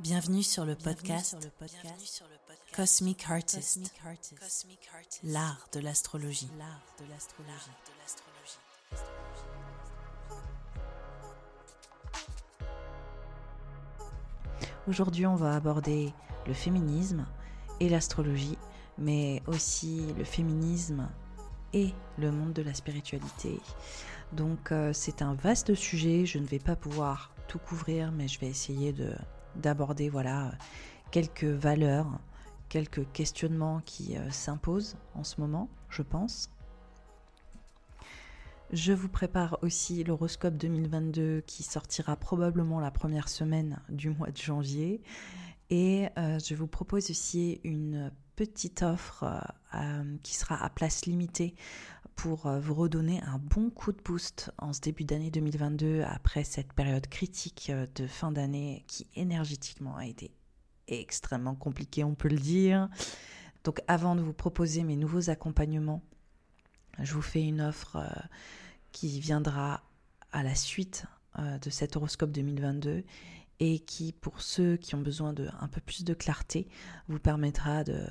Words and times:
Bienvenue 0.00 0.42
sur 0.42 0.64
le 0.64 0.76
podcast, 0.76 1.36
Cosmic 2.74 3.26
Artist, 3.30 3.92
l'art 5.22 5.68
de 5.74 5.80
l'astrologie. 5.80 6.48
Aujourd'hui, 14.88 15.26
on 15.26 15.34
va 15.34 15.54
aborder 15.54 16.14
le 16.46 16.54
féminisme 16.54 17.26
et 17.78 17.90
l'astrologie, 17.90 18.56
mais 18.96 19.42
aussi 19.46 20.14
le 20.16 20.24
féminisme 20.24 21.10
et 21.74 21.92
le 22.16 22.32
monde 22.32 22.54
de 22.54 22.62
la 22.62 22.72
spiritualité. 22.72 23.60
Donc 24.32 24.72
euh, 24.72 24.94
c'est 24.94 25.20
un 25.20 25.34
vaste 25.34 25.74
sujet, 25.74 26.24
je 26.24 26.38
ne 26.38 26.46
vais 26.46 26.58
pas 26.58 26.74
pouvoir 26.74 27.34
tout 27.48 27.58
couvrir, 27.58 28.12
mais 28.12 28.28
je 28.28 28.40
vais 28.40 28.46
essayer 28.46 28.94
de 28.94 29.12
d'aborder 29.56 30.08
voilà 30.08 30.52
quelques 31.10 31.44
valeurs, 31.44 32.18
quelques 32.68 33.10
questionnements 33.12 33.80
qui 33.84 34.16
euh, 34.16 34.30
s'imposent 34.30 34.96
en 35.14 35.24
ce 35.24 35.40
moment, 35.40 35.68
je 35.88 36.02
pense. 36.02 36.50
Je 38.72 38.92
vous 38.92 39.08
prépare 39.08 39.58
aussi 39.62 40.04
l'horoscope 40.04 40.56
2022 40.56 41.42
qui 41.44 41.64
sortira 41.64 42.14
probablement 42.14 42.78
la 42.78 42.92
première 42.92 43.28
semaine 43.28 43.80
du 43.88 44.10
mois 44.10 44.30
de 44.30 44.36
janvier. 44.36 45.02
Et 45.70 46.08
euh, 46.16 46.38
je 46.38 46.54
vous 46.54 46.68
propose 46.68 47.10
aussi 47.10 47.60
une 47.64 48.12
petite 48.36 48.82
offre 48.82 49.24
euh, 49.74 50.16
qui 50.22 50.36
sera 50.36 50.62
à 50.64 50.70
place 50.70 51.04
limitée 51.06 51.56
pour 52.16 52.46
euh, 52.46 52.60
vous 52.60 52.74
redonner 52.74 53.20
un 53.22 53.38
bon 53.38 53.70
coup 53.70 53.92
de 53.92 54.00
boost 54.02 54.52
en 54.58 54.72
ce 54.72 54.80
début 54.80 55.04
d'année 55.04 55.30
2022 55.30 56.02
après 56.02 56.44
cette 56.44 56.72
période 56.72 57.06
critique 57.06 57.70
euh, 57.70 57.86
de 57.94 58.06
fin 58.06 58.32
d'année 58.32 58.84
qui 58.86 59.06
énergétiquement 59.14 59.96
a 59.96 60.06
été 60.06 60.30
extrêmement 60.88 61.54
compliquée, 61.54 62.04
on 62.04 62.14
peut 62.14 62.28
le 62.28 62.38
dire. 62.38 62.88
Donc 63.64 63.80
avant 63.88 64.16
de 64.16 64.22
vous 64.22 64.32
proposer 64.32 64.82
mes 64.82 64.96
nouveaux 64.96 65.30
accompagnements, 65.30 66.02
je 66.98 67.14
vous 67.14 67.22
fais 67.22 67.42
une 67.42 67.60
offre 67.60 67.96
euh, 67.96 68.08
qui 68.92 69.20
viendra 69.20 69.82
à 70.32 70.42
la 70.42 70.54
suite 70.54 71.06
de 71.38 71.70
cet 71.70 71.94
horoscope 71.94 72.32
2022 72.32 73.04
et 73.60 73.78
qui, 73.78 74.12
pour 74.12 74.40
ceux 74.40 74.76
qui 74.76 74.94
ont 74.96 75.00
besoin 75.00 75.32
de 75.32 75.48
un 75.60 75.68
peu 75.68 75.80
plus 75.80 76.04
de 76.04 76.12
clarté, 76.12 76.66
vous 77.08 77.20
permettra 77.20 77.84
de 77.84 78.04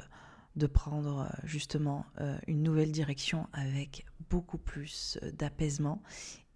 de 0.55 0.67
prendre 0.67 1.21
euh, 1.21 1.41
justement 1.43 2.05
euh, 2.21 2.37
une 2.47 2.63
nouvelle 2.63 2.91
direction 2.91 3.47
avec 3.53 4.05
beaucoup 4.29 4.57
plus 4.57 5.17
euh, 5.23 5.31
d'apaisement 5.31 6.01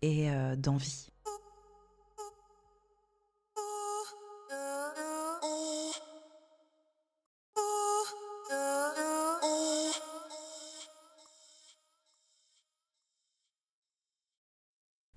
et 0.02 0.30
d'envie. 0.58 1.13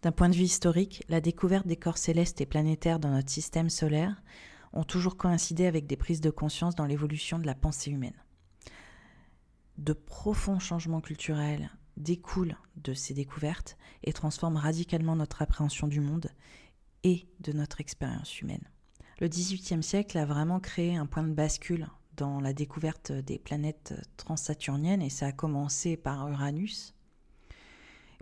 D'un 0.02 0.12
point 0.12 0.28
de 0.28 0.36
vue 0.36 0.42
historique, 0.42 1.02
la 1.08 1.20
découverte 1.20 1.66
des 1.66 1.74
corps 1.74 1.98
célestes 1.98 2.40
et 2.40 2.46
planétaires 2.46 3.00
dans 3.00 3.10
notre 3.10 3.28
système 3.28 3.70
solaire 3.70 4.22
ont 4.72 4.84
toujours 4.84 5.16
coïncidé 5.16 5.66
avec 5.66 5.88
des 5.88 5.96
prises 5.96 6.20
de 6.20 6.30
conscience 6.30 6.76
dans 6.76 6.86
l'évolution 6.86 7.40
de 7.40 7.46
la 7.46 7.56
pensée 7.56 7.90
humaine 7.90 8.14
de 9.78 9.92
profonds 9.92 10.58
changements 10.58 11.00
culturels 11.00 11.70
découlent 11.96 12.56
de 12.76 12.94
ces 12.94 13.14
découvertes 13.14 13.76
et 14.04 14.12
transforment 14.12 14.56
radicalement 14.56 15.16
notre 15.16 15.42
appréhension 15.42 15.88
du 15.88 16.00
monde 16.00 16.30
et 17.04 17.26
de 17.40 17.52
notre 17.52 17.80
expérience 17.80 18.40
humaine. 18.40 18.68
Le 19.18 19.28
XVIIIe 19.28 19.82
siècle 19.82 20.18
a 20.18 20.26
vraiment 20.26 20.60
créé 20.60 20.96
un 20.96 21.06
point 21.06 21.22
de 21.22 21.32
bascule 21.32 21.88
dans 22.16 22.40
la 22.40 22.52
découverte 22.52 23.12
des 23.12 23.38
planètes 23.38 23.94
transsaturniennes 24.16 25.02
et 25.02 25.10
ça 25.10 25.26
a 25.26 25.32
commencé 25.32 25.96
par 25.96 26.28
Uranus. 26.28 26.94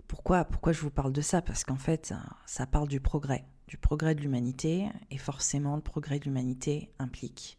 Pourquoi, 0.07 0.45
pourquoi 0.45 0.71
je 0.71 0.81
vous 0.81 0.91
parle 0.91 1.13
de 1.13 1.21
ça? 1.21 1.41
Parce 1.41 1.63
qu'en 1.63 1.77
fait, 1.77 2.13
ça 2.45 2.65
parle 2.67 2.87
du 2.87 2.99
progrès, 2.99 3.45
du 3.67 3.77
progrès 3.77 4.15
de 4.15 4.21
l'humanité 4.21 4.87
et 5.11 5.17
forcément 5.17 5.75
le 5.75 5.81
progrès 5.81 6.19
de 6.19 6.25
l'humanité 6.25 6.91
implique 6.99 7.57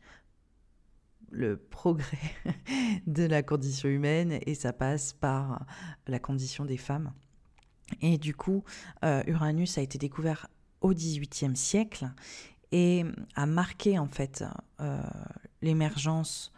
le 1.30 1.56
progrès 1.56 2.18
de 3.06 3.24
la 3.24 3.42
condition 3.42 3.88
humaine 3.88 4.38
et 4.46 4.54
ça 4.54 4.72
passe 4.72 5.12
par 5.12 5.66
la 6.06 6.18
condition 6.18 6.64
des 6.64 6.76
femmes. 6.76 7.12
Et 8.00 8.18
du 8.18 8.34
coup, 8.34 8.64
euh, 9.04 9.22
Uranus 9.26 9.78
a 9.78 9.82
été 9.82 9.98
découvert 9.98 10.48
au 10.80 10.92
XVIIIe 10.92 11.56
siècle 11.56 12.10
et 12.72 13.04
a 13.34 13.46
marqué 13.46 13.98
en 13.98 14.08
fait 14.08 14.44
euh, 14.80 15.02
l'émergence 15.62 16.52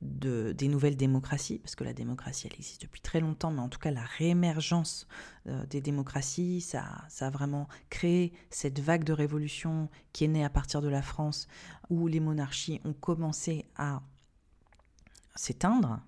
de, 0.00 0.52
des 0.52 0.68
nouvelles 0.68 0.96
démocraties, 0.96 1.58
parce 1.58 1.74
que 1.74 1.82
la 1.82 1.92
démocratie 1.92 2.46
elle 2.46 2.54
existe 2.54 2.82
depuis 2.82 3.00
très 3.00 3.20
longtemps, 3.20 3.50
mais 3.50 3.60
en 3.60 3.68
tout 3.68 3.80
cas 3.80 3.90
la 3.90 4.04
réémergence 4.04 5.08
euh, 5.48 5.66
des 5.66 5.80
démocraties, 5.80 6.60
ça, 6.60 7.04
ça 7.08 7.26
a 7.26 7.30
vraiment 7.30 7.68
créé 7.90 8.32
cette 8.50 8.78
vague 8.78 9.04
de 9.04 9.12
révolution 9.12 9.88
qui 10.12 10.24
est 10.24 10.28
née 10.28 10.44
à 10.44 10.50
partir 10.50 10.82
de 10.82 10.88
la 10.88 11.02
France, 11.02 11.48
où 11.90 12.06
les 12.06 12.20
monarchies 12.20 12.80
ont 12.84 12.92
commencé 12.92 13.64
à 13.76 14.02
s'éteindre, 15.34 16.00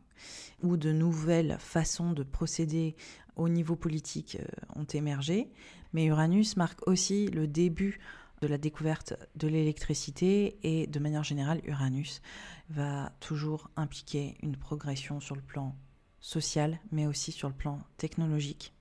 où 0.63 0.77
de 0.77 0.93
nouvelles 0.93 1.57
façons 1.59 2.13
de 2.13 2.23
procéder 2.23 2.95
au 3.37 3.49
niveau 3.49 3.75
politique 3.75 4.37
euh, 4.41 4.81
ont 4.81 4.85
émergé. 4.85 5.51
Mais 5.93 6.05
Uranus 6.05 6.57
marque 6.57 6.87
aussi 6.87 7.27
le 7.29 7.49
début 7.49 7.99
de 8.41 8.47
la 8.47 8.59
découverte 8.59 9.15
de 9.37 9.49
l'électricité 9.49 10.59
et 10.63 10.87
de 10.87 10.99
manière 10.99 11.25
générale, 11.25 11.61
Uranus 11.65 12.23
va 12.71 13.13
toujours 13.21 13.71
impliquer 13.77 14.37
une 14.43 14.57
progression 14.57 15.21
sur 15.21 15.35
le 15.37 15.43
plan 15.43 15.77
social, 16.21 16.79
mais 16.91 17.07
aussi 17.07 17.33
sur 17.33 17.49
le 17.49 17.55
plan 17.55 17.81
technologique. 17.97 18.73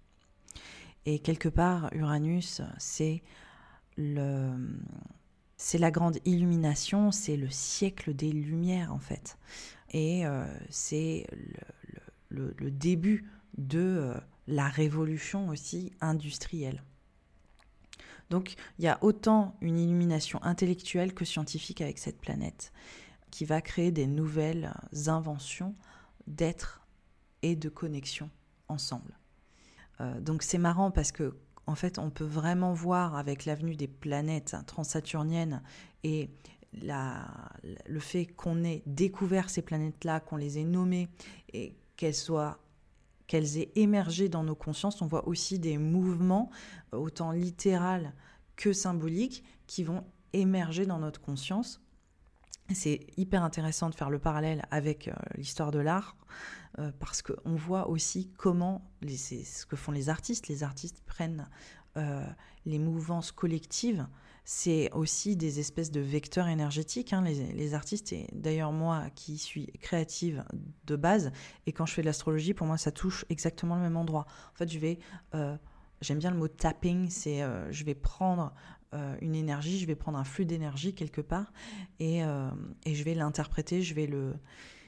Et 1.05 1.19
quelque 1.19 1.49
part, 1.49 1.89
Uranus, 1.93 2.61
c'est 2.77 3.23
le, 3.97 4.51
c'est 5.57 5.77
la 5.77 5.91
grande 5.91 6.19
illumination, 6.25 7.11
c'est 7.11 7.37
le 7.37 7.49
siècle 7.49 8.13
des 8.13 8.31
lumières 8.31 8.93
en 8.93 8.99
fait. 8.99 9.37
Et 9.91 10.25
euh, 10.25 10.45
c'est 10.69 11.27
le, 12.29 12.53
début 12.71 13.29
de 13.57 13.79
euh, 13.79 14.13
la 14.47 14.69
révolution 14.69 15.49
aussi 15.49 15.91
industrielle. 15.99 16.83
Donc 18.29 18.55
il 18.77 18.85
y 18.85 18.87
a 18.87 18.97
autant 19.01 19.55
une 19.61 19.79
illumination 19.79 20.41
intellectuelle 20.43 21.13
que 21.13 21.25
scientifique 21.25 21.81
avec 21.81 21.97
cette 21.97 22.19
planète 22.19 22.71
qui 23.31 23.45
va 23.45 23.61
créer 23.61 23.91
des 23.91 24.07
nouvelles 24.07 24.73
inventions 25.07 25.75
d'être 26.27 26.81
et 27.41 27.55
de 27.55 27.69
connexion 27.69 28.29
ensemble. 28.67 29.17
Euh, 30.01 30.19
donc 30.19 30.43
c'est 30.43 30.57
marrant 30.57 30.91
parce 30.91 31.11
que 31.11 31.35
en 31.69 31.75
fait, 31.75 31.99
on 31.99 32.09
peut 32.09 32.25
vraiment 32.25 32.73
voir 32.73 33.15
avec 33.15 33.45
l'avenue 33.45 33.75
des 33.75 33.87
planètes 33.87 34.55
transsaturniennes 34.65 35.61
et 36.03 36.31
le 36.73 37.99
fait 37.99 38.25
qu'on 38.25 38.63
ait 38.63 38.81
découvert 38.87 39.51
ces 39.51 39.61
planètes-là, 39.61 40.19
qu'on 40.19 40.37
les 40.37 40.57
ait 40.57 40.63
nommées 40.63 41.09
et 41.53 41.75
qu'elles 41.95 42.15
soient 42.15 42.57
qu'elles 43.29 43.59
aient 43.59 43.71
émergé 43.75 44.27
dans 44.27 44.43
nos 44.43 44.55
consciences, 44.55 45.03
on 45.03 45.07
voit 45.07 45.27
aussi 45.27 45.59
des 45.59 45.77
mouvements, 45.77 46.49
autant 46.91 47.31
littéral 47.31 48.13
que 48.55 48.73
symboliques, 48.73 49.43
qui 49.67 49.83
vont 49.83 50.03
émerger 50.33 50.87
dans 50.87 50.97
notre 50.97 51.21
conscience. 51.21 51.79
C'est 52.73 53.05
hyper 53.17 53.43
intéressant 53.43 53.89
de 53.89 53.95
faire 53.95 54.09
le 54.09 54.17
parallèle 54.17 54.65
avec 54.71 55.07
euh, 55.07 55.13
l'histoire 55.35 55.69
de 55.69 55.79
l'art 55.79 56.17
euh, 56.79 56.91
parce 56.99 57.21
qu'on 57.21 57.55
voit 57.55 57.87
aussi 57.89 58.31
comment, 58.35 58.91
ce 59.07 59.65
que 59.67 59.75
font 59.75 59.91
les 59.91 60.09
artistes, 60.09 60.47
les 60.47 60.63
artistes 60.63 61.01
prennent 61.05 61.47
euh, 61.97 62.25
les 62.65 62.79
mouvances 62.79 63.31
collectives, 63.31 64.07
c'est 64.51 64.91
aussi 64.93 65.35
des 65.35 65.59
espèces 65.59 65.91
de 65.91 65.99
vecteurs 65.99 66.47
énergétiques, 66.47 67.13
hein, 67.13 67.21
les, 67.21 67.73
artistes, 67.75 68.13
et 68.13 68.25
d'ailleurs 68.33 68.71
moi 68.71 69.03
qui 69.13 69.37
suis 69.37 69.67
créative 69.79 70.43
de 70.85 70.95
base, 70.95 71.31
et 71.67 71.71
quand 71.71 71.85
je 71.85 71.93
fais 71.93 72.01
de 72.01 72.07
l'astrologie, 72.07 72.55
pour 72.55 72.65
moi 72.65 72.77
ça 72.77 72.91
touche 72.91 73.25
exactement 73.29 73.75
le 73.75 73.81
même 73.81 73.95
endroit. 73.95 74.25
En 74.51 74.55
fait, 74.55 74.71
je 74.71 74.79
vais... 74.79 74.99
J'aime 76.01 76.17
bien 76.17 76.31
le 76.31 76.37
mot 76.37 76.47
tapping, 76.47 77.09
c'est 77.09 77.43
je 77.71 77.83
vais 77.83 77.93
prendre 77.93 78.53
euh, 78.95 79.15
une 79.21 79.35
énergie, 79.35 79.77
je 79.77 79.85
vais 79.85 79.95
prendre 79.95 80.17
un 80.17 80.23
flux 80.23 80.45
d'énergie 80.45 80.95
quelque 80.95 81.21
part 81.21 81.53
et, 81.99 82.23
euh, 82.23 82.49
et 82.85 82.95
je 82.95 83.03
vais 83.03 83.13
l'interpréter, 83.13 83.83
je 83.83 83.93
vais 83.93 84.07
le, 84.07 84.33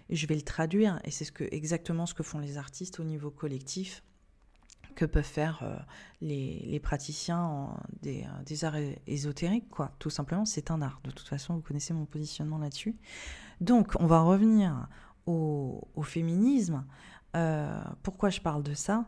je 0.09 0.25
vais 0.25 0.33
le 0.33 0.41
traduire. 0.41 0.99
Et 1.03 1.11
c'est 1.11 1.23
ce 1.23 1.31
que, 1.31 1.43
exactement 1.51 2.07
ce 2.07 2.15
que 2.15 2.23
font 2.23 2.39
les 2.39 2.57
artistes 2.57 2.99
au 2.99 3.03
niveau 3.03 3.29
collectif 3.29 4.03
que 4.95 5.05
peuvent 5.05 5.23
faire 5.23 5.61
euh, 5.63 5.75
les, 6.21 6.59
les, 6.65 6.79
praticiens 6.79 7.75
des, 8.01 8.25
des, 8.45 8.65
arts 8.65 8.77
ésotériques, 9.07 9.69
quoi. 9.69 9.91
Tout 9.99 10.09
simplement, 10.09 10.45
c'est 10.45 10.71
un 10.71 10.81
art. 10.81 11.01
De 11.03 11.11
toute 11.11 11.27
façon, 11.27 11.55
vous 11.55 11.61
connaissez 11.61 11.93
mon 11.93 12.05
positionnement 12.05 12.57
là-dessus. 12.57 12.95
Donc, 13.59 13.93
on 13.99 14.07
va 14.07 14.21
revenir 14.21 14.87
au, 15.25 15.87
au 15.95 16.03
féminisme. 16.03 16.85
pourquoi 18.03 18.29
je 18.29 18.41
parle 18.41 18.63
de 18.63 18.73
ça? 18.73 19.05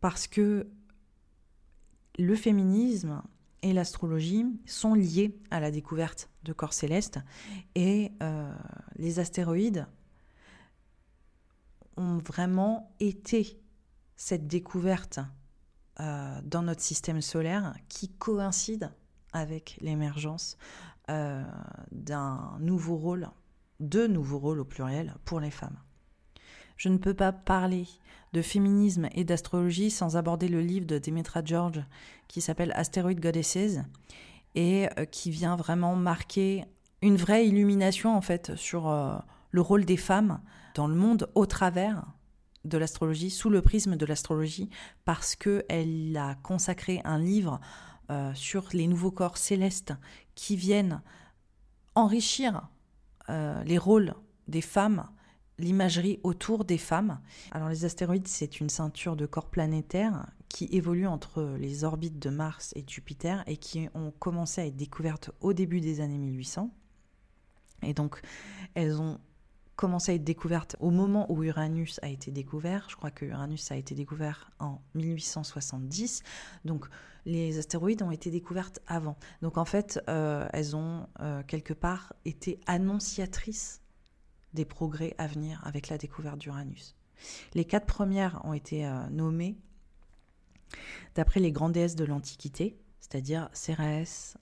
Parce 0.00 0.26
que 0.26 0.68
le 2.18 2.34
féminisme 2.34 3.22
et 3.62 3.72
l'astrologie 3.72 4.46
sont 4.64 4.94
liés 4.94 5.38
à 5.50 5.60
la 5.60 5.70
découverte 5.70 6.30
de 6.44 6.52
corps 6.52 6.72
célestes 6.72 7.18
et 7.74 8.12
euh, 8.22 8.54
les 8.96 9.18
astéroïdes 9.18 9.86
ont 11.96 12.18
vraiment 12.18 12.94
été 13.00 13.60
cette 14.16 14.46
découverte 14.46 15.20
euh, 16.00 16.40
dans 16.44 16.62
notre 16.62 16.82
système 16.82 17.20
solaire 17.20 17.74
qui 17.88 18.08
coïncide 18.08 18.90
avec 19.32 19.78
l'émergence 19.80 20.56
euh, 21.10 21.42
d'un 21.92 22.56
nouveau 22.60 22.96
rôle, 22.96 23.30
de 23.80 24.06
nouveaux 24.06 24.38
rôles 24.38 24.60
au 24.60 24.64
pluriel 24.64 25.14
pour 25.24 25.40
les 25.40 25.50
femmes. 25.50 25.78
Je 26.76 26.88
ne 26.88 26.98
peux 26.98 27.14
pas 27.14 27.32
parler 27.32 27.86
de 28.32 28.42
féminisme 28.42 29.08
et 29.12 29.24
d'astrologie 29.24 29.90
sans 29.90 30.16
aborder 30.16 30.48
le 30.48 30.60
livre 30.60 30.86
de 30.86 30.98
Demetra 30.98 31.42
George 31.44 31.82
qui 32.28 32.40
s'appelle 32.40 32.72
Asteroid 32.72 33.14
Goddesses 33.14 33.78
et 34.54 34.88
euh, 34.98 35.04
qui 35.06 35.30
vient 35.30 35.56
vraiment 35.56 35.96
marquer 35.96 36.64
une 37.00 37.16
vraie 37.16 37.46
illumination 37.46 38.16
en 38.16 38.22
fait 38.22 38.54
sur 38.56 38.90
le 39.50 39.60
rôle 39.60 39.84
des 39.84 39.98
femmes 39.98 40.40
dans 40.74 40.88
le 40.88 40.94
monde 40.94 41.30
au 41.34 41.44
travers 41.44 42.04
de 42.66 42.78
l'astrologie, 42.78 43.30
sous 43.30 43.50
le 43.50 43.62
prisme 43.62 43.96
de 43.96 44.06
l'astrologie, 44.06 44.70
parce 45.04 45.36
qu'elle 45.36 46.16
a 46.16 46.34
consacré 46.36 47.00
un 47.04 47.18
livre 47.18 47.60
euh, 48.10 48.32
sur 48.34 48.68
les 48.72 48.86
nouveaux 48.86 49.10
corps 49.10 49.38
célestes 49.38 49.94
qui 50.34 50.56
viennent 50.56 51.02
enrichir 51.94 52.68
les 53.64 53.76
rôles 53.76 54.14
des 54.46 54.60
femmes 54.60 55.08
l'imagerie 55.58 56.20
autour 56.22 56.64
des 56.64 56.78
femmes. 56.78 57.20
Alors 57.50 57.68
les 57.68 57.84
astéroïdes, 57.84 58.28
c'est 58.28 58.60
une 58.60 58.68
ceinture 58.68 59.16
de 59.16 59.26
corps 59.26 59.48
planétaires 59.48 60.26
qui 60.48 60.68
évolue 60.72 61.06
entre 61.06 61.56
les 61.58 61.84
orbites 61.84 62.18
de 62.18 62.30
Mars 62.30 62.72
et 62.76 62.84
Jupiter 62.86 63.42
et 63.46 63.56
qui 63.56 63.88
ont 63.94 64.12
commencé 64.18 64.60
à 64.60 64.66
être 64.66 64.76
découvertes 64.76 65.30
au 65.40 65.52
début 65.52 65.80
des 65.80 66.00
années 66.00 66.18
1800. 66.18 66.70
Et 67.82 67.94
donc 67.94 68.20
elles 68.74 69.00
ont 69.00 69.18
commencé 69.76 70.12
à 70.12 70.14
être 70.14 70.24
découvertes 70.24 70.74
au 70.80 70.90
moment 70.90 71.30
où 71.30 71.44
Uranus 71.44 72.00
a 72.02 72.08
été 72.08 72.30
découvert. 72.30 72.88
Je 72.88 72.96
crois 72.96 73.10
que 73.10 73.26
Uranus 73.26 73.70
a 73.70 73.76
été 73.76 73.94
découvert 73.94 74.50
en 74.58 74.80
1870. 74.94 76.22
Donc 76.64 76.86
les 77.26 77.58
astéroïdes 77.58 78.02
ont 78.02 78.10
été 78.10 78.30
découvertes 78.30 78.80
avant. 78.86 79.16
Donc 79.42 79.58
en 79.58 79.64
fait, 79.64 80.00
euh, 80.08 80.48
elles 80.52 80.74
ont 80.74 81.06
euh, 81.20 81.42
quelque 81.42 81.74
part 81.74 82.14
été 82.24 82.58
annonciatrices 82.66 83.82
des 84.54 84.64
progrès 84.64 85.14
à 85.18 85.26
venir 85.26 85.60
avec 85.64 85.88
la 85.88 85.98
découverte 85.98 86.38
d'Uranus. 86.38 86.96
Les 87.54 87.64
quatre 87.64 87.86
premières 87.86 88.40
ont 88.44 88.54
été 88.54 88.86
euh, 88.86 89.08
nommées 89.10 89.56
d'après 91.14 91.40
les 91.40 91.52
grandes 91.52 91.72
déesses 91.72 91.96
de 91.96 92.04
l'Antiquité, 92.04 92.78
c'est-à-dire 93.00 93.50
Cérès, 93.52 94.36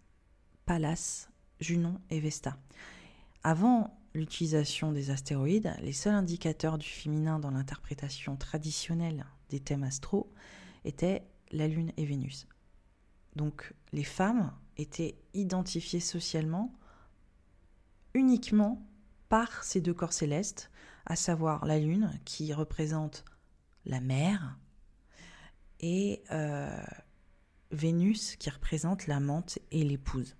Pallas, 0.65 1.29
Junon 1.61 2.01
et 2.11 2.21
Vesta. 2.21 2.57
Avant 3.43 3.97
l'utilisation 4.15 4.93
des 4.93 5.11
astéroïdes, 5.11 5.75
les 5.81 5.93
seuls 5.93 6.15
indicateurs 6.15 6.79
du 6.79 6.87
féminin 6.87 7.39
dans 7.39 7.51
l'interprétation 7.51 8.37
traditionnelle 8.37 9.27
des 9.51 9.61
thèmes 9.61 9.83
astro 9.83 10.33
étaient 10.85 11.27
la 11.51 11.69
Lune 11.69 11.93
et 11.97 12.05
Vénus. 12.05 12.47
Donc 13.37 13.75
les 13.93 14.05
femmes 14.05 14.53
étaient 14.77 15.19
identifiées 15.35 16.01
socialement 16.01 16.73
uniquement 18.15 18.87
par 19.29 19.65
ces 19.65 19.81
deux 19.81 19.95
corps 19.95 20.13
célestes, 20.13 20.71
à 21.07 21.17
savoir 21.17 21.67
la 21.67 21.79
Lune 21.79 22.19
qui 22.25 22.53
représente 22.53 23.25
la 23.85 24.01
mère 24.01 24.57
et 25.81 26.23
euh, 26.31 26.83
Vénus 27.73 28.37
qui 28.37 28.49
représente 28.49 29.07
l'amante 29.07 29.59
et 29.71 29.85
l'épouse. 29.85 30.37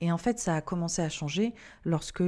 Et 0.00 0.12
en 0.12 0.18
fait, 0.18 0.38
ça 0.38 0.54
a 0.54 0.60
commencé 0.60 1.02
à 1.02 1.08
changer 1.08 1.54
lorsque 1.84 2.22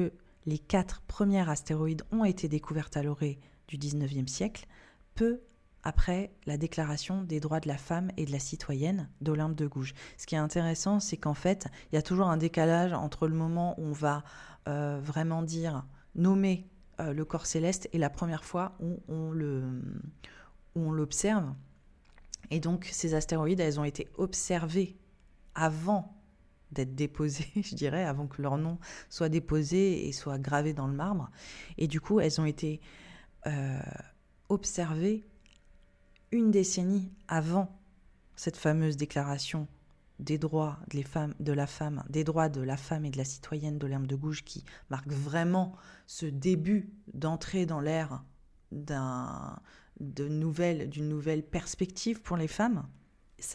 les 0.47 0.59
quatre 0.59 1.03
premières 1.03 1.49
astéroïdes 1.49 2.03
ont 2.13 2.25
été 2.25 2.49
découvertes 2.49 2.97
à 2.97 3.03
l'orée 3.03 3.39
du 3.69 3.79
19e 3.79 4.27
siècle, 4.27 4.67
peu 5.15 5.41
après 5.83 6.33
la 6.47 6.57
déclaration 6.57 7.23
des 7.23 7.41
droits 7.41 7.61
de 7.61 7.69
la 7.69 7.79
femme 7.79 8.11
et 8.17 8.27
de 8.27 8.33
la 8.33 8.39
citoyenne 8.39 9.09
d'Olympe 9.21 9.55
de 9.55 9.67
Gouges. 9.67 9.95
Ce 10.19 10.27
qui 10.27 10.35
est 10.35 10.39
intéressant, 10.39 11.01
c'est 11.01 11.17
qu'en 11.17 11.35
fait, 11.35 11.69
il 11.91 11.97
y 11.97 11.99
a 11.99 12.03
toujours 12.03 12.29
un 12.29 12.37
décalage 12.37 12.93
entre 12.93 13.29
le 13.29 13.35
moment 13.35 13.79
où 13.79 13.85
on 13.85 13.93
va 13.93 14.23
euh, 14.69 15.01
vraiment 15.03 15.43
dire, 15.43 15.87
nommer 16.15 16.69
euh, 17.01 17.13
le 17.13 17.25
corps 17.25 17.47
céleste 17.47 17.89
et 17.93 17.99
la 17.99 18.11
première 18.11 18.45
fois 18.45 18.77
où 18.81 19.01
on, 19.09 19.33
où 20.75 20.81
on 20.81 20.93
l'observe. 20.93 21.55
Et 22.51 22.61
donc, 22.61 22.89
ces 22.91 23.15
astéroïdes, 23.15 23.61
elles 23.61 23.81
ont 23.81 23.85
été 23.85 24.09
observées 24.19 24.97
avant 25.55 26.20
d'être 26.73 26.95
déposées, 26.95 27.51
je 27.57 27.75
dirais, 27.75 28.05
avant 28.05 28.27
que 28.27 28.43
leur 28.43 28.59
nom 28.59 28.79
soit 29.09 29.29
déposé 29.29 30.09
et 30.09 30.13
soit 30.13 30.39
gravé 30.39 30.73
dans 30.73 30.87
le 30.87 30.95
marbre. 30.95 31.31
Et 31.79 31.87
du 31.87 32.01
coup, 32.01 32.21
elles 32.21 32.41
ont 32.41 32.45
été 32.47 32.81
euh, 33.47 33.81
observées 34.49 35.25
une 36.33 36.51
décennie 36.51 37.13
avant 37.29 37.79
cette 38.37 38.57
fameuse 38.57 38.97
déclaration 38.97 39.69
des 40.21 40.39
droits 40.39 40.79
de, 40.93 41.03
femmes, 41.03 41.35
de 41.41 41.53
la 41.53 41.67
femme, 41.67 42.05
des 42.09 42.25
droits 42.25 42.49
de 42.49 42.61
la 42.61 42.77
femme 42.77 43.05
et 43.05 43.11
de 43.11 43.17
la 43.17 43.25
citoyenne 43.25 43.79
d'Olympe 43.79 44.07
de 44.07 44.17
Gouges 44.17 44.45
qui 44.45 44.65
marque 44.91 45.09
vraiment 45.09 45.75
ce 46.07 46.27
début 46.27 46.93
d'entrée 47.15 47.67
dans 47.67 47.81
l'ère 47.81 48.23
d'un, 48.71 49.59
d'une 49.99 50.39
nouvelle 50.39 51.43
perspective 51.43 52.21
pour 52.21 52.37
les 52.37 52.49
femmes. 52.49 52.87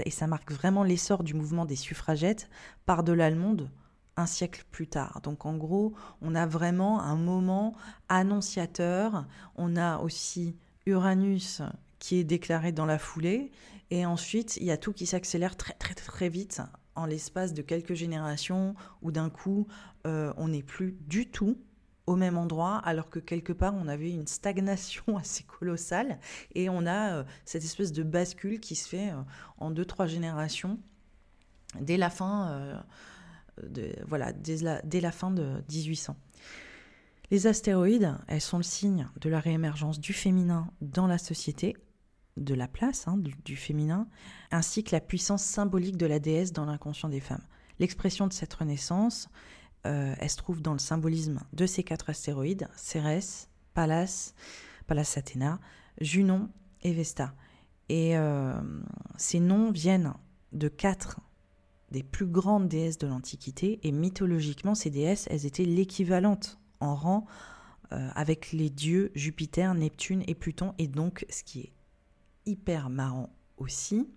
Et 0.06 0.12
ça 0.12 0.28
marque 0.28 0.52
vraiment 0.52 0.84
l'essor 0.84 1.24
du 1.24 1.34
mouvement 1.34 1.66
des 1.66 1.76
suffragettes 1.76 2.50
par-delà 2.86 3.30
le 3.30 3.36
monde 3.36 3.70
un 4.18 4.26
siècle 4.26 4.64
plus 4.72 4.88
tard. 4.88 5.20
Donc 5.22 5.46
en 5.46 5.58
gros, 5.58 5.94
on 6.22 6.36
a 6.36 6.46
vraiment 6.46 7.02
un 7.02 7.16
moment 7.16 7.76
annonciateur. 8.10 9.26
On 9.56 9.76
a 9.76 10.00
aussi 10.00 10.56
Uranus 10.86 11.62
qui 12.00 12.18
est 12.18 12.24
déclaré 12.24 12.72
dans 12.72 12.86
la 12.86 13.00
foulée. 13.00 13.52
Et 13.92 14.06
ensuite, 14.06 14.58
il 14.58 14.64
y 14.64 14.72
a 14.72 14.78
tout 14.78 14.94
qui 14.94 15.06
s'accélère 15.06 15.58
très 15.58 15.74
très 15.74 15.96
très 15.96 16.30
vite 16.30 16.62
en 16.96 17.06
l'espace 17.06 17.54
de 17.54 17.62
quelques 17.62 17.94
générations 17.94 18.76
où 19.02 19.12
d'un 19.12 19.30
coup, 19.30 19.68
euh, 20.08 20.34
on 20.38 20.48
n'est 20.48 20.64
plus 20.64 20.96
du 21.02 21.30
tout 21.30 21.58
au 22.08 22.16
même 22.16 22.38
endroit, 22.38 22.78
alors 22.78 23.10
que 23.10 23.20
quelque 23.20 23.54
part, 23.54 23.74
on 23.76 23.88
avait 23.88 24.12
une 24.12 24.28
stagnation 24.28 25.18
assez 25.18 25.44
colossale. 25.44 26.20
Et 26.54 26.70
on 26.70 26.86
a 26.86 27.18
euh, 27.18 27.24
cette 27.46 27.64
espèce 27.64 27.92
de 27.92 28.04
bascule 28.04 28.60
qui 28.60 28.76
se 28.76 28.88
fait 28.88 29.12
euh, 29.12 29.22
en 29.58 29.72
deux, 29.72 29.86
trois 29.86 30.08
générations 30.08 30.80
dès 31.82 31.98
la 31.98 32.10
fin, 32.10 32.82
de, 33.62 33.94
voilà, 34.08 34.32
dès 34.32 34.58
la, 34.58 34.82
dès 34.84 35.02
la 35.02 35.12
fin 35.12 35.30
de 35.30 35.62
1800. 35.70 36.16
Les 37.32 37.48
astéroïdes, 37.48 38.16
elles 38.28 38.42
sont 38.42 38.58
le 38.58 38.64
signe 38.64 39.10
de 39.20 39.30
la 39.30 39.40
réémergence 39.40 40.00
du 40.00 40.14
féminin 40.14 40.72
dans 40.82 41.08
la 41.08 41.18
société 41.18 41.76
de 42.38 42.54
la 42.54 42.68
place 42.68 43.08
hein, 43.08 43.18
du, 43.18 43.56
féminin, 43.56 44.08
ainsi 44.52 44.84
que 44.84 44.94
la 44.96 45.02
puissance 45.02 45.44
symbolique 45.44 45.98
de 45.98 46.06
la 46.06 46.20
déesse 46.20 46.52
dans 46.52 46.66
l'inconscient 46.66 47.10
des 47.10 47.22
femmes. 47.22 47.46
L'expression 47.80 48.28
de 48.28 48.34
cette 48.34 48.54
renaissance, 48.54 49.30
euh, 49.86 50.16
elle 50.20 50.30
se 50.30 50.38
trouve 50.38 50.62
dans 50.62 50.74
le 50.74 50.80
symbolisme 50.80 51.40
de 51.54 51.66
ces 51.66 51.84
quatre 51.84 52.10
astéroïdes, 52.10 52.68
Cérès, 52.76 53.50
Pallas, 53.74 54.34
Pallas 54.88 55.14
Athéna, 55.18 55.60
Junon 56.02 56.50
et 56.82 56.94
Vesta. 56.94 57.34
Et 57.90 58.18
euh, 58.18 58.54
ces 59.18 59.40
noms 59.40 59.72
viennent 59.72 60.14
de 60.54 60.68
quatre 60.68 61.20
des 61.92 62.04
plus 62.04 62.26
grandes 62.26 62.68
déesses 62.68 62.98
de 62.98 63.08
l'Antiquité, 63.08 63.80
et 63.84 63.92
mythologiquement, 63.92 64.74
ces 64.74 64.90
déesses, 64.90 65.28
elles 65.30 65.46
étaient 65.46 65.66
l'équivalente 65.66 66.60
en 66.80 66.96
rang 66.96 67.26
euh, 67.92 68.10
avec 68.16 68.52
les 68.52 68.72
dieux 68.72 69.12
Jupiter, 69.14 69.74
Neptune 69.76 70.24
et 70.28 70.34
Pluton, 70.34 70.74
et 70.80 70.88
donc 70.88 71.26
ce 71.30 71.44
qui 71.44 71.60
est 71.62 71.74
hyper 72.48 72.90
marrant 72.90 73.30
aussi, 73.58 74.10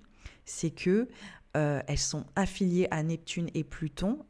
c'est 0.44 0.70
que 0.70 1.08
elles 1.54 1.98
sont 1.98 2.24
affiliées 2.36 2.86
à 2.92 3.02
Neptune 3.02 3.50
et 3.52 3.64
Pluton 3.64 4.24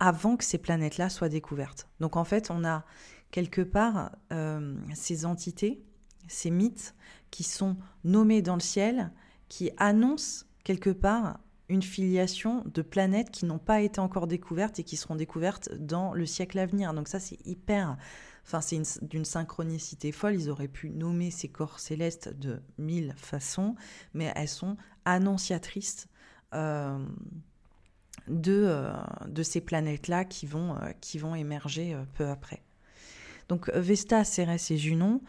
avant 0.00 0.36
que 0.36 0.44
ces 0.44 0.58
planètes-là 0.58 1.08
soient 1.08 1.28
découvertes. 1.28 1.88
Donc 2.00 2.16
en 2.16 2.24
fait, 2.24 2.50
on 2.50 2.64
a 2.64 2.84
quelque 3.30 3.62
part 3.62 4.12
euh, 4.32 4.76
ces 4.94 5.26
entités, 5.26 5.84
ces 6.28 6.50
mythes 6.50 6.94
qui 7.30 7.42
sont 7.42 7.76
nommés 8.04 8.42
dans 8.42 8.54
le 8.54 8.60
ciel, 8.60 9.12
qui 9.48 9.70
annoncent 9.76 10.46
quelque 10.62 10.90
part 10.90 11.40
une 11.68 11.82
filiation 11.82 12.62
de 12.66 12.82
planètes 12.82 13.30
qui 13.30 13.46
n'ont 13.46 13.58
pas 13.58 13.80
été 13.80 14.00
encore 14.00 14.26
découvertes 14.26 14.78
et 14.78 14.84
qui 14.84 14.96
seront 14.96 15.16
découvertes 15.16 15.70
dans 15.74 16.12
le 16.12 16.26
siècle 16.26 16.58
à 16.58 16.66
venir. 16.66 16.92
Donc 16.94 17.08
ça, 17.08 17.20
c'est 17.20 17.38
hyper 17.46 17.96
Enfin, 18.46 18.60
c'est 18.60 19.02
d'une 19.02 19.24
synchronicité 19.24 20.12
folle. 20.12 20.34
Ils 20.34 20.50
auraient 20.50 20.68
pu 20.68 20.90
nommer 20.90 21.30
ces 21.30 21.48
corps 21.48 21.80
célestes 21.80 22.28
de 22.28 22.62
mille 22.78 23.14
façons, 23.16 23.74
mais 24.12 24.32
elles 24.36 24.48
sont 24.48 24.76
annonciatrices 25.06 26.08
euh, 26.52 27.04
de, 28.28 28.64
euh, 28.66 28.92
de 29.26 29.42
ces 29.42 29.60
planètes-là 29.60 30.24
qui, 30.24 30.46
vont 30.46 30.76
euh, 30.76 30.90
qui 31.00 31.18
vont 31.18 31.34
émerger 31.34 31.96
peu 32.14 32.28
après. 32.28 32.62
Donc 33.48 33.70
Vesta, 33.70 34.24
Cérès 34.24 34.70
et 34.70 34.78
Junon, 34.78 35.20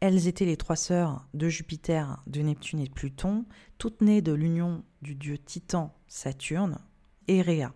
Elles 0.00 0.26
étaient 0.26 0.44
les 0.44 0.58
trois 0.58 0.76
sœurs 0.76 1.26
de 1.32 1.48
Jupiter, 1.48 2.22
de 2.26 2.42
Neptune 2.42 2.80
et 2.80 2.88
de 2.88 2.92
Pluton, 2.92 3.46
toutes 3.78 4.02
nées 4.02 4.20
de 4.20 4.32
l'union 4.32 4.84
du 5.00 5.14
dieu 5.14 5.38
Titan 5.38 5.94
Saturne 6.06 6.78
et 7.26 7.40
Rhea. 7.40 7.72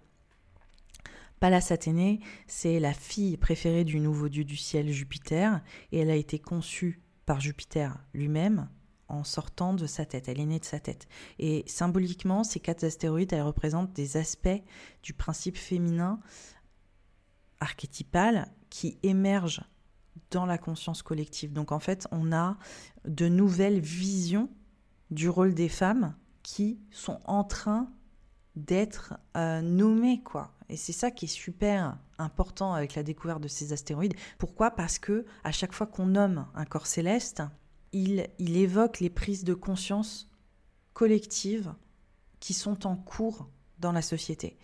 Pallas 1.41 1.69
Athénée, 1.71 2.21
c'est 2.47 2.81
la 2.81 2.93
fille 2.93 3.37
préférée 3.37 3.85
du 3.85 4.01
nouveau 4.01 4.29
dieu 4.29 4.45
du 4.45 4.57
ciel 4.57 4.91
Jupiter, 4.91 5.63
et 5.93 6.01
elle 6.01 6.11
a 6.11 6.17
été 6.17 6.39
conçue 6.39 7.01
par 7.25 7.41
Jupiter 7.41 7.97
lui-même 8.13 8.69
en 9.09 9.25
sortant 9.25 9.75
de 9.75 9.87
sa 9.87 10.05
tête. 10.05 10.29
Elle 10.29 10.41
est 10.41 10.47
née 10.47 10.59
de 10.59 10.65
sa 10.65 10.81
tête. 10.81 11.09
Et 11.39 11.65
symboliquement, 11.67 12.45
ces 12.45 12.61
quatre 12.61 12.85
astéroïdes, 12.85 13.33
elles 13.33 13.43
représentent 13.43 13.93
des 13.93 14.17
aspects 14.17 14.63
du 15.03 15.15
principe 15.15 15.57
féminin 15.57 16.21
archétypal 17.61 18.49
qui 18.71 18.99
émergent 19.03 19.65
dans 20.31 20.47
la 20.47 20.59
conscience 20.59 21.03
collective. 21.03 21.53
Donc 21.53 21.73
en 21.73 21.79
fait, 21.79 22.07
on 22.11 22.33
a 22.33 22.57
de 23.05 23.29
nouvelles 23.29 23.81
visions 23.81 24.51
du 25.11 25.29
rôle 25.29 25.55
des 25.55 25.69
femmes 25.69 26.15
qui 26.43 26.81
sont 26.91 27.21
en 27.25 27.45
train 27.45 27.91
d'être 28.57 29.15
euh, 29.37 29.61
nommées, 29.63 30.23
quoi. 30.23 30.53
Et 30.69 30.77
c'est 30.77 30.93
ça 30.93 31.11
qui 31.11 31.25
est 31.25 31.29
super 31.29 31.97
important 32.19 32.75
avec 32.75 32.95
la 32.95 33.03
découverte 33.03 33.41
de 33.41 33.49
ces 33.49 33.73
astéroïdes. 33.73 34.15
Pourquoi? 34.39 34.71
Parce 34.71 34.99
que 34.99 35.25
à 35.45 35.53
chaque 35.53 35.73
fois 35.73 35.87
qu'on 35.87 36.07
nomme 36.07 36.47
un 36.55 36.65
corps 36.65 36.87
céleste, 36.87 37.43
il, 37.93 38.29
évoque 38.39 39.01
les 39.01 39.11
prises 39.11 39.45
de 39.45 39.55
conscience 39.55 40.31
collectives 40.93 41.73
qui 42.41 42.55
sont 42.55 42.87
en 42.87 42.97
cours 42.97 43.49
dans 43.79 43.93
la 43.93 44.03
société. 44.03 44.57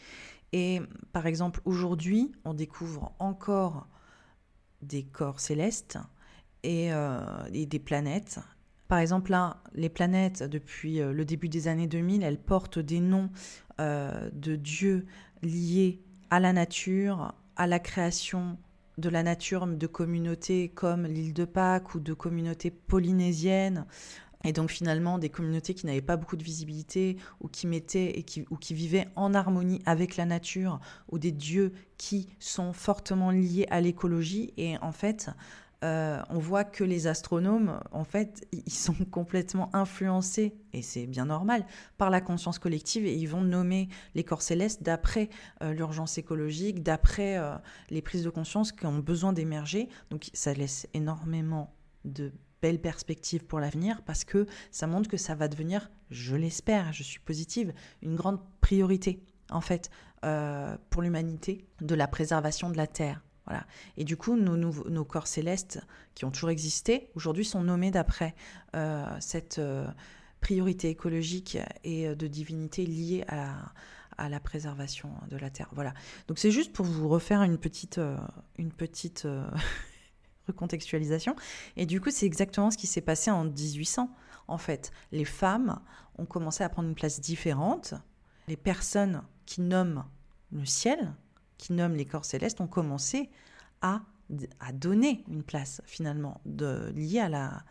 Et 0.53 0.81
par 1.13 1.27
exemple, 1.27 1.61
aujourd'hui, 1.65 2.33
on 2.45 2.55
découvre 2.55 3.13
encore 3.19 3.89
des 4.83 5.05
corps 5.05 5.41
célestes 5.41 5.99
et, 6.63 6.93
euh, 6.93 7.21
des 7.51 7.79
planètes. 7.79 8.41
Par 8.89 8.99
exemple, 8.99 9.31
là, 9.31 9.63
les 9.75 9.89
planètes, 9.89 10.43
depuis 10.43 11.01
euh, 11.01 11.13
le 11.13 11.25
début 11.25 11.49
des 11.49 11.69
années 11.69 11.87
2000, 11.87 12.23
elles 12.23 12.39
portent 12.39 12.79
des 12.79 13.01
noms 13.01 13.31
euh, 13.81 14.31
de 14.33 14.57
dieux 14.57 15.07
liés 15.43 16.03
à 16.31 16.39
la 16.39 16.53
nature, 16.53 17.35
à 17.57 17.67
la 17.67 17.79
création 17.79 18.59
de 18.99 19.09
la 19.09 19.23
nature 19.23 19.67
de 19.67 19.87
communautés 19.87 20.69
comme 20.69 21.07
l'île 21.07 21.35
de 21.35 21.45
Pâques 21.45 21.95
ou 21.95 22.01
de 22.01 22.15
communautés 22.15 22.71
polynésiennes. 22.71 23.87
Et 24.45 24.53
donc 24.53 24.71
finalement 24.71 25.19
des 25.19 25.31
communautés 25.31 25.73
qui 25.73 25.87
n'avaient 25.87 26.03
pas 26.03 26.19
beaucoup 26.19 26.37
de 26.37 26.45
visibilité 26.45 27.17
ou 27.41 27.49
qui 27.49 27.67
mettaient 27.67 28.11
et 28.11 28.23
qui, 28.23 28.45
ou 28.51 28.57
qui 28.57 28.75
vivaient 28.75 29.09
en 29.17 29.33
harmonie 29.33 29.81
avec 29.87 30.17
la 30.17 30.27
nature 30.27 30.81
ou 31.11 31.19
des 31.19 31.33
dieux 31.33 31.73
qui 31.97 32.29
sont 32.39 32.75
fortement 32.75 33.31
liés 33.31 33.67
à 33.71 33.81
l'écologie. 33.81 34.53
Et 34.59 34.77
en 34.79 34.93
fait, 34.93 35.31
euh, 35.85 36.23
on 36.31 36.39
voit 36.39 36.65
que 36.65 36.83
les 36.83 37.07
astronomes, 37.07 37.79
en 37.93 38.05
fait, 38.05 38.47
ils 38.53 38.73
sont 38.73 38.95
complètement 39.11 39.69
influencés, 39.75 40.55
et 40.73 40.81
c'est 40.81 41.07
bien 41.07 41.27
normal, 41.27 41.67
par 41.99 42.09
la 42.09 42.23
conscience 42.23 42.59
collective, 42.59 43.05
et 43.05 43.15
ils 43.15 43.27
vont 43.27 43.43
nommer 43.43 43.89
les 44.15 44.25
corps 44.25 44.43
célestes 44.43 44.83
d'après 44.83 45.29
euh, 45.63 45.73
l'urgence 45.73 46.17
écologique, 46.17 46.83
d'après 46.83 47.37
euh, 47.37 47.55
les 47.91 48.01
prises 48.01 48.25
de 48.25 48.31
conscience 48.31 48.73
qui 48.73 48.87
ont 48.87 48.99
besoin 48.99 49.35
d'émerger. 49.35 49.89
Donc 50.11 50.31
ça 50.33 50.55
laisse 50.55 50.89
énormément 50.95 51.75
de 52.07 52.33
belles 52.63 52.81
perspectives 52.81 53.45
pour 53.45 53.61
l'avenir, 53.61 54.01
parce 54.07 54.25
que 54.25 54.47
ça 54.71 54.87
montre 54.87 55.11
que 55.11 55.19
ça 55.19 55.35
va 55.35 55.49
devenir, 55.49 55.91
je 56.11 56.35
l'espère, 56.35 56.95
je 56.95 57.03
suis 57.03 57.21
positive, 57.21 57.75
une 58.01 58.17
grande 58.17 58.41
priorité, 58.63 59.23
en 59.51 59.61
fait, 59.61 59.91
pour 60.89 61.03
l'humanité, 61.03 61.67
de 61.83 61.95
la 61.95 62.09
préservation 62.09 62.71
de 62.71 62.79
la 62.79 62.87
Terre. 62.87 63.24
Et 63.97 64.05
du 64.05 64.17
coup, 64.17 64.37
nos, 64.37 65.05
corps 65.05 65.27
célestes, 65.27 65.81
qui 66.15 66.25
ont 66.25 66.31
toujours 66.31 66.51
existé, 66.51 67.11
aujourd'hui 67.15 67.45
sont 67.45 67.63
nommés 67.63 67.91
d'après 67.91 68.35
euh, 68.75 69.07
cette 69.21 69.59
euh, 69.59 69.87
priorité 70.41 70.89
écologique 70.89 71.59
et 71.83 72.09
euh, 72.09 72.15
de 72.15 72.27
divinité 72.27 72.87
liée 72.87 73.25
à, 73.29 73.73
la 74.29 74.39
préservation 74.39 75.11
de 75.29 75.37
la 75.37 75.51
Terre. 75.51 75.69
Voilà. 75.73 75.93
Donc 76.29 76.39
c'est 76.39 76.53
juste 76.53 76.73
pour 76.73 76.87
vous 76.87 77.09
refaire 77.09 77.43
une 77.43 77.59
petite, 77.59 78.01
une 78.59 78.71
petite 78.71 79.27
recontextualisation. 80.47 81.35
Et 81.77 81.85
du 81.85 82.01
coup, 82.01 82.11
c'est 82.11 82.25
exactement 82.25 82.71
ce 82.71 82.79
qui 82.79 82.87
s'est 82.87 83.01
passé 83.01 83.33
en 83.33 83.45
1800. 83.45 84.09
En 84.47 84.59
fait, 84.59 84.93
les 85.11 85.25
femmes 85.25 85.81
ont 86.17 86.27
commencé 86.27 86.63
à 86.63 86.69
prendre 86.69 86.89
une 86.89 86.95
place 86.95 87.21
différente. 87.21 87.95
Les 88.47 88.57
personnes 88.57 89.25
qui 89.47 89.63
nomment 89.63 90.05
le 90.53 90.65
ciel, 90.65 91.13
qui 91.59 91.73
nomment 91.73 91.97
les 91.97 92.05
corps 92.05 92.25
célestes 92.25 92.61
ont 92.61 92.67
commencé 92.67 93.31
à, 93.83 94.03
à 94.61 94.73
donner 94.73 95.25
une 95.29 95.43
place 95.43 95.83
finalement 95.85 96.41
de, 96.47 96.93
liée 96.95 97.21
à 97.21 97.29
la 97.29 97.65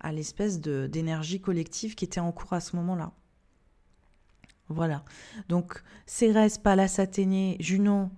à 0.00 0.12
l'espèce 0.12 0.60
d'énergie 0.60 1.40
collective 1.40 1.94
qui 1.94 2.06
était 2.06 2.20
en 2.20 2.32
cours 2.32 2.54
à 2.54 2.60
ce 2.60 2.74
moment-là. 2.76 3.12
Voilà. 4.68 5.04
Donc 5.48 5.82
Cérès, 6.06 6.58
Pallas 6.58 6.96
Athénée, 6.98 7.56
Junon 7.60 8.10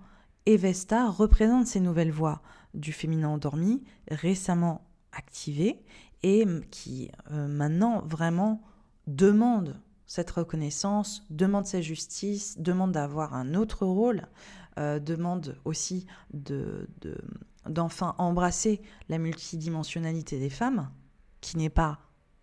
et 0.45 0.55
Vesta 0.57 1.09
représentent 1.09 1.67
ces 1.67 1.79
nouvelles 1.79 2.11
voix 2.11 2.41
du 2.73 2.93
féminin 2.93 3.29
endormi 3.29 3.83
récemment 4.09 4.87
activées 5.11 5.83
et 6.21 6.45
qui 6.71 7.11
euh, 7.31 7.47
maintenant 7.47 8.01
vraiment 8.05 8.61
demandent 9.07 9.79
cette 10.05 10.31
reconnaissance, 10.31 11.25
demandent 11.29 11.65
sa 11.65 11.81
justice, 11.81 12.57
demandent 12.59 12.91
d'avoir 12.91 13.33
un 13.33 13.55
autre 13.55 13.85
rôle, 13.85 14.27
euh, 14.77 14.99
demande 14.99 15.57
aussi 15.65 16.07
de, 16.33 16.87
d'enfin 17.67 18.15
embrasser 18.17 18.81
la 19.09 19.17
multidimensionnalité 19.17 20.39
des 20.39 20.49
femmes, 20.49 20.89
qui 21.41 21.57
n'est 21.57 21.69
pas 21.69 21.99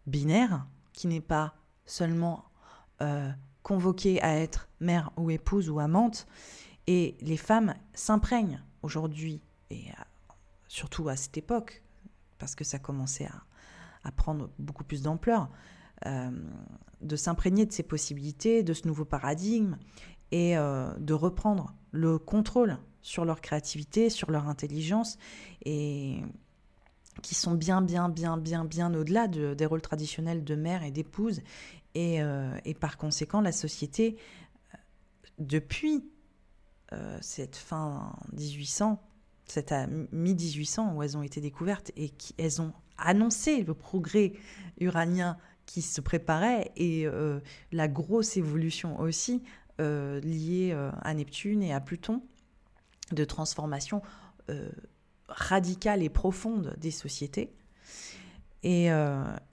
binaire, 0.07 0.67
qui 0.93 1.07
n'est 1.07 1.21
pas 1.21 1.55
seulement 1.87 2.45
euh, 3.03 3.31
convoquée 3.63 4.23
à 4.23 4.37
être 4.37 4.69
mère 4.81 5.11
ou 5.17 5.31
épouse 5.31 5.71
ou 5.71 5.81
amante. 5.81 6.27
Et 6.87 7.17
les 7.21 7.37
femmes 7.37 7.75
s'imprègnent 7.95 8.63
aujourd'hui, 8.83 9.43
et 9.71 9.87
surtout 10.69 11.09
à 11.09 11.17
cette 11.17 11.37
époque, 11.37 11.83
parce 12.39 12.55
que 12.55 12.65
ça 12.65 12.79
commençait 12.79 13.29
à, 14.03 14.13
prendre 14.13 14.51
beaucoup 14.59 14.83
plus 14.83 15.03
d'ampleur, 15.03 15.51
euh, 16.07 16.31
de 17.03 17.17
s'imprégner 17.17 17.67
de 17.67 17.73
ces 17.73 17.83
possibilités, 17.83 18.63
de 18.63 18.73
ce 18.73 18.89
nouveau 18.89 19.05
paradigme, 19.05 19.77
et 20.33 20.57
euh, 20.57 20.93
de 20.99 21.15
reprendre 21.15 21.75
le 21.93 22.19
contrôle 22.19 22.79
sur 23.03 23.25
leur 23.25 23.41
créativité, 23.41 24.11
sur 24.11 24.31
leur 24.31 24.49
intelligence, 24.49 25.19
et 25.65 26.21
qui 27.23 27.35
sont 27.35 27.55
bien, 27.55 27.83
bien, 27.83 28.09
bien, 28.09 28.37
bien, 28.37 28.65
bien 28.65 28.95
au-delà 28.95 29.27
des 29.29 29.67
rôles 29.67 29.83
traditionnels 29.83 30.45
de 30.45 30.55
mère 30.55 30.83
et 30.83 30.91
d'épouse. 30.91 31.43
Et, 31.95 32.23
euh, 32.23 32.57
par 32.79 32.97
conséquent, 32.97 33.41
la 33.41 33.53
société, 33.53 34.17
depuis 35.39 36.05
euh, 36.93 37.19
cette 37.21 37.57
fin 37.57 38.13
1800, 38.33 39.03
cette 39.47 39.75
mi-1800 40.13 40.95
où 40.95 41.03
elles 41.03 41.17
ont 41.17 41.23
été 41.23 41.41
découvertes 41.41 41.91
et 41.97 42.11
qui, 42.11 42.35
elles 42.39 42.63
ont 42.63 42.73
annoncé 42.99 43.65
le 43.65 43.75
progrès 43.75 44.35
uranien 44.79 45.37
qui 45.67 45.83
se 45.83 46.01
préparait 46.01 46.71
et 46.77 47.07
la 47.73 47.89
grosse 47.89 48.37
évolution 48.37 48.99
aussi 49.01 49.43
euh, 49.81 50.21
liées 50.21 50.73
euh, 50.73 50.91
à 51.01 51.15
Neptune 51.15 51.63
et 51.63 51.73
à 51.73 51.81
Pluton, 51.81 52.23
de 53.13 53.25
transformation 53.25 54.03
euh, 54.51 54.69
radicale 55.29 56.03
et 56.03 56.11
profonde 56.11 56.77
des 56.79 56.91
sociétés. 56.91 57.55
Et, 58.63 58.89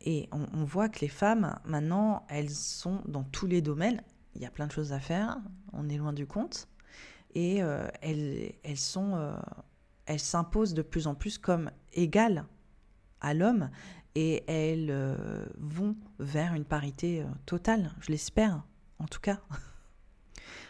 et 0.02 0.28
on, 0.34 0.66
voit 0.66 0.90
que 0.90 1.00
les 1.00 1.08
femmes, 1.08 1.58
maintenant, 1.64 2.26
elles 2.28 2.50
sont 2.50 3.02
dans 3.08 3.24
tous 3.24 3.48
les 3.48 3.62
domaines. 3.62 4.04
Il 4.36 4.42
y 4.42 4.46
a 4.46 4.52
plein 4.52 4.68
de 4.68 4.72
choses 4.74 4.92
à 4.92 5.00
faire, 5.00 5.38
on 5.72 5.88
est 5.88 5.96
loin 5.96 6.12
du 6.12 6.28
compte. 6.28 6.68
Et 7.34 7.60
elles, 8.02 8.52
elles, 8.64 8.78
sont, 8.78 9.34
elles 10.08 10.20
s'imposent 10.20 10.74
de 10.74 10.82
plus 10.82 11.08
en 11.08 11.16
plus 11.16 11.38
comme 11.38 11.72
égales 11.94 12.44
à 13.22 13.34
l'homme 13.34 13.70
et 14.14 14.44
elles 14.52 14.94
vont 15.58 15.96
vers 16.20 16.54
une 16.54 16.66
parité 16.66 17.24
totale, 17.46 17.94
je 18.02 18.12
l'espère, 18.12 18.62
en 19.00 19.06
tout 19.06 19.22
cas. 19.22 19.40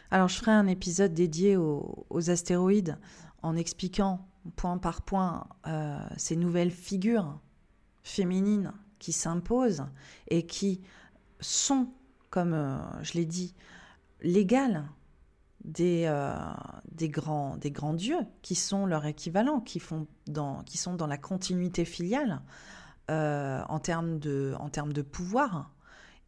Alors 0.09 0.29
je 0.29 0.37
ferai 0.37 0.51
un 0.51 0.67
épisode 0.67 1.13
dédié 1.13 1.57
aux, 1.57 2.29
astéroïdes 2.29 2.97
en 3.41 3.55
expliquant 3.55 4.25
point 4.55 4.77
par 4.77 5.01
point 5.01 5.47
euh, 5.67 5.99
ces 6.15 6.35
nouvelles 6.35 6.71
figures 6.71 7.39
féminines 8.03 8.71
qui 8.99 9.11
s'imposent 9.11 9.85
et 10.29 10.45
qui 10.45 10.81
sont, 11.41 11.89
comme 12.29 12.53
euh, 12.53 12.77
je 13.03 13.13
l'ai 13.13 13.25
dit, 13.25 13.53
légales 14.21 14.87
des, 15.65 16.05
euh, 16.05 16.33
des, 16.93 17.09
grands, 17.09 17.57
dieux 17.93 18.25
qui 18.41 18.55
sont 18.55 18.85
leur 18.85 19.05
équivalent, 19.05 19.59
qui, 19.59 19.79
sont 19.79 20.07
dans 20.27 21.07
la 21.07 21.17
continuité 21.17 21.83
filiale 21.83 22.41
en, 23.09 23.79
termes 23.79 24.19
de, 24.19 25.01
pouvoir. 25.01 25.73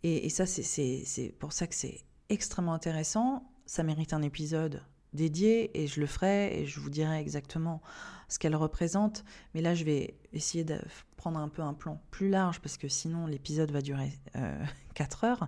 Et 0.03 0.29
ça, 0.29 0.45
c'est 0.45 1.33
pour 1.39 1.53
ça 1.53 1.67
que 1.67 1.75
c'est 1.75 2.01
extrêmement 2.27 2.73
intéressant 2.73 3.49
ça 3.69 3.83
mérite 3.83 4.13
un 4.13 4.23
épisode 4.23 4.81
dédié 5.13 5.79
et 5.79 5.85
je 5.85 5.99
le 5.99 6.07
ferai 6.07 6.59
et 6.59 6.65
je 6.65 6.79
vous 6.79 6.89
dirai 6.89 7.19
exactement 7.19 7.83
ce 8.27 8.39
qu'elle 8.39 8.55
représente. 8.55 9.23
Mais 9.53 9.61
là, 9.61 9.75
je 9.75 9.83
vais 9.83 10.17
essayer 10.33 10.63
de 10.63 10.79
prendre 11.17 11.37
un 11.37 11.49
peu 11.49 11.61
un 11.61 11.75
plan 11.75 12.01
plus 12.09 12.29
large 12.29 12.61
parce 12.61 12.77
que 12.77 12.87
sinon 12.87 13.27
l'épisode 13.27 13.71
va 13.71 13.83
durer 13.83 14.11
4 14.95 15.23
heures. 15.23 15.47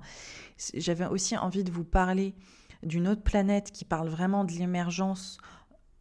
J'avais 0.76 1.08
aussi 1.08 1.36
envie 1.36 1.64
de 1.64 1.72
vous 1.72 1.84
parler 1.84 2.36
d'une 2.84 3.08
autre 3.08 3.24
planète 3.24 3.72
qui 3.72 3.86
parle 3.86 4.10
vraiment 4.10 4.46
de 4.46 4.52
l'émergence 4.52 5.40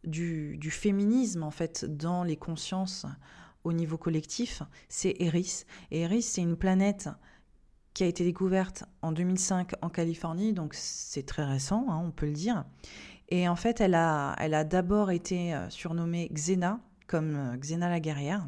du, 0.03 0.59
féminisme 0.69 1.41
en 1.41 1.51
fait 1.51 1.85
dans 1.85 2.23
les 2.23 2.37
consciences 2.37 3.07
au 3.63 3.73
niveau 3.73 3.97
collectif, 3.97 4.61
c'est 4.89 5.15
Eris. 5.19 5.65
Eris, 5.89 6.21
c'est 6.21 6.41
une 6.41 6.55
planète 6.55 7.09
a 8.03 8.07
été 8.07 8.23
découverte 8.23 8.85
en 9.01 9.11
2005 9.11 9.73
en 9.81 9.89
Californie, 9.89 10.53
donc 10.53 10.73
c'est 10.73 11.25
très 11.25 11.43
récent, 11.43 11.85
hein, 11.89 12.01
on 12.03 12.11
peut 12.11 12.25
le 12.25 12.33
dire. 12.33 12.65
Et 13.29 13.47
en 13.47 13.55
fait, 13.55 13.81
elle 13.81 13.95
a, 13.95 14.35
elle 14.39 14.53
a 14.53 14.63
d'abord 14.63 15.11
été 15.11 15.53
euh, 15.53 15.69
surnommée 15.69 16.29
Xena, 16.33 16.79
comme 17.07 17.35
euh, 17.35 17.57
Xena 17.57 17.89
la 17.89 17.99
guerrière, 17.99 18.45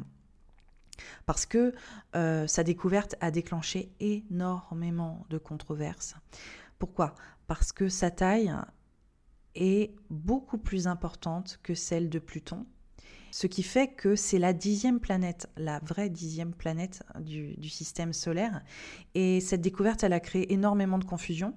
parce 1.26 1.46
que 1.46 1.74
euh, 2.14 2.46
sa 2.46 2.64
découverte 2.64 3.16
a 3.20 3.30
déclenché 3.30 3.90
énormément 4.00 5.24
de 5.30 5.38
controverses. 5.38 6.14
Pourquoi? 6.78 7.14
Parce 7.46 7.72
que 7.72 7.88
sa 7.88 8.10
taille 8.10 8.54
est 9.54 9.94
beaucoup 10.10 10.58
plus 10.58 10.86
importante 10.86 11.58
que 11.62 11.74
celle 11.74 12.10
de 12.10 12.18
Pluton, 12.18 12.66
ce 13.34 13.48
qui 13.48 13.64
fait 13.64 13.88
que 13.88 14.14
c'est 14.14 14.38
la 14.38 14.52
dixième 14.52 15.00
planète, 15.00 15.50
la 15.56 15.80
vraie 15.80 16.08
dixième 16.08 16.54
planète 16.54 17.02
du, 17.18 17.68
système 17.68 18.12
solaire. 18.12 18.62
Et 19.16 19.40
cette 19.40 19.60
découverte, 19.60 20.04
elle 20.04 20.12
a 20.12 20.20
créé 20.20 20.52
énormément 20.52 20.98
de 20.98 21.04
confusion 21.04 21.52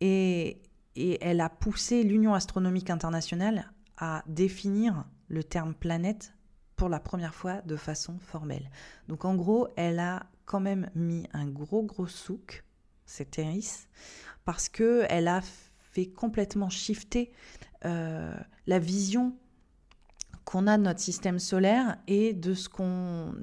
et, 0.00 0.60
elle 0.96 1.40
a 1.40 1.48
poussé 1.48 2.02
l'Union 2.02 2.34
astronomique 2.34 2.90
internationale 2.90 3.70
à 3.98 4.24
définir 4.26 5.04
le 5.28 5.44
terme 5.44 5.74
planète 5.74 6.34
pour 6.74 6.88
la 6.88 6.98
première 6.98 7.36
fois 7.36 7.62
de 7.62 7.76
façon 7.76 8.18
formelle. 8.18 8.68
Donc 9.06 9.24
en 9.24 9.36
gros, 9.36 9.68
elle 9.76 10.00
a 10.00 10.26
quand 10.44 10.58
même 10.58 10.90
mis 10.96 11.28
un 11.32 11.46
gros 11.46 11.84
gros 11.84 12.08
souk, 12.08 12.64
cette 13.04 13.38
Eris, 13.38 13.86
parce 14.44 14.68
que 14.68 15.06
elle 15.08 15.28
a 15.28 15.40
fait 15.92 16.06
complètement 16.06 16.68
shifter 16.68 17.30
euh, 17.84 18.34
la 18.66 18.80
vision 18.80 19.36
qu'on 20.46 20.66
a 20.68 20.78
de 20.78 20.84
notre 20.84 21.00
système 21.00 21.38
solaire 21.38 21.98
et 22.06 22.32
de 22.32 22.54
ce 22.54 22.70
qu'on 22.70 23.34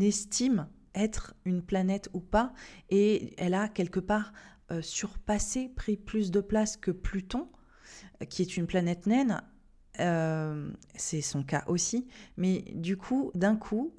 estime 0.00 0.66
être 0.94 1.34
une 1.44 1.62
planète 1.62 2.08
ou 2.14 2.20
pas. 2.20 2.52
Et 2.88 3.34
elle 3.38 3.54
a 3.54 3.68
quelque 3.68 4.00
part 4.00 4.32
euh, 4.72 4.82
surpassé, 4.82 5.68
pris 5.68 5.96
plus 5.96 6.30
de 6.30 6.40
place 6.40 6.76
que 6.76 6.90
Pluton, 6.90 7.48
qui 8.28 8.42
est 8.42 8.56
une 8.56 8.66
planète 8.66 9.06
naine. 9.06 9.42
Euh, 10.00 10.70
c'est 10.94 11.20
son 11.20 11.42
cas 11.42 11.64
aussi. 11.66 12.08
Mais 12.36 12.64
du 12.74 12.96
coup, 12.96 13.30
d'un 13.34 13.56
coup, 13.56 13.94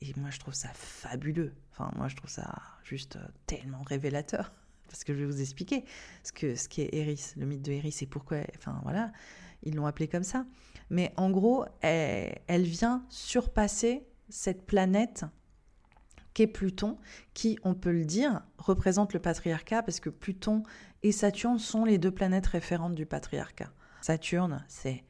et 0.00 0.12
moi 0.16 0.30
je 0.30 0.40
trouve 0.40 0.54
ça 0.54 0.70
fabuleux. 0.74 1.54
Enfin, 1.70 1.92
moi 1.96 2.08
je 2.08 2.16
trouve 2.16 2.30
ça 2.30 2.60
juste 2.82 3.16
euh, 3.16 3.26
tellement 3.46 3.82
révélateur. 3.82 4.52
Parce 4.88 5.04
que 5.04 5.14
je 5.14 5.20
vais 5.20 5.26
vous 5.26 5.40
expliquer 5.40 5.84
ce 6.22 6.32
que 6.32 6.54
ce 6.54 6.68
qu'est 6.68 6.90
Eris, 6.92 7.32
le 7.36 7.46
mythe 7.46 7.62
de 7.62 7.72
Eris 7.72 7.96
et 8.00 8.06
pourquoi. 8.06 8.38
Enfin 8.56 8.80
voilà, 8.82 9.12
ils 9.62 9.74
l'ont 9.74 9.86
appelé 9.86 10.08
comme 10.08 10.22
ça. 10.22 10.46
Mais 10.90 11.12
en 11.16 11.30
gros, 11.30 11.64
elle, 11.80 12.62
vient 12.62 13.04
surpasser 13.08 14.06
cette 14.28 14.66
planète 14.66 15.24
qu'est 16.34 16.46
Pluton, 16.46 16.98
qui, 17.32 17.58
on 17.62 17.74
peut 17.74 17.92
le 17.92 18.04
dire, 18.04 18.42
représente 18.58 19.12
le 19.12 19.20
patriarcat, 19.20 19.82
parce 19.82 20.00
que 20.00 20.10
Pluton 20.10 20.64
et 21.02 21.12
Saturne 21.12 21.58
sont 21.58 21.84
les 21.84 21.96
deux 21.96 22.10
planètes 22.10 22.46
référentes 22.46 22.94
du 22.94 23.06
patriarcat. 23.06 23.72
Saturne, 24.00 24.64
c'est 24.68 25.04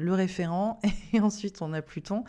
le 0.00 0.14
référent, 0.14 0.80
et 1.12 1.20
ensuite 1.20 1.62
on 1.62 1.72
a 1.72 1.82
Pluton, 1.82 2.24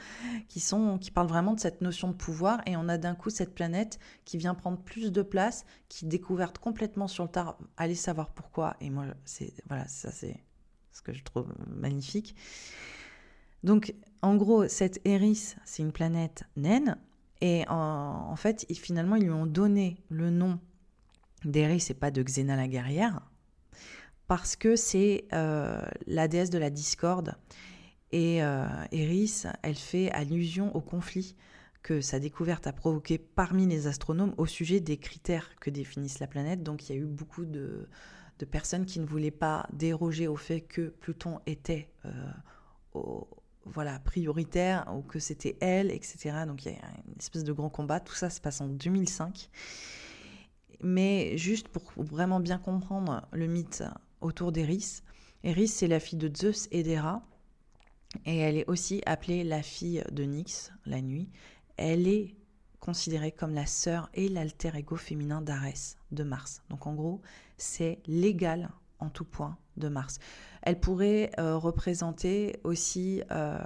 qui, 0.47 0.59
sont, 0.59 0.97
qui 0.97 1.11
parle 1.11 1.27
vraiment 1.27 1.53
de 1.53 1.59
cette 1.59 1.81
notion 1.81 2.09
de 2.09 2.13
pouvoir, 2.13 2.61
et 2.65 2.75
on 2.77 2.87
a 2.89 2.97
d'un 2.97 3.15
coup 3.15 3.29
cette 3.29 3.55
planète 3.55 3.99
qui 4.25 4.37
vient 4.37 4.53
prendre 4.53 4.77
plus 4.77 5.11
de 5.11 5.21
place, 5.21 5.65
qui 5.89 6.05
découverte 6.05 6.57
complètement 6.57 7.07
sur 7.07 7.23
le 7.23 7.29
tard, 7.29 7.57
allez 7.77 7.95
savoir 7.95 8.29
pourquoi, 8.29 8.75
et 8.81 8.89
moi, 8.89 9.05
c'est 9.25 9.53
voilà, 9.67 9.87
ça 9.87 10.11
c'est 10.11 10.43
ce 10.91 11.01
que 11.01 11.13
je 11.13 11.23
trouve 11.23 11.47
magnifique. 11.67 12.36
Donc, 13.63 13.93
en 14.21 14.36
gros, 14.36 14.67
cette 14.67 14.99
Eris, 15.05 15.55
c'est 15.65 15.84
une 15.84 15.91
planète 15.91 16.43
naine, 16.55 16.97
et 17.41 17.65
en, 17.69 18.36
fait, 18.36 18.67
finalement, 18.73 19.15
ils 19.15 19.23
lui 19.23 19.31
ont 19.31 19.47
donné 19.47 19.97
le 20.10 20.29
nom 20.29 20.60
d'Eris 21.43 21.88
et 21.89 21.95
pas 21.95 22.12
de 22.12 22.21
Xena 22.21 22.55
la 22.55 22.67
guerrière, 22.67 23.19
parce 24.32 24.56
que 24.56 24.78
c'est 24.78 25.26
euh, 25.34 25.82
la 26.08 26.30
déesse 26.30 26.50
de 26.50 26.58
la 26.58 26.70
discorde. 26.70 27.36
Et 28.13 28.41
euh, 28.41 28.65
Eris, 28.94 29.44
elle 29.62 29.76
fait 29.76 30.10
allusion 30.12 30.74
au 30.74 30.80
conflit 30.80 31.36
que 31.84 32.00
sa 32.00 32.17
découverte 32.17 32.65
a 32.65 32.72
provoqué 32.72 33.17
parmi 33.17 33.67
les 33.67 33.88
astronomes 33.88 34.34
au 34.38 34.46
sujet 34.46 34.80
des 34.80 34.96
critères 34.96 35.50
que 35.60 35.70
définissent 35.70 36.20
la 36.20 36.28
planète. 36.28 36.63
Donc 36.63 36.88
il 36.88 36.96
y 36.96 36.98
a 36.98 37.02
eu 37.02 37.06
beaucoup 37.06 37.44
de, 37.44 37.89
personnes 38.50 38.86
qui 38.86 39.02
ne 39.02 39.06
voulaient 39.06 39.32
pas 39.32 39.67
déroger 39.74 40.30
au 40.30 40.38
fait 40.38 40.62
que 40.62 40.88
Pluton 40.88 41.41
était 41.46 41.91
euh, 42.06 43.02
voilà, 43.65 44.00
prioritaire 44.00 44.88
ou 44.96 45.02
que 45.02 45.20
c'était 45.20 45.58
elle, 45.60 45.91
etc. 45.91 46.46
Donc 46.48 46.63
il 46.63 46.72
y 46.72 46.76
a 46.76 46.80
une 47.06 47.20
espèce 47.20 47.44
de 47.44 47.52
grand 47.52 47.70
combat. 47.70 48.00
Tout 48.00 48.15
ça 48.15 48.30
se 48.30 48.39
passe 48.39 48.62
en 48.62 48.70
2005. 48.70 49.50
Mais 50.84 51.38
juste 51.38 51.67
pour 51.67 51.91
vraiment 51.98 52.39
bien 52.39 52.60
comprendre 52.60 53.28
le 53.34 53.48
mythe 53.48 53.84
autour 54.21 54.51
d'Eris, 54.51 55.01
Eris, 55.43 55.69
c'est 55.69 55.88
la 55.88 55.99
fille 55.99 56.19
de 56.19 56.31
Zeus 56.36 56.67
et 56.71 56.84
d'Héra. 56.84 57.23
Et 58.25 58.38
elle 58.38 58.57
est 58.57 58.69
aussi 58.69 59.01
appelée 59.05 59.43
la 59.43 59.63
fille 59.63 60.03
de 60.12 60.23
Nyx, 60.23 60.71
la 60.86 61.01
nuit. 61.01 61.29
Elle 61.77 62.07
est 62.07 62.36
considérée 62.79 63.31
comme 63.31 63.53
la 63.53 63.65
sœur 63.65 64.10
et 64.13 64.27
l'alter 64.27 64.75
ego 64.75 64.95
féminin 64.97 65.41
d'Arès, 65.41 65.97
de 66.12 66.23
Mars. 66.23 66.62
Donc 66.69 66.86
en 66.88 66.93
gros, 66.93 67.21
c'est 67.57 67.99
l'égal 68.05 68.69
en 68.99 69.10
tout 69.10 69.25
point 69.25 69.57
de 69.77 69.88
Mars. 69.88 70.19
Elle 70.62 70.79
pourrait 70.79 71.31
euh, 71.39 71.57
représenter 71.57 72.60
aussi, 72.63 73.23
euh, 73.31 73.57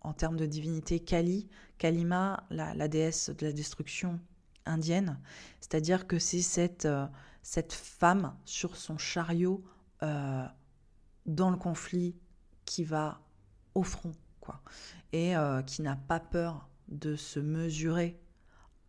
en 0.00 0.12
termes 0.12 0.36
de 0.36 0.46
divinité, 0.46 0.98
Kali, 0.98 1.48
Kalima, 1.78 2.44
la, 2.50 2.88
déesse 2.88 3.30
de 3.30 3.46
la 3.46 3.52
destruction 3.52 4.18
indienne. 4.66 5.18
C'est-à-dire 5.60 6.06
que 6.06 6.18
c'est 6.18 6.42
cette, 6.42 6.86
euh, 6.86 7.06
cette 7.42 7.72
femme 7.72 8.34
sur 8.44 8.76
son 8.76 8.98
chariot 8.98 9.62
dans 10.02 11.50
le 11.50 11.56
conflit 11.56 12.16
qui 12.64 12.84
va 12.84 13.20
au 13.74 13.82
front, 13.82 14.12
quoi, 14.40 14.62
et 15.12 15.34
qui 15.66 15.82
n'a 15.82 15.96
pas 15.96 16.20
peur 16.20 16.68
de 16.88 17.16
se 17.16 17.40
mesurer 17.40 18.20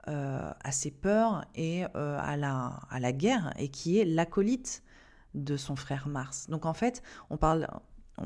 euh, 0.07 0.51
à 0.63 0.71
ses 0.71 0.89
peurs 0.89 1.45
et 1.53 1.85
euh, 1.95 2.17
à, 2.19 2.35
la, 2.35 2.79
à 2.89 2.99
la 2.99 3.11
guerre, 3.11 3.53
et 3.59 3.69
qui 3.69 3.99
est 3.99 4.05
l'acolyte 4.05 4.83
de 5.35 5.57
son 5.57 5.75
frère 5.75 6.07
Mars. 6.07 6.49
Donc 6.49 6.65
en 6.65 6.73
fait, 6.73 7.03
on 7.29 7.37
parle 7.37 7.67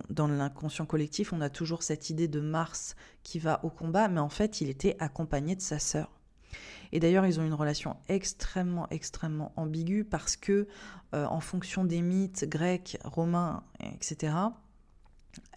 dans 0.10 0.28
l'inconscient 0.28 0.86
collectif, 0.86 1.34
on 1.34 1.42
a 1.42 1.50
toujours 1.50 1.84
cette 1.84 2.10
idée 2.10 2.30
de 2.30 2.40
Mars 2.40 2.96
qui 3.24 3.40
va 3.40 3.60
au 3.66 3.70
combat, 3.70 4.08
mais 4.08 4.22
en 4.22 4.30
fait, 4.30 4.62
il 4.62 4.70
était 4.70 4.96
accompagné 5.00 5.56
de 5.58 5.62
sa 5.62 5.78
sœur. 5.78 6.15
Et 6.92 7.00
d'ailleurs, 7.00 7.26
ils 7.26 7.40
ont 7.40 7.46
une 7.46 7.54
relation 7.54 7.98
extrêmement, 8.08 8.88
extrêmement 8.90 9.52
ambiguë 9.56 10.04
parce 10.04 10.36
que, 10.36 10.68
euh, 11.14 11.26
en 11.26 11.40
fonction 11.40 11.84
des 11.84 12.02
mythes 12.02 12.46
grecs, 12.48 12.98
romains, 13.04 13.64
etc., 13.82 14.34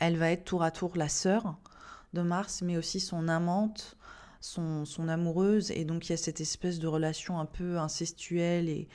elle 0.01 0.17
va 0.17 0.31
être 0.31 0.45
tour 0.45 0.63
à 0.63 0.71
tour 0.71 0.97
la 0.97 1.09
sœur 1.09 1.57
de 2.13 2.23
Mars, 2.23 2.63
mais 2.63 2.77
aussi 2.77 3.01
son 3.01 3.29
amante, 3.29 3.97
son, 4.41 5.09
amoureuse, 5.09 5.71
et 5.71 5.85
donc 5.85 6.09
il 6.09 6.11
y 6.11 6.13
a 6.13 6.17
cette 6.17 6.41
espèce 6.41 6.79
de 6.79 6.87
relation 6.87 7.39
un 7.39 7.47
peu 7.47 7.79
incestuelle, 7.79 8.69
et 8.69 8.89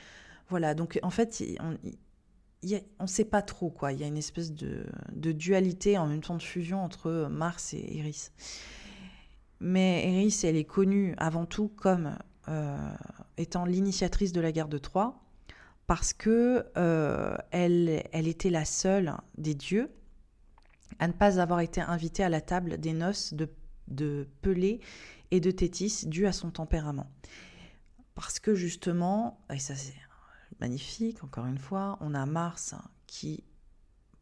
voilà, 0.48 0.74
donc 0.74 0.98
en 1.02 1.10
fait, 1.10 1.42
on 1.60 3.02
ne 3.02 3.06
sait 3.06 3.24
pas 3.24 3.42
trop, 3.42 3.70
quoi, 3.70 3.92
il 3.92 4.00
y 4.00 4.04
a 4.04 4.06
une 4.06 4.16
espèce 4.16 4.52
de, 4.52 4.86
dualité, 5.12 5.98
en 5.98 6.06
même 6.06 6.22
temps 6.22 6.36
de 6.36 6.42
fusion 6.42 6.82
entre 6.82 7.28
Mars 7.30 7.74
et 7.74 7.98
Eris. 7.98 8.30
Mais 9.64 10.06
Eris, 10.06 10.40
elle 10.42 10.56
est 10.56 10.66
connue 10.66 11.14
avant 11.16 11.46
tout 11.46 11.68
comme 11.68 12.18
euh, 12.48 12.94
étant 13.38 13.64
l'initiatrice 13.64 14.30
de 14.32 14.42
la 14.42 14.52
guerre 14.52 14.68
de 14.68 14.76
Troie, 14.76 15.24
parce 15.86 16.12
que 16.12 16.66
euh, 16.76 17.34
elle, 17.50 17.88
était 18.12 18.50
la 18.50 18.66
seule 18.66 19.14
des 19.38 19.54
dieux 19.54 19.90
à 20.98 21.08
ne 21.08 21.14
pas 21.14 21.40
avoir 21.40 21.60
été 21.60 21.80
invitée 21.80 22.22
à 22.22 22.28
la 22.28 22.42
table 22.42 22.76
des 22.76 22.92
noces 22.92 23.32
de, 23.32 23.48
de 23.88 24.28
Pelée 24.42 24.80
et 25.30 25.40
de 25.40 25.50
Tétis 25.50 26.04
dû 26.04 26.26
à 26.26 26.32
son 26.32 26.50
tempérament. 26.50 27.10
Parce 28.14 28.40
que 28.40 28.54
justement, 28.54 29.40
et 29.50 29.58
ça 29.58 29.74
c'est 29.74 29.94
magnifique, 30.60 31.24
encore 31.24 31.46
une 31.46 31.56
fois, 31.56 31.96
on 32.02 32.12
a 32.12 32.26
Mars 32.26 32.74
qui 33.06 33.42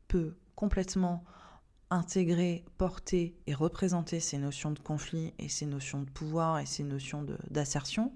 peut 0.06 0.36
complètement 0.54 1.24
intégrer, 1.92 2.64
porter 2.78 3.36
et 3.46 3.54
représenter 3.54 4.18
ces 4.18 4.38
notions 4.38 4.70
de 4.70 4.78
conflit 4.78 5.34
et 5.38 5.48
ces 5.48 5.66
notions 5.66 6.00
de 6.00 6.10
pouvoir 6.10 6.58
et 6.58 6.66
ces 6.66 6.84
notions 6.84 7.26
d'assertion. 7.50 8.14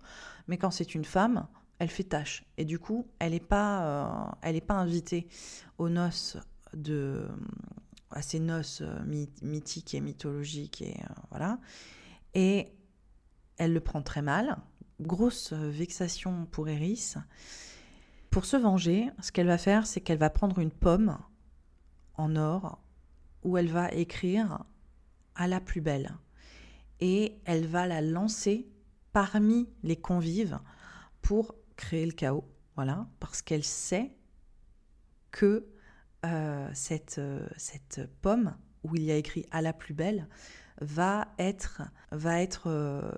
Mais 0.49 0.57
quand 0.57 0.71
c'est 0.71 0.95
une 0.95 1.05
femme, 1.05 1.47
elle 1.79 1.91
fait 1.91 2.05
tâche. 2.05 2.45
Et 2.57 2.65
du 2.65 2.79
coup, 2.79 3.07
elle 3.19 3.33
n'est 3.33 3.41
pas, 3.41 4.33
euh, 4.43 4.61
pas 4.67 4.75
invitée 4.75 5.29
aux 5.77 5.91
noces 5.91 6.39
de, 6.73 7.29
à 8.11 8.23
ses 8.23 8.41
noces 8.41 8.83
mythiques 9.43 9.95
et 9.95 10.01
mythologiques 10.01 10.81
et 10.81 10.97
voilà. 11.31 11.59
Et 12.35 12.73
elle 13.59 13.75
le 13.75 13.81
prend 13.81 14.03
très 14.03 14.23
mal. 14.23 14.57
Grosse 15.01 15.53
vexation 15.53 16.47
pour 16.47 16.69
Eris. 16.69 17.15
Pour 18.31 18.47
se 18.47 18.57
venger, 18.57 19.11
ce 19.21 19.33
qu'elle 19.33 19.47
va 19.47 19.59
faire, 19.59 19.87
c'est 19.87 20.01
qu'elle 20.01 20.19
va 20.19 20.31
prendre 20.31 20.59
une 20.59 20.71
pomme 20.71 21.19
en 22.15 22.37
or 22.37 22.79
où 23.47 23.57
elle 23.57 23.69
va 23.69 23.91
écrire 23.93 24.65
à 25.37 25.47
la 25.47 25.61
plus 25.61 25.81
belle. 25.81 26.11
Et 27.01 27.39
elle 27.45 27.67
va 27.67 27.87
la 27.87 28.01
lancer 28.01 28.69
parmi 29.13 29.69
les 29.85 29.97
convives 29.97 30.59
pour 31.23 31.55
créer 31.77 32.05
le 32.05 32.13
chaos. 32.13 32.45
Voilà, 32.75 33.07
parce 33.21 33.43
qu'elle 33.43 33.65
sait 33.65 34.11
que 35.31 35.69
euh, 36.25 36.69
cette, 36.75 37.19
euh, 37.19 37.47
cette 37.57 38.11
pomme 38.21 38.57
où 38.83 38.97
il 38.97 39.05
y 39.05 39.13
a 39.13 39.17
écrit 39.17 39.47
à 39.53 39.63
la 39.63 39.73
plus 39.73 39.95
belle 39.95 40.29
va 40.81 41.29
être, 41.39 41.83
va 42.11 42.43
être 42.43 42.67
euh, 42.67 43.13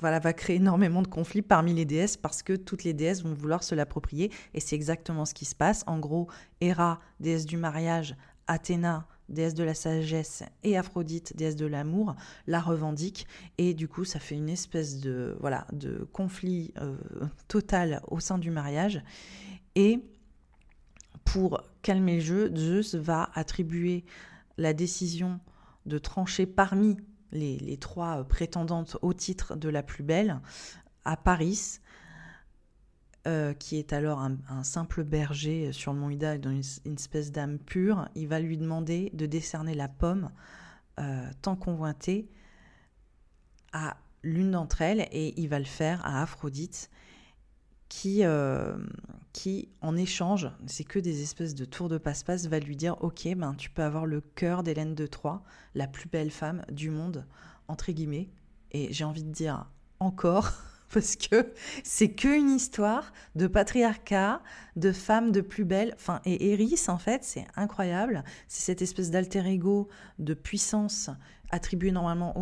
va 0.00 0.32
créer 0.32 0.56
énormément 0.56 1.02
de 1.02 1.06
conflits 1.06 1.42
parmi 1.42 1.72
les 1.72 1.84
déesses 1.84 2.16
parce 2.16 2.42
que 2.42 2.54
toutes 2.54 2.82
les 2.82 2.92
déesses 2.92 3.22
vont 3.22 3.34
vouloir 3.34 3.62
se 3.62 3.76
l'approprier 3.76 4.32
et 4.54 4.60
c'est 4.60 4.74
exactement 4.74 5.24
ce 5.24 5.34
qui 5.34 5.44
se 5.44 5.54
passe. 5.54 5.84
En 5.86 6.00
gros, 6.00 6.28
Héra, 6.60 7.00
déesse 7.20 7.46
du 7.46 7.56
mariage, 7.56 8.16
Athéna, 8.48 9.06
déesse 9.28 9.54
de 9.54 9.64
la 9.64 9.74
sagesse, 9.74 10.42
et 10.62 10.76
Aphrodite, 10.76 11.36
déesse 11.36 11.56
de 11.56 11.66
l'amour, 11.66 12.14
la 12.46 12.60
revendiquent 12.60 13.26
et 13.58 13.74
du 13.74 13.88
coup 13.88 14.04
ça 14.04 14.18
fait 14.18 14.34
une 14.34 14.48
espèce 14.48 15.00
de 15.00 15.36
voilà 15.40 15.66
de 15.72 16.06
conflit 16.12 16.72
euh, 16.80 16.96
total 17.48 18.02
au 18.08 18.20
sein 18.20 18.38
du 18.38 18.50
mariage. 18.50 19.02
Et 19.74 20.00
pour 21.24 21.62
calmer 21.82 22.16
le 22.16 22.20
jeu, 22.22 22.52
Zeus 22.54 22.94
va 22.94 23.30
attribuer 23.34 24.04
la 24.58 24.74
décision 24.74 25.40
de 25.86 25.98
trancher 25.98 26.46
parmi 26.46 26.96
les, 27.32 27.76
trois 27.78 28.24
prétendantes 28.24 28.96
au 29.02 29.12
titre 29.14 29.56
de 29.56 29.68
la 29.68 29.82
plus 29.82 30.02
belle 30.02 30.40
à 31.04 31.16
Paris, 31.16 31.80
euh, 33.26 33.54
qui 33.54 33.76
est 33.76 33.92
alors 33.92 34.20
un, 34.20 34.64
simple 34.64 35.04
berger 35.04 35.72
sur 35.72 35.92
le 35.92 36.00
mont 36.00 36.10
Ida, 36.10 36.38
dans 36.38 36.50
une, 36.50 36.94
espèce 36.94 37.30
d'âme 37.30 37.58
pure. 37.58 38.08
Il 38.14 38.28
va 38.28 38.40
lui 38.40 38.58
demander 38.58 39.10
de 39.14 39.26
décerner 39.26 39.74
la 39.74 39.88
pomme 39.88 40.30
euh, 40.98 41.30
tant 41.40 41.56
convoitée 41.56 42.28
à 43.72 43.96
l'une 44.22 44.50
d'entre 44.50 44.82
elles 44.82 45.08
et 45.12 45.40
il 45.40 45.48
va 45.48 45.58
le 45.58 45.64
faire 45.64 46.04
à 46.04 46.22
Aphrodite 46.22 46.90
qui, 47.92 48.24
euh, 48.24 48.74
qui 49.34 49.68
en 49.82 49.96
échange, 49.96 50.50
c'est 50.66 50.82
que 50.82 50.98
des 50.98 51.20
espèces 51.22 51.54
de 51.54 51.66
tours 51.66 51.90
de 51.90 51.98
passe-passe, 51.98 52.46
va 52.46 52.58
lui 52.58 52.74
dire 52.74 52.96
Ok, 53.02 53.28
ben, 53.36 53.54
tu 53.54 53.68
peux 53.68 53.82
avoir 53.82 54.06
le 54.06 54.22
cœur 54.22 54.62
d'Hélène 54.62 54.94
de 54.94 55.06
Troie, 55.06 55.42
la 55.74 55.86
plus 55.86 56.08
belle 56.08 56.30
femme 56.30 56.64
du 56.72 56.88
monde, 56.88 57.26
entre 57.68 57.92
guillemets. 57.92 58.30
Et 58.70 58.90
j'ai 58.94 59.04
envie 59.04 59.22
de 59.22 59.30
dire 59.30 59.66
encore, 60.00 60.52
parce 60.92 61.16
que 61.16 61.52
c'est 61.84 62.12
qu'une 62.12 62.50
histoire 62.50 63.12
de 63.34 63.46
patriarcat, 63.46 64.42
de 64.76 64.92
femmes 64.92 65.32
de 65.32 65.40
plus 65.40 65.64
belles. 65.64 65.94
Enfin, 65.96 66.20
et 66.24 66.52
Eris, 66.52 66.84
en 66.88 66.98
fait, 66.98 67.24
c'est 67.24 67.46
incroyable. 67.56 68.24
C'est 68.48 68.62
cette 68.62 68.82
espèce 68.82 69.10
d'alter 69.10 69.44
ego 69.46 69.88
de 70.18 70.34
puissance 70.34 71.10
attribuée 71.50 71.92
normalement 71.92 72.34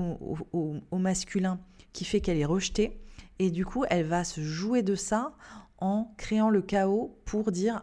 au 0.52 0.98
masculin 0.98 1.58
qui 1.92 2.04
fait 2.04 2.20
qu'elle 2.20 2.38
est 2.38 2.44
rejetée 2.44 3.00
et 3.40 3.50
du 3.50 3.64
coup, 3.64 3.86
elle 3.88 4.04
va 4.04 4.22
se 4.22 4.42
jouer 4.42 4.82
de 4.82 4.94
ça 4.94 5.32
en 5.78 6.12
créant 6.18 6.50
le 6.50 6.60
chaos 6.60 7.18
pour 7.24 7.50
dire, 7.52 7.82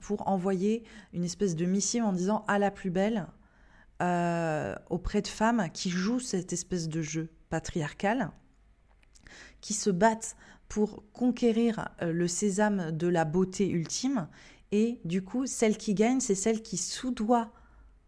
pour 0.00 0.26
envoyer 0.26 0.82
une 1.12 1.22
espèce 1.22 1.54
de 1.54 1.66
missive 1.66 2.02
en 2.02 2.12
disant 2.12 2.44
à 2.48 2.58
la 2.58 2.72
plus 2.72 2.90
belle 2.90 3.28
euh, 4.02 4.74
auprès 4.90 5.22
de 5.22 5.28
femmes 5.28 5.68
qui 5.72 5.90
jouent 5.90 6.18
cette 6.18 6.52
espèce 6.52 6.88
de 6.88 7.00
jeu 7.00 7.30
patriarcal, 7.48 8.32
qui 9.60 9.74
se 9.74 9.90
battent 9.90 10.36
pour 10.68 11.02
conquérir 11.12 11.88
euh, 12.02 12.12
le 12.12 12.28
sésame 12.28 12.92
de 12.92 13.06
la 13.06 13.24
beauté 13.24 13.68
ultime. 13.68 14.28
Et 14.70 15.00
du 15.04 15.22
coup, 15.22 15.46
celle 15.46 15.78
qui 15.78 15.94
gagne, 15.94 16.20
c'est 16.20 16.34
celle 16.34 16.62
qui 16.62 16.76
soudoie 16.76 17.50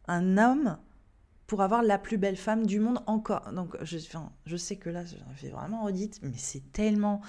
un 0.08 0.36
homme 0.36 0.76
pour 1.46 1.62
avoir 1.62 1.82
la 1.82 1.98
plus 1.98 2.18
belle 2.18 2.36
femme 2.36 2.66
du 2.66 2.78
monde 2.78 3.00
encore. 3.06 3.50
Donc 3.52 3.76
je, 3.82 3.98
je 4.46 4.56
sais 4.56 4.76
que 4.76 4.90
là, 4.90 5.04
je 5.04 5.16
fais 5.34 5.48
vraiment 5.48 5.84
redite, 5.84 6.20
mais 6.22 6.36
c'est 6.36 6.70
tellement, 6.72 7.22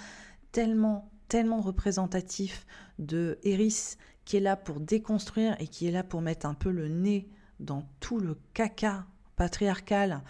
tellement, 0.51 1.09
tellement 1.27 1.61
représentatif 1.61 2.65
de 2.99 3.39
Eris 3.43 3.95
qui 4.25 4.37
est 4.37 4.41
là 4.41 4.55
pour 4.55 4.79
déconstruire 4.79 5.55
et 5.59 5.67
qui 5.67 5.87
est 5.87 5.91
là 5.91 6.03
pour 6.03 6.21
mettre 6.21 6.45
un 6.45 6.53
peu 6.53 6.71
le 6.71 6.87
nez 6.87 7.27
dans 7.59 7.83
tout 7.99 8.19
le 8.19 8.37
caca 8.53 9.05
patriarcal 9.35 10.21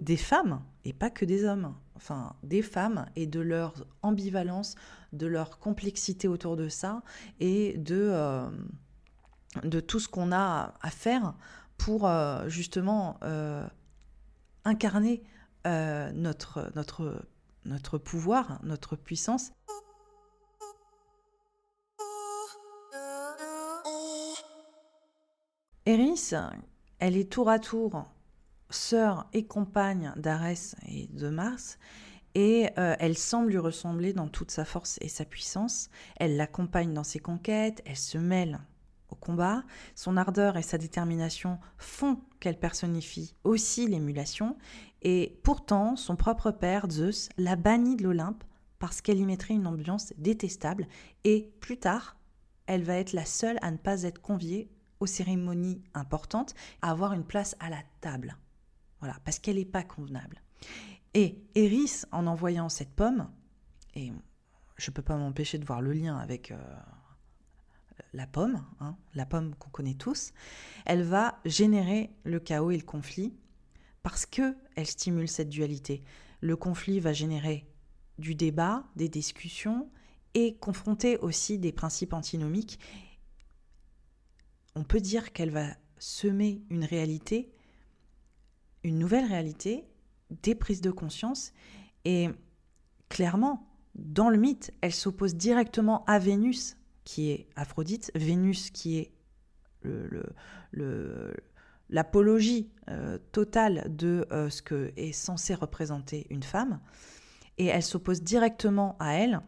des 0.00 0.16
femmes 0.16 0.62
et 0.84 0.92
pas 0.92 1.10
que 1.10 1.24
des 1.24 1.44
hommes. 1.44 1.74
Enfin, 1.98 2.36
des 2.44 2.62
femmes 2.62 3.06
et 3.16 3.26
de 3.26 3.40
leur 3.40 3.74
ambivalence, 4.02 4.76
de 5.12 5.26
leur 5.26 5.58
complexité 5.58 6.28
autour 6.28 6.56
de 6.56 6.68
ça 6.68 7.02
et 7.40 7.76
de, 7.76 7.98
euh, 8.12 8.48
de 9.64 9.80
tout 9.80 9.98
ce 9.98 10.06
qu'on 10.06 10.30
a 10.30 10.74
à 10.80 10.90
faire 10.90 11.34
pour 11.76 12.06
euh, 12.06 12.48
justement 12.48 13.18
euh, 13.24 13.66
incarner 14.64 15.22
notre, 15.66 16.72
notre, 16.76 17.26
notre 17.66 17.98
pouvoir, 17.98 18.58
notre 18.62 18.96
puissance. 18.96 19.50
Eris, 25.84 26.30
elle 27.00 27.18
est 27.18 27.30
tour 27.30 27.50
à 27.50 27.58
tour 27.58 28.06
sœur 28.70 29.28
et 29.32 29.46
compagne 29.46 30.12
d'Arès 30.16 30.76
et 30.86 31.06
de 31.08 31.28
Mars, 31.28 31.78
et 32.34 32.68
elle 32.76 33.16
semble 33.18 33.50
lui 33.50 33.58
ressembler 33.58 34.12
dans 34.12 34.28
toute 34.28 34.50
sa 34.50 34.64
force 34.64 34.98
et 35.00 35.08
sa 35.08 35.24
puissance. 35.24 35.88
Elle 36.16 36.36
l'accompagne 36.36 36.92
dans 36.94 37.04
ses 37.04 37.18
conquêtes, 37.18 37.82
elle 37.84 37.96
se 37.96 38.18
mêle 38.18 38.60
au 39.08 39.14
combat, 39.14 39.64
son 39.94 40.16
ardeur 40.16 40.56
et 40.56 40.62
sa 40.62 40.76
détermination 40.78 41.58
font 41.78 42.20
qu'elle 42.40 42.58
personnifie 42.58 43.34
aussi 43.42 43.86
l'émulation, 43.86 44.56
et 45.02 45.40
pourtant 45.42 45.96
son 45.96 46.14
propre 46.14 46.50
père, 46.50 46.86
Zeus, 46.90 47.30
l'a 47.38 47.56
bannie 47.56 47.96
de 47.96 48.04
l'Olympe 48.04 48.44
parce 48.78 49.00
qu'elle 49.00 49.18
y 49.18 49.24
mettrait 49.24 49.54
une 49.54 49.66
ambiance 49.66 50.12
détestable, 50.18 50.86
et 51.24 51.52
plus 51.60 51.78
tard, 51.78 52.16
elle 52.66 52.84
va 52.84 52.96
être 52.96 53.14
la 53.14 53.24
seule 53.24 53.58
à 53.62 53.70
ne 53.70 53.78
pas 53.78 54.02
être 54.02 54.20
conviée 54.20 54.70
aux 55.00 55.06
cérémonies 55.06 55.82
importantes, 55.94 56.54
à 56.82 56.90
avoir 56.90 57.14
une 57.14 57.24
place 57.24 57.56
à 57.60 57.70
la 57.70 57.80
table. 58.00 58.36
Voilà, 59.00 59.16
parce 59.24 59.38
qu'elle 59.38 59.56
n'est 59.56 59.64
pas 59.64 59.82
convenable. 59.82 60.42
Et 61.14 61.40
Eris, 61.54 62.02
en 62.12 62.26
envoyant 62.26 62.68
cette 62.68 62.94
pomme, 62.94 63.30
et 63.94 64.12
je 64.76 64.90
ne 64.90 64.94
peux 64.94 65.02
pas 65.02 65.16
m'empêcher 65.16 65.58
de 65.58 65.64
voir 65.64 65.80
le 65.80 65.92
lien 65.92 66.16
avec... 66.16 66.50
Euh, 66.50 66.56
la 68.12 68.26
pomme, 68.26 68.64
hein, 68.80 68.96
la 69.14 69.26
pomme 69.26 69.54
qu'on 69.56 69.70
connaît 69.70 69.94
tous, 69.94 70.32
elle 70.86 71.02
va 71.02 71.40
générer 71.44 72.10
le 72.24 72.40
chaos 72.40 72.70
et 72.70 72.76
le 72.76 72.84
conflit 72.84 73.34
parce 74.02 74.26
que 74.26 74.56
elle 74.76 74.86
stimule 74.86 75.28
cette 75.28 75.48
dualité. 75.48 76.02
Le 76.40 76.56
conflit 76.56 77.00
va 77.00 77.12
générer 77.12 77.68
du 78.18 78.34
débat, 78.34 78.84
des 78.96 79.08
discussions 79.08 79.90
et 80.34 80.56
confronter 80.56 81.18
aussi 81.18 81.58
des 81.58 81.72
principes 81.72 82.12
antinomiques. 82.12 82.78
On 84.74 84.84
peut 84.84 85.00
dire 85.00 85.32
qu'elle 85.32 85.50
va 85.50 85.68
semer 85.98 86.62
une 86.70 86.84
réalité, 86.84 87.52
une 88.84 88.98
nouvelle 88.98 89.26
réalité, 89.26 89.84
des 90.42 90.54
prises 90.54 90.80
de 90.80 90.90
conscience 90.90 91.52
et 92.04 92.28
clairement, 93.08 93.66
dans 93.94 94.30
le 94.30 94.38
mythe, 94.38 94.72
elle 94.80 94.94
s'oppose 94.94 95.34
directement 95.34 96.04
à 96.06 96.18
Vénus 96.18 96.76
qui 97.04 97.30
est 97.30 97.48
Aphrodite, 97.56 98.12
Vénus 98.14 98.70
qui 98.70 98.98
est 98.98 99.12
l'apologie 101.88 102.70
euh, 102.90 103.18
totale 103.32 103.86
de 103.88 104.26
euh, 104.30 104.50
ce 104.50 104.60
que 104.60 104.92
est 104.96 105.12
censé 105.12 105.54
représenter 105.54 106.26
une 106.28 106.42
femme, 106.42 106.80
et 107.56 107.66
elle 107.66 107.82
s'oppose 107.82 108.22
directement 108.22 108.96
à 109.00 109.14
elle 109.14 109.40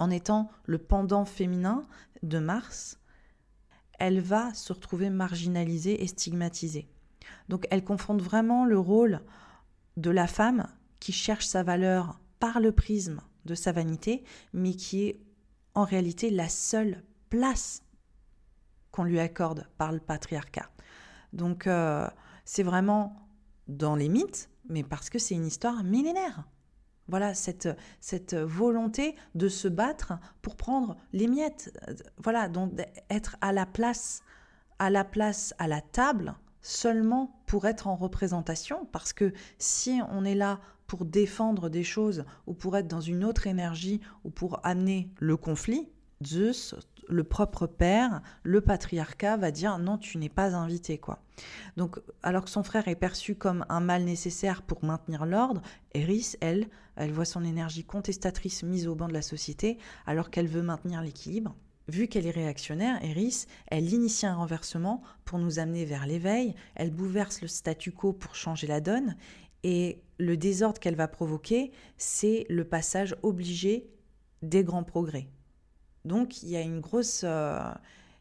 en 0.00 0.10
étant 0.10 0.50
le 0.66 0.78
pendant 0.78 1.24
féminin 1.24 1.86
de 2.24 2.38
Mars. 2.38 2.98
Elle 3.98 4.20
va 4.20 4.52
se 4.52 4.72
retrouver 4.72 5.08
marginalisée 5.08 6.02
et 6.02 6.06
stigmatisée. 6.08 6.88
Donc 7.48 7.66
elle 7.70 7.84
confronte 7.84 8.22
vraiment 8.22 8.64
le 8.64 8.78
rôle 8.78 9.22
de 9.96 10.10
la 10.10 10.26
femme 10.26 10.66
qui 11.00 11.12
cherche 11.12 11.46
sa 11.46 11.62
valeur 11.62 12.20
par 12.38 12.60
le 12.60 12.72
prisme 12.72 13.20
de 13.44 13.54
sa 13.54 13.72
vanité, 13.72 14.24
mais 14.52 14.74
qui 14.74 15.04
est 15.04 15.20
en 15.74 15.84
réalité 15.84 16.30
la 16.30 16.48
seule 16.48 17.02
place 17.28 17.82
qu'on 18.90 19.04
lui 19.04 19.18
accorde 19.18 19.66
par 19.78 19.92
le 19.92 20.00
patriarcat. 20.00 20.70
Donc 21.32 21.66
euh, 21.66 22.06
c'est 22.44 22.62
vraiment 22.62 23.16
dans 23.68 23.96
les 23.96 24.08
mythes, 24.08 24.50
mais 24.68 24.82
parce 24.82 25.10
que 25.10 25.18
c'est 25.18 25.34
une 25.34 25.46
histoire 25.46 25.82
millénaire. 25.82 26.44
Voilà, 27.08 27.34
cette, 27.34 27.68
cette 28.00 28.34
volonté 28.34 29.16
de 29.34 29.48
se 29.48 29.66
battre 29.66 30.14
pour 30.40 30.56
prendre 30.56 30.96
les 31.12 31.26
miettes. 31.26 31.76
Voilà, 32.18 32.48
donc 32.48 32.72
être 33.10 33.36
à 33.40 33.52
la 33.52 33.66
place, 33.66 34.22
à 34.78 34.88
la 34.88 35.04
place, 35.04 35.52
à 35.58 35.66
la 35.66 35.80
table 35.80 36.34
seulement 36.62 37.42
pour 37.46 37.66
être 37.66 37.88
en 37.88 37.96
représentation, 37.96 38.86
parce 38.92 39.12
que 39.12 39.32
si 39.58 40.00
on 40.10 40.24
est 40.24 40.34
là 40.34 40.60
pour 40.86 41.04
défendre 41.04 41.68
des 41.68 41.84
choses 41.84 42.24
ou 42.46 42.54
pour 42.54 42.76
être 42.76 42.88
dans 42.88 43.00
une 43.00 43.24
autre 43.24 43.46
énergie 43.46 44.00
ou 44.24 44.30
pour 44.30 44.60
amener 44.64 45.10
le 45.18 45.36
conflit, 45.36 45.88
Zeus, 46.24 46.74
le 47.08 47.24
propre 47.24 47.66
père, 47.66 48.22
le 48.42 48.60
patriarcat 48.60 49.36
va 49.36 49.50
dire 49.50 49.78
non, 49.78 49.98
tu 49.98 50.18
n'es 50.18 50.28
pas 50.28 50.54
invité 50.54 50.98
quoi. 50.98 51.22
Donc 51.76 52.00
alors 52.22 52.44
que 52.44 52.50
son 52.50 52.62
frère 52.62 52.88
est 52.88 52.96
perçu 52.96 53.34
comme 53.34 53.66
un 53.68 53.80
mal 53.80 54.04
nécessaire 54.04 54.62
pour 54.62 54.84
maintenir 54.84 55.26
l'ordre, 55.26 55.62
Eris, 55.94 56.36
elle, 56.40 56.68
elle 56.96 57.12
voit 57.12 57.24
son 57.24 57.44
énergie 57.44 57.84
contestatrice 57.84 58.62
mise 58.62 58.86
au 58.86 58.94
banc 58.94 59.08
de 59.08 59.14
la 59.14 59.22
société 59.22 59.78
alors 60.06 60.30
qu'elle 60.30 60.46
veut 60.46 60.62
maintenir 60.62 61.02
l'équilibre. 61.02 61.56
Vu 61.88 62.06
qu'elle 62.06 62.26
est 62.26 62.30
réactionnaire, 62.30 63.02
Eris, 63.04 63.46
elle 63.66 63.92
initie 63.92 64.26
un 64.26 64.36
renversement 64.36 65.02
pour 65.24 65.38
nous 65.38 65.58
amener 65.58 65.84
vers 65.84 66.06
l'éveil, 66.06 66.54
elle 66.74 66.92
bouleverse 66.92 67.42
le 67.42 67.48
statu 67.48 67.90
quo 67.90 68.12
pour 68.12 68.36
changer 68.36 68.66
la 68.66 68.80
donne, 68.80 69.16
et 69.64 70.02
le 70.18 70.36
désordre 70.36 70.78
qu'elle 70.80 70.96
va 70.96 71.08
provoquer, 71.08 71.72
c'est 71.96 72.46
le 72.48 72.64
passage 72.64 73.16
obligé 73.22 73.90
des 74.42 74.64
grands 74.64 74.84
progrès. 74.84 75.28
Donc 76.04 76.42
il 76.42 76.50
y 76.50 76.56
a 76.56 76.60
une 76.60 76.80
grosse, 76.80 77.22
euh, 77.24 77.60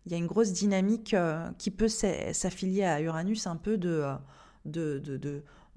il 0.06 0.12
y 0.12 0.16
a 0.16 0.18
une 0.18 0.28
grosse 0.28 0.54
dynamique 0.54 1.14
euh, 1.14 1.50
qui 1.58 1.72
peut 1.72 1.88
s'affilier 1.88 2.84
à 2.84 3.02
Uranus 3.02 3.48
un 3.48 3.56
peu 3.56 3.78
de, 3.78 3.90
euh, 3.90 4.16
de, 4.66 5.00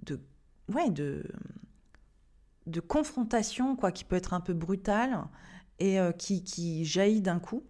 de, 0.02 0.20
ouais, 0.72 0.90
de, 0.90 1.24
confrontation, 2.88 3.76
quoi, 3.76 3.92
qui 3.92 4.04
peut 4.04 4.16
être 4.16 4.34
un 4.34 4.40
peu 4.40 4.52
brutale 4.52 5.24
et 5.78 5.98
qui 6.18 6.84
jaillit 6.84 7.20
d'un 7.20 7.38
coup. 7.38 7.62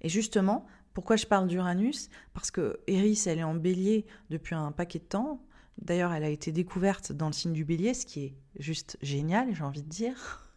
Et 0.00 0.08
justement, 0.08 0.66
pourquoi 0.94 1.16
je 1.16 1.26
parle 1.26 1.48
d'Uranus? 1.48 2.10
Parce 2.34 2.50
que 2.50 2.80
Eris, 2.86 3.22
elle 3.26 3.38
est 3.38 3.44
en 3.44 3.54
bélier 3.54 4.06
depuis 4.30 4.54
un 4.54 4.72
paquet 4.72 4.98
de 4.98 5.04
temps. 5.04 5.44
D'ailleurs, 5.80 6.12
elle 6.12 6.24
a 6.24 6.28
été 6.28 6.50
découverte 6.50 7.12
dans 7.12 7.28
le 7.28 7.32
signe 7.32 7.52
du 7.52 7.64
bélier, 7.64 7.94
ce 7.94 8.04
qui 8.04 8.24
est 8.24 8.34
juste 8.58 8.98
génial, 9.00 9.54
j'ai 9.54 9.64
envie 9.64 9.82
de 9.82 9.88
dire. 9.88 10.44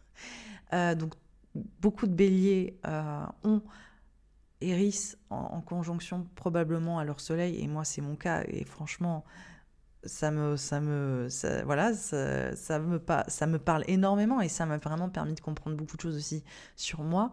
Euh, 0.72 0.94
donc, 0.94 1.12
beaucoup 1.54 2.06
de 2.06 2.14
béliers 2.14 2.78
euh, 2.86 3.26
ont 3.44 3.60
Eris 4.62 5.16
en, 5.28 5.60
conjonction 5.60 6.26
probablement 6.34 6.98
à 6.98 7.04
leur 7.04 7.20
soleil, 7.20 7.62
et 7.62 7.68
moi, 7.68 7.84
c'est 7.84 8.00
mon 8.00 8.16
cas, 8.16 8.42
et 8.46 8.64
franchement, 8.64 9.22
ça 10.04 10.30
me, 10.30 10.56
ça 10.56 10.80
me, 10.80 11.28
voilà, 11.64 11.94
ça, 11.94 12.78
me, 12.78 13.00
ça 13.28 13.46
me 13.46 13.58
parle 13.58 13.84
énormément, 13.86 14.40
et 14.40 14.48
ça 14.48 14.66
m'a 14.66 14.78
vraiment 14.78 15.08
permis 15.08 15.34
de 15.34 15.40
comprendre 15.40 15.76
beaucoup 15.76 15.96
de 15.96 16.02
choses 16.02 16.16
aussi 16.16 16.44
sur 16.76 17.02
moi 17.02 17.32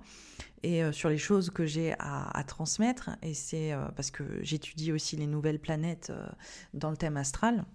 et 0.64 0.84
euh, 0.84 0.92
sur 0.92 1.10
les 1.10 1.18
choses 1.18 1.50
que 1.50 1.66
j'ai 1.66 1.96
à, 2.00 2.44
transmettre. 2.46 3.12
Et 3.22 3.34
c'est 3.34 3.74
euh, 3.74 3.86
parce 3.96 4.12
que 4.12 4.24
j'étudie 4.42 4.92
aussi 4.92 5.16
les 5.16 5.28
nouvelles 5.28 5.60
planètes 5.60 6.10
euh, 6.10 6.28
dans 6.74 6.92
le 6.92 6.98
thème 6.98 7.18
astral. 7.18 7.66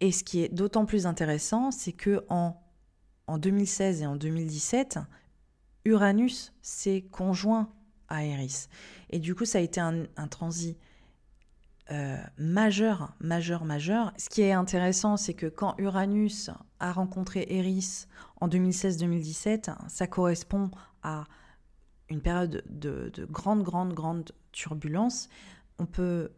Et 0.00 0.12
ce 0.12 0.24
qui 0.24 0.42
est 0.42 0.48
d'autant 0.48 0.86
plus 0.86 1.06
intéressant, 1.06 1.70
c'est 1.70 1.92
que 1.92 2.24
en, 2.28 2.60
en 3.26 3.38
2016 3.38 4.02
et 4.02 4.06
en 4.06 4.16
2017, 4.16 4.98
Uranus 5.84 6.52
s'est 6.62 7.04
conjoint 7.10 7.72
à 8.08 8.24
Eris. 8.24 8.68
Et 9.10 9.18
du 9.18 9.34
coup, 9.34 9.44
ça 9.44 9.58
a 9.58 9.60
été 9.60 9.80
un, 9.80 10.06
transit 10.30 10.76
majeur, 12.38 13.14
majeur, 13.20 13.64
majeur. 13.64 14.12
Ce 14.16 14.28
qui 14.28 14.42
est 14.42 14.52
intéressant, 14.52 15.16
c'est 15.16 15.34
que 15.34 15.46
quand 15.46 15.74
Uranus 15.78 16.50
a 16.80 16.92
rencontré 16.92 17.46
Eris 17.48 18.06
en 18.40 18.48
2016-2017, 18.48 19.74
ça 19.88 20.06
correspond 20.06 20.70
à 21.02 21.24
une 22.08 22.20
période 22.20 22.62
de, 22.68 23.10
grande, 23.30 23.62
grande, 23.62 23.92
grande 23.92 24.32
turbulence. 24.52 25.28
On 25.78 25.86
peut 25.86 26.30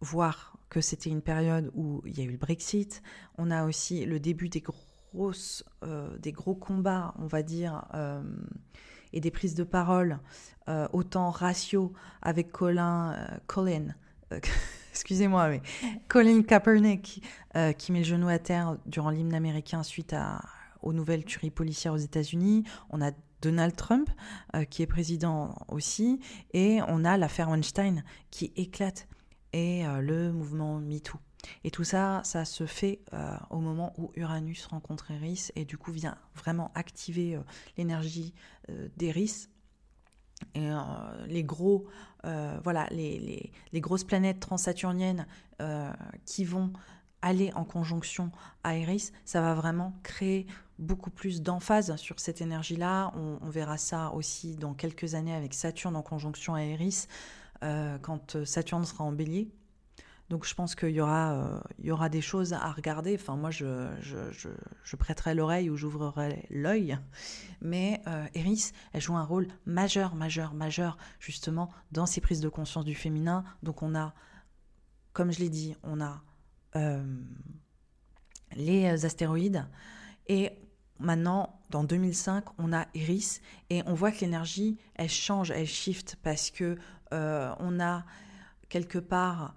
voir 0.00 0.58
que 0.68 0.80
c'était 0.80 1.10
une 1.10 1.22
période 1.22 1.70
où 1.74 2.02
il 2.06 2.18
y 2.18 2.20
a 2.20 2.24
eu 2.24 2.32
le 2.32 2.36
Brexit. 2.36 3.02
On 3.38 3.50
a 3.50 3.64
aussi 3.64 4.04
le 4.04 4.20
début 4.20 4.48
des 4.48 4.60
grosses, 4.60 5.64
euh, 5.84 6.16
des 6.18 6.32
gros 6.32 6.54
combats, 6.54 7.14
on 7.18 7.26
va 7.26 7.42
dire, 7.42 7.86
euh, 7.94 8.22
et 9.12 9.20
des 9.20 9.30
prises 9.30 9.54
de 9.54 9.64
parole, 9.64 10.18
euh, 10.68 10.88
autant 10.92 11.30
ratio 11.30 11.92
avec 12.20 12.50
Colin, 12.50 13.16
Colin 13.46 13.94
excusez-moi, 14.90 15.48
mais 15.48 15.62
Colin 16.08 16.42
Kaepernick, 16.42 17.22
qui 17.78 17.92
met 17.92 17.98
le 17.98 18.04
genou 18.04 18.28
à 18.28 18.38
terre 18.38 18.76
durant 18.86 19.10
l'hymne 19.10 19.34
américain 19.34 19.82
suite 19.82 20.14
aux 20.82 20.92
nouvelles 20.92 21.24
tueries 21.24 21.50
policières 21.50 21.92
aux 21.92 21.98
États-Unis. 21.98 22.64
On 22.90 23.02
a 23.02 23.10
Donald 23.42 23.76
Trump, 23.76 24.10
euh, 24.54 24.64
qui 24.64 24.82
est 24.82 24.86
président 24.86 25.54
aussi, 25.68 26.20
et 26.52 26.80
on 26.88 27.04
a 27.04 27.16
l'affaire 27.16 27.48
Weinstein 27.48 28.04
qui 28.30 28.52
éclate, 28.56 29.08
et 29.52 29.86
euh, 29.86 30.00
le 30.00 30.32
mouvement 30.32 30.78
MeToo. 30.78 31.18
Et 31.62 31.70
tout 31.70 31.84
ça, 31.84 32.22
ça 32.24 32.44
se 32.44 32.66
fait 32.66 33.00
euh, 33.12 33.36
au 33.50 33.60
moment 33.60 33.92
où 33.98 34.10
Uranus 34.16 34.66
rencontre 34.66 35.12
Eris 35.12 35.50
et 35.54 35.64
du 35.64 35.78
coup 35.78 35.92
vient 35.92 36.18
vraiment 36.34 36.72
activer 36.74 37.38
l'énergie 37.76 38.34
d'Eris. 38.96 39.48
Et 40.54 40.68
les 41.26 41.44
gros, 41.44 41.86
voilà, 42.22 42.86
les, 42.90 43.50
grosses 43.74 44.04
planètes 44.04 44.40
transsaturniennes 44.40 45.26
qui 46.24 46.44
vont 46.44 46.72
aller 47.22 47.52
en 47.54 47.64
conjonction 47.64 48.30
à 48.62 48.76
Eris, 48.76 49.12
ça 49.24 49.40
va 49.40 49.54
vraiment 49.54 49.94
créer 50.02 50.46
beaucoup 50.78 51.10
plus 51.10 51.42
d'emphase 51.42 51.96
sur 51.96 52.20
cette 52.20 52.40
énergie-là. 52.40 53.12
On, 53.16 53.48
verra 53.48 53.78
ça 53.78 54.12
aussi 54.12 54.56
dans 54.56 54.74
quelques 54.74 55.14
années 55.14 55.34
avec 55.34 55.54
Saturne 55.54 55.96
en 55.96 56.02
conjonction 56.02 56.54
à 56.54 56.60
euh, 57.64 57.98
quand 57.98 58.44
Saturne 58.44 58.84
sera 58.84 59.04
en 59.04 59.12
bélier. 59.12 59.48
Donc 60.28 60.44
je 60.44 60.54
pense 60.54 60.74
qu'il 60.74 60.90
y, 60.90 61.00
aura, 61.00 61.34
euh, 61.34 61.60
y 61.78 61.90
aura 61.90 62.08
des 62.08 62.20
choses 62.20 62.52
à 62.52 62.70
regarder. 62.72 63.14
Enfin, 63.14 63.36
moi, 63.36 63.50
je, 63.50 63.88
je, 64.00 64.96
prêterai 64.96 65.34
l'oreille 65.34 65.70
ou 65.70 65.76
j'ouvrirai 65.76 66.46
l'œil. 66.50 66.98
Mais 67.60 68.00
euh, 68.06 68.26
Eris, 68.34 68.72
elle 68.92 69.00
joue 69.00 69.16
un 69.16 69.24
rôle 69.24 69.46
majeur, 69.66 70.14
majeur, 70.14 70.54
majeur, 70.54 70.98
justement, 71.20 71.70
dans 71.92 72.06
ces 72.06 72.20
prises 72.20 72.40
de 72.40 72.48
conscience 72.48 72.84
du 72.84 72.94
féminin. 72.94 73.44
Donc 73.62 73.82
on 73.82 73.94
a, 73.94 74.14
comme 75.12 75.32
je 75.32 75.38
l'ai 75.38 75.50
dit, 75.50 75.76
on 75.82 76.00
a 76.00 76.22
les 78.54 79.06
astéroïdes. 79.06 79.66
Et 80.26 80.52
Maintenant, 80.98 81.60
dans 81.70 81.84
2005, 81.84 82.44
on 82.58 82.72
a 82.72 82.86
Iris 82.94 83.42
et 83.68 83.82
on 83.86 83.92
voit 83.92 84.12
que 84.12 84.20
l'énergie, 84.20 84.78
elle 84.94 85.10
change, 85.10 85.50
elle 85.50 85.66
shift 85.66 86.16
parce 86.22 86.50
que 86.50 86.78
euh, 87.12 87.54
on 87.58 87.80
a 87.80 88.04
quelque 88.70 88.98
part 88.98 89.54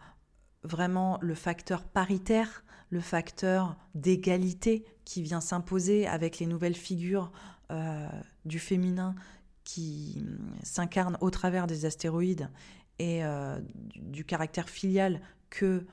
vraiment 0.64 1.18
le 1.22 1.36
facteur 1.36 1.84
paritaire, 1.84 2.64
le 2.90 3.00
facteur 3.00 3.78
d'égalité 3.96 4.84
qui 5.06 5.22
vient 5.22 5.42
s'imposer 5.42 6.08
avec 6.08 6.40
les 6.40 6.46
nouvelles 6.46 6.76
figures 6.76 7.32
euh, 7.72 8.08
du 8.46 8.60
féminin 8.60 9.16
qui 9.64 10.26
s'incarnent 10.64 11.18
au 11.22 11.30
travers 11.30 11.68
des 11.68 11.86
astéroïdes 11.86 12.50
et 12.98 13.24
euh, 13.24 13.60
du, 13.96 14.26
caractère 14.26 14.70
filial 14.70 15.22
que 15.50 15.86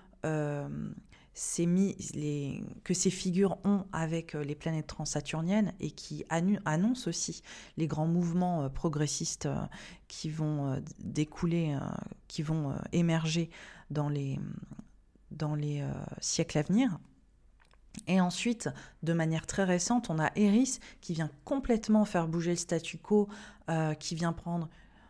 les, 2.14 2.64
que 2.84 2.94
ces 2.94 3.10
figures 3.10 3.58
ont 3.64 3.84
avec 3.92 4.34
euh, 4.34 4.42
les 4.42 4.54
planètes 4.54 4.86
transsaturniennes 4.86 5.72
et 5.80 5.90
qui 5.90 6.24
annoncent 6.30 7.08
aussi 7.08 7.42
les 7.76 7.86
grands 7.86 8.06
mouvements 8.06 8.62
euh, 8.62 8.68
progressistes 8.68 9.46
euh, 9.46 9.56
qui 10.08 10.30
vont 10.30 10.80
découler, 11.00 11.76
qui 12.28 12.42
vont 12.42 12.72
émerger 12.92 13.50
dans 13.90 14.08
les, 14.08 14.38
dans 15.30 15.54
les 15.54 15.84
siècles 16.20 16.58
à 16.58 16.62
venir. 16.62 16.98
Et 18.06 18.20
ensuite, 18.20 18.68
de 19.02 19.12
manière 19.12 19.46
très 19.46 19.64
récente, 19.64 20.10
on 20.10 20.18
a 20.18 20.30
Eris 20.36 20.80
qui 21.00 21.14
vient 21.14 21.30
complètement 21.44 22.04
faire 22.04 22.28
bouger 22.28 22.50
le 22.50 22.56
statu 22.56 22.98
quo, 22.98 23.28
qui 23.98 24.14
vient 24.14 24.32
prendre 24.32 24.68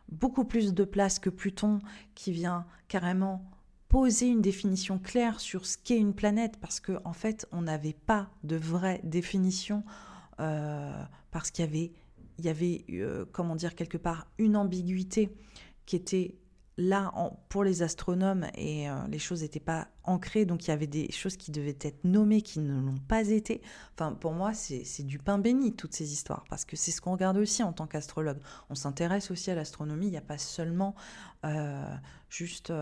beaucoup 0.09 0.45
plus 0.45 0.73
de 0.73 0.85
place 0.85 1.19
que 1.19 1.31
Pluton, 1.31 1.81
qui 2.15 2.33
vient 2.33 2.67
carrément 2.89 3.45
poser 3.89 4.27
une 4.29 4.43
définition 4.43 4.99
claire 4.99 5.41
sur 5.41 5.67
ce 5.67 5.79
qu'est 5.79 5.99
une 5.99 6.15
planète, 6.15 6.59
parce 6.61 6.81
qu'en 6.81 7.01
en 7.05 7.13
fait, 7.13 7.47
on 7.53 7.63
n'avait 7.63 7.95
pas 7.95 8.31
de 8.45 8.57
vraie 8.57 9.01
définition, 9.05 9.85
euh, 10.41 11.03
parce 11.31 11.51
qu'il 11.51 11.65
y 11.65 11.69
avait, 11.69 11.93
il 12.39 12.45
y 12.45 12.49
avait 12.49 12.85
euh, 12.91 13.25
comment 13.33 13.57
dire, 13.57 13.75
quelque 13.75 13.99
part, 13.99 14.27
une 14.39 14.57
ambiguïté 14.57 15.35
qui 15.87 15.97
était 15.97 16.35
là 16.79 17.13
pour 17.49 17.65
les 17.65 17.83
astronomes 17.83 18.47
et 18.55 18.89
euh, 18.89 18.95
les 19.09 19.19
choses 19.19 19.43
n'étaient 19.43 19.61
pas 19.61 19.89
ancrées, 20.05 20.45
donc 20.45 20.67
il 20.67 20.69
y 20.69 20.73
avait 20.73 20.87
des 20.87 21.11
choses 21.11 21.37
qui 21.37 21.51
devaient 21.51 21.79
être 21.81 22.05
nommées 22.05 22.43
qui 22.43 22.61
ne 22.61 22.81
l'ont 22.81 22.99
pas 23.09 23.29
été. 23.29 23.63
Enfin, 23.95 24.13
pour 24.13 24.33
moi, 24.33 24.53
c'est 24.55 25.03
du 25.05 25.19
pain 25.19 25.39
béni, 25.39 25.75
toutes 25.75 25.95
ces 25.95 26.13
histoires, 26.13 26.45
parce 26.49 26.65
que 26.65 26.77
c'est 26.77 26.91
ce 26.91 27.01
qu'on 27.01 27.13
regarde 27.13 27.39
aussi 27.39 27.63
en 27.63 27.73
tant 27.73 27.87
qu'astrologue. 27.87 28.39
On 28.71 28.75
s'intéresse 28.75 29.31
aussi 29.31 29.51
à 29.51 29.55
l'astronomie, 29.55 30.07
il 30.07 30.11
n'y 30.11 30.17
a 30.17 30.23
pas 30.23 30.39
seulement 30.39 30.95
juste 32.29 32.73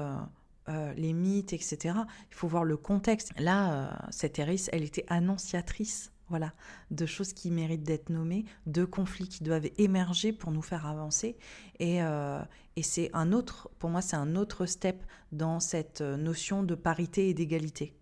euh, 0.71 0.95
les 0.95 1.13
mythes, 1.13 1.53
etc. 1.53 1.95
Il 2.31 2.35
faut 2.35 2.49
voir 2.49 2.65
le 2.65 2.79
contexte. 2.79 3.33
Là, 3.39 3.73
euh, 3.73 3.95
cette 4.11 4.39
Eris, 4.39 4.69
elle 4.73 4.83
était 4.83 5.05
annonciatrice 5.09 6.11
voilà, 6.29 6.53
de 6.91 7.07
choses 7.07 7.33
qui 7.33 7.51
méritent 7.51 7.83
d'être 7.83 8.09
nommées, 8.09 8.45
de 8.67 8.85
conflits 8.85 9.29
qui 9.29 9.45
doivent 9.45 9.69
émerger 9.77 10.33
pour 10.33 10.53
nous 10.53 10.63
faire 10.63 10.87
avancer. 10.87 11.37
Et, 11.79 12.03
euh, 12.03 12.41
et 12.77 12.83
c'est 12.83 13.11
un 13.13 13.33
autre, 13.33 13.71
pour 13.79 13.91
moi, 13.91 14.01
c'est 14.01 14.17
un 14.17 14.35
autre 14.37 14.67
step 14.67 15.05
dans 15.33 15.61
cette 15.61 16.01
notion 16.01 16.63
de 16.63 16.75
parité 16.75 17.29
et 17.29 17.35
d'égalité. 17.35 17.95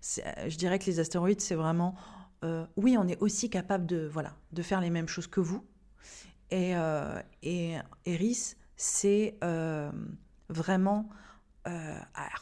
Je 0.00 0.56
dirais 0.56 0.78
que 0.78 0.86
les 0.86 1.00
astéroïdes, 1.00 1.40
c'est 1.40 1.54
vraiment, 1.54 1.96
euh, 2.44 2.66
oui, 2.76 2.96
on 2.98 3.08
est 3.08 3.20
aussi 3.20 3.50
capable 3.50 3.86
de, 3.86 4.08
voilà, 4.12 4.34
de 4.52 4.62
faire 4.62 4.80
les 4.80 4.90
mêmes 4.90 5.08
choses 5.08 5.26
que 5.26 5.40
vous. 5.40 5.64
Et, 6.50 6.76
euh, 6.76 7.20
et 7.42 7.74
Eris, 8.04 8.54
c'est 8.76 9.38
vraiment 10.48 11.08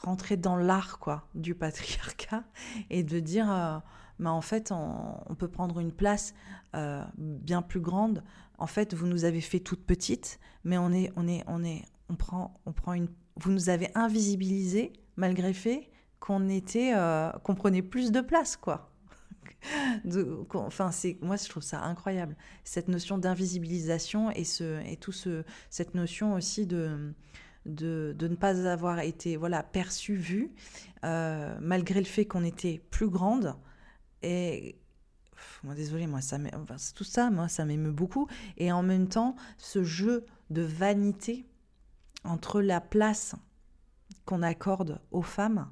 rentrer 0.03 0.37
dans 0.37 0.57
l'art 0.57 0.99
quoi 0.99 1.27
du 1.35 1.55
patriarcat 1.55 2.45
et 2.91 3.03
de 3.03 3.21
dire 3.21 3.83
mais 4.19 4.29
en 4.29 4.41
fait, 4.41 4.73
on, 4.73 5.35
peut 5.35 5.49
prendre 5.49 5.81
une 5.81 5.93
place 5.93 6.35
euh, 6.75 7.03
bien 7.19 7.63
plus 7.63 7.81
grande. 7.81 8.23
En 8.59 8.67
fait, 8.67 8.95
vous 8.95 9.07
nous 9.07 9.25
avez 9.25 9.41
fait 9.41 9.61
toute 9.61 9.85
petite, 9.85 10.39
mais 10.63 10.79
on 10.79 10.93
est, 10.93 11.13
on 11.17 11.27
est, 11.27 11.43
on 11.47 11.65
est, 11.65 11.83
on 12.09 12.15
prend, 12.15 12.61
on 12.67 12.73
prend 12.73 12.93
une. 12.93 13.09
Vous 13.37 13.51
nous 13.51 13.69
avez 13.69 13.91
invisibilisé 13.95 14.93
malgré 15.17 15.53
fait 15.53 15.91
qu'on 16.21 16.49
était, 16.49 16.93
euh, 16.95 17.31
prenait 17.57 17.83
plus 17.83 18.13
de 18.13 18.21
place, 18.21 18.57
quoi. 18.57 18.91
enfin, 20.55 20.91
c'est 20.91 21.19
moi 21.23 21.37
je 21.37 21.49
trouve 21.49 21.63
ça 21.63 21.83
incroyable 21.83 22.37
cette 22.65 22.89
notion 22.89 23.19
d'invisibilisation 23.19 24.31
et 24.31 24.45
ce 24.45 24.83
et 24.87 24.97
tout 24.97 25.13
ce 25.13 25.45
cette 25.71 25.95
notion 25.95 26.35
aussi 26.35 26.67
de 26.67 27.15
de, 27.67 28.15
de, 28.19 28.29
ne 28.29 28.35
pas 28.35 28.67
avoir 28.69 28.99
été 29.01 29.37
voilà 29.37 29.63
perçu 29.63 30.17
vu 30.17 30.51
euh, 31.05 31.57
malgré 31.63 31.99
le 31.99 32.07
fait 32.07 32.27
qu'on 32.27 32.45
était 32.45 32.83
plus 32.91 33.09
grande 33.09 33.57
et 34.25 34.79
moi, 35.63 35.75
désolé, 35.75 36.07
moi, 36.07 36.21
ça 36.21 36.39
tout 36.95 37.05
ça, 37.05 37.31
moi, 37.31 37.49
ça 37.49 37.65
m'émeut 37.65 37.93
beaucoup. 37.93 38.29
Et 38.57 38.73
en 38.73 38.83
même 38.83 39.09
temps, 39.09 39.37
ce 39.59 39.83
jeu 39.83 40.25
de 40.51 40.63
vanité 40.63 41.47
entre 42.25 42.61
la 42.61 42.81
place 42.81 43.35
qu'on 44.25 44.43
accorde 44.43 45.01
aux 45.11 45.23
femmes 45.23 45.71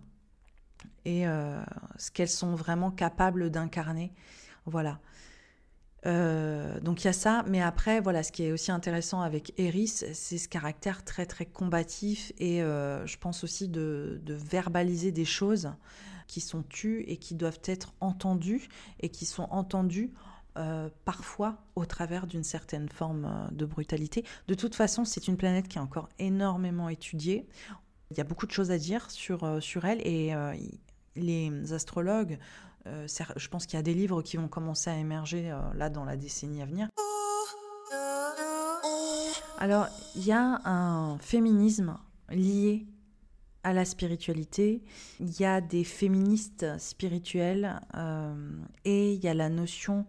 et 1.05 1.27
euh, 1.27 1.62
ce 1.97 2.11
qu'elles 2.11 2.29
sont 2.29 2.55
vraiment 2.55 2.91
capables 2.91 3.51
d'incarner. 3.51 4.12
Voilà. 4.67 5.01
Euh, 6.05 6.81
donc 6.81 7.03
il 7.03 7.07
y 7.07 7.11
a 7.11 7.12
ça, 7.12 7.45
mais 7.47 7.62
après, 7.62 8.01
voilà, 8.01 8.23
ce 8.23 8.33
qui 8.33 8.45
est 8.45 8.53
aussi 8.53 8.73
intéressant 8.73 9.21
avec 9.21 9.53
Eris, 9.59 9.88
c'est 9.88 10.38
ce 10.38 10.49
caractère 10.49 11.05
très 11.05 11.27
très 11.27 11.47
combatif 11.47 12.33
et 12.38 12.62
euh, 12.62 13.07
je 13.07 13.17
pense 13.19 13.45
aussi 13.45 13.69
de, 13.69 14.21
verbaliser 14.27 15.12
des 15.12 15.25
choses 15.25 15.73
qui 16.33 16.40
sont 16.40 16.62
tues 16.62 17.05
et 17.09 17.18
qui 17.18 17.35
doivent 17.35 17.61
être 17.66 17.92
entendues 18.01 18.71
et 19.01 19.11
qui 19.11 19.27
sont 19.27 19.47
entendues 19.51 20.14
euh, 20.57 20.88
parfois 21.05 21.59
au 21.77 21.85
travers 21.85 22.27
d'une 22.27 22.42
certaine 22.42 22.88
forme 22.88 23.27
euh, 23.27 23.51
de 23.51 23.66
brutalité. 23.66 24.25
De 24.49 24.55
toute 24.55 24.75
façon, 24.75 25.05
c'est 25.05 25.29
une 25.29 25.37
planète 25.37 25.68
qui 25.68 25.77
est 25.77 25.81
encore 25.83 26.09
énormément 26.18 26.88
étudiée. 26.88 27.47
Il 28.11 28.16
y 28.16 28.23
a 28.23 28.25
beaucoup 28.25 28.47
de 28.47 28.51
choses 28.51 28.71
à 28.71 28.79
dire 28.79 29.11
sur, 29.11 29.45
euh, 29.45 29.61
sur 29.61 29.85
elle 29.85 30.01
et 30.07 30.33
les 31.16 31.73
astrologues, 31.75 32.38
je 32.87 33.49
pense 33.49 33.66
qu'il 33.66 33.77
y 33.77 33.81
a 33.81 33.83
des 33.83 33.92
livres 33.92 34.23
qui 34.23 34.38
vont 34.38 34.49
commencer 34.49 34.88
à 34.88 34.97
émerger 34.97 35.55
là 35.75 35.90
dans 35.90 36.07
la 36.07 36.16
décennie 36.16 36.62
à 36.62 36.66
venir. 36.66 36.88
Alors, 39.59 39.87
il 40.16 40.25
y 40.25 40.33
a 40.33 40.61
un 40.64 41.18
féminisme 41.18 41.99
lié 42.31 42.87
à 43.64 43.72
la 43.72 43.85
spiritualité. 43.85 44.83
Il 45.20 45.38
y 45.40 45.44
a 45.44 45.61
des 45.61 45.85
féministes 45.85 46.66
spirituelles 46.79 47.81
euh, 47.94 48.35
et 48.85 49.14
il 49.14 49.22
y 49.22 49.29
a 49.29 49.35
la 49.35 49.48
notion 49.48 50.07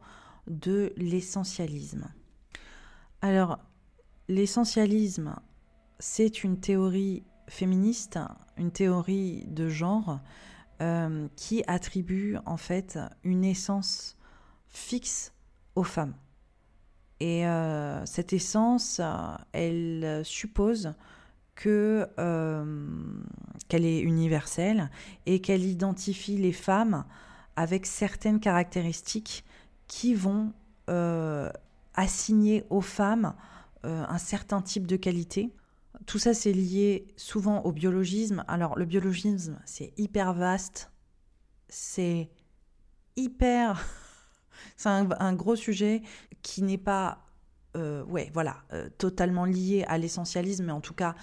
de 0.48 0.94
l'essentialisme. 0.98 2.12
Alors, 3.22 3.60
l'essentialisme, 4.28 5.36
c'est 6.00 6.44
une 6.44 6.60
théorie 6.60 7.24
féministe, 7.48 8.20
une 8.58 8.72
théorie 8.72 9.46
de 9.48 9.70
genre 9.70 10.20
euh, 10.82 11.28
qui 11.36 11.64
attribue 11.68 12.38
en 12.46 12.58
fait 12.58 13.00
une 13.24 13.46
essence 13.46 14.18
fixe 14.68 15.34
aux 15.76 15.84
femmes. 15.84 16.16
Et 17.20 17.48
euh, 17.48 18.06
cette 18.06 18.34
essence, 18.34 19.00
elle 19.54 20.22
suppose 20.26 20.94
euh, 21.66 22.88
qu'elle 23.70 23.86
est 23.86 24.00
universelle 24.00 24.90
et 25.26 25.40
qu'elle 25.40 25.64
identifie 25.64 26.38
les 26.38 26.52
femmes 26.52 27.06
avec 27.56 27.86
certaines 27.86 28.40
caractéristiques 28.40 29.46
qui 29.88 30.14
vont 30.14 30.54
euh, 30.90 31.50
assigner 31.94 32.66
aux 32.70 32.82
femmes 32.82 33.34
euh, 33.86 34.04
un 34.08 34.18
certain 34.18 34.62
type 34.62 34.88
de 34.88 34.96
qualité. 34.96 35.54
Tout 36.06 36.20
ça, 36.20 36.34
c'est 36.34 36.52
lié 36.52 37.08
souvent 37.16 37.62
au 37.62 37.72
biologisme. 37.72 38.44
Alors, 38.48 38.78
le 38.78 38.86
biologisme, 38.86 39.60
c'est 39.66 39.94
hyper 39.98 40.34
vaste, 40.34 40.92
c'est 41.70 42.30
hyper... 43.16 43.86
c'est 44.78 44.90
un, 44.90 45.34
gros 45.34 45.56
sujet 45.56 46.02
qui 46.42 46.62
n'est 46.62 46.78
pas 46.78 47.23
euh, 47.76 48.04
ouais, 48.06 48.30
voilà, 48.34 48.58
euh, 48.72 48.88
totalement 49.00 49.46
lié 49.46 49.84
à 49.88 49.98
l'essentialisme, 49.98 50.66
mais 50.66 50.72
en 50.72 50.82
tout 50.82 50.94
cas, 50.94 51.16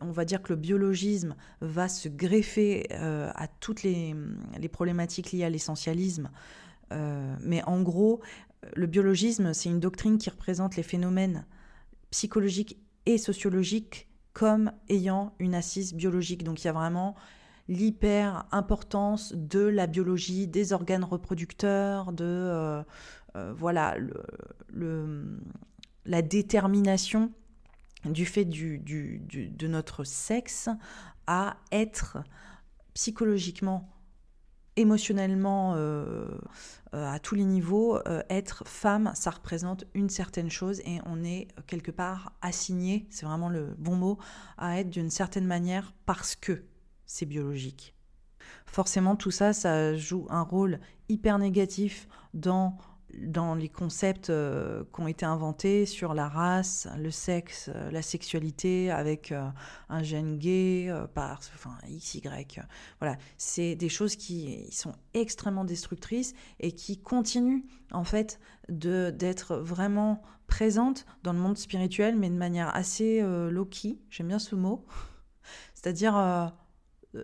on 0.00 0.12
va 0.12 0.24
dire 0.24 0.40
que 0.40 0.52
le 0.52 0.56
biologisme 0.56 1.34
va 1.60 1.88
se 1.88 2.08
greffer 2.08 2.86
euh, 2.92 3.30
à 3.34 3.48
toutes 3.48 3.82
les, 3.82 4.14
problématiques 4.70 5.32
liées 5.32 5.44
à 5.44 5.50
l'essentialisme. 5.50 6.30
mais 6.90 7.62
en 7.64 7.82
gros, 7.82 8.20
le 8.74 8.86
biologisme, 8.86 9.52
c'est 9.52 9.68
une 9.68 9.80
doctrine 9.80 10.16
qui 10.16 10.30
représente 10.30 10.76
les 10.76 10.84
phénomènes 10.84 11.44
psychologiques 12.10 12.78
et 13.06 13.18
sociologiques 13.18 14.08
comme 14.32 14.72
ayant 14.88 15.34
une 15.40 15.54
assise 15.54 15.92
biologique. 15.92 16.44
Donc 16.44 16.62
il 16.62 16.66
y 16.66 16.70
a 16.70 16.72
vraiment 16.72 17.16
l'hyper 17.68 18.46
importance 18.52 19.32
de 19.34 19.60
la 19.60 19.86
biologie, 19.86 20.46
des 20.46 20.72
organes 20.72 21.04
reproducteurs, 21.04 22.12
de 22.12 22.84
voilà, 23.56 23.96
le, 24.68 25.38
la 26.04 26.22
détermination 26.22 27.32
du 28.04 28.26
fait 28.26 28.44
du, 28.44 28.78
de 28.78 29.66
notre 29.66 30.04
sexe 30.04 30.68
à 31.26 31.56
être 31.72 32.18
psychologiquement, 32.92 33.90
émotionnellement, 34.76 35.74
euh, 35.74 36.28
euh, 36.94 37.06
à 37.06 37.18
tous 37.18 37.34
les 37.34 37.44
niveaux, 37.44 37.98
être 38.28 38.62
femme, 38.66 39.12
ça 39.14 39.30
représente 39.30 39.84
une 39.94 40.10
certaine 40.10 40.50
chose 40.50 40.80
et 40.80 41.00
on 41.06 41.24
est 41.24 41.48
quelque 41.66 41.90
part 41.90 42.32
assigné, 42.42 43.06
c'est 43.10 43.26
vraiment 43.26 43.48
le 43.48 43.74
bon 43.78 43.96
mot, 43.96 44.18
à 44.58 44.78
être 44.78 44.90
d'une 44.90 45.10
certaine 45.10 45.46
manière 45.46 45.94
parce 46.06 46.36
que 46.36 46.64
c'est 47.06 47.26
biologique. 47.26 47.94
Forcément, 48.66 49.16
tout 49.16 49.30
ça, 49.30 49.52
ça 49.52 49.94
joue 49.96 50.26
un 50.30 50.42
rôle 50.42 50.80
hyper 51.08 51.38
négatif 51.38 52.08
dans 52.34 52.76
dans 53.20 53.54
les 53.54 53.68
concepts 53.68 54.30
euh, 54.30 54.84
qui 54.94 55.00
ont 55.00 55.08
été 55.08 55.26
inventés 55.26 55.86
sur 55.86 56.14
la 56.14 56.28
race, 56.28 56.88
le 56.98 57.10
sexe, 57.10 57.70
euh, 57.74 57.90
la 57.90 58.02
sexualité, 58.02 58.90
avec 58.90 59.32
euh, 59.32 59.48
un 59.88 60.02
gène 60.02 60.38
gay, 60.38 60.92
par, 61.14 61.40
enfin 61.54 61.76
XY. 61.88 62.22
voilà, 63.00 63.16
c'est 63.36 63.74
des 63.74 63.88
choses 63.88 64.16
qui 64.16 64.68
sont 64.72 64.94
extrêmement 65.12 65.64
destructrices 65.64 66.34
et 66.60 66.72
qui 66.72 66.98
continuent 66.98 67.64
en 67.92 68.04
fait 68.04 68.40
de 68.68 69.10
d'être 69.10 69.56
vraiment 69.56 70.22
présentes 70.46 71.06
dans 71.22 71.32
le 71.32 71.38
monde 71.38 71.58
spirituel, 71.58 72.16
mais 72.16 72.28
de 72.28 72.36
manière 72.36 72.74
assez 72.74 73.22
low-key. 73.22 73.98
J'aime 74.10 74.28
bien 74.28 74.38
ce 74.38 74.54
mot, 74.54 74.84
c'est-à-dire 75.74 76.14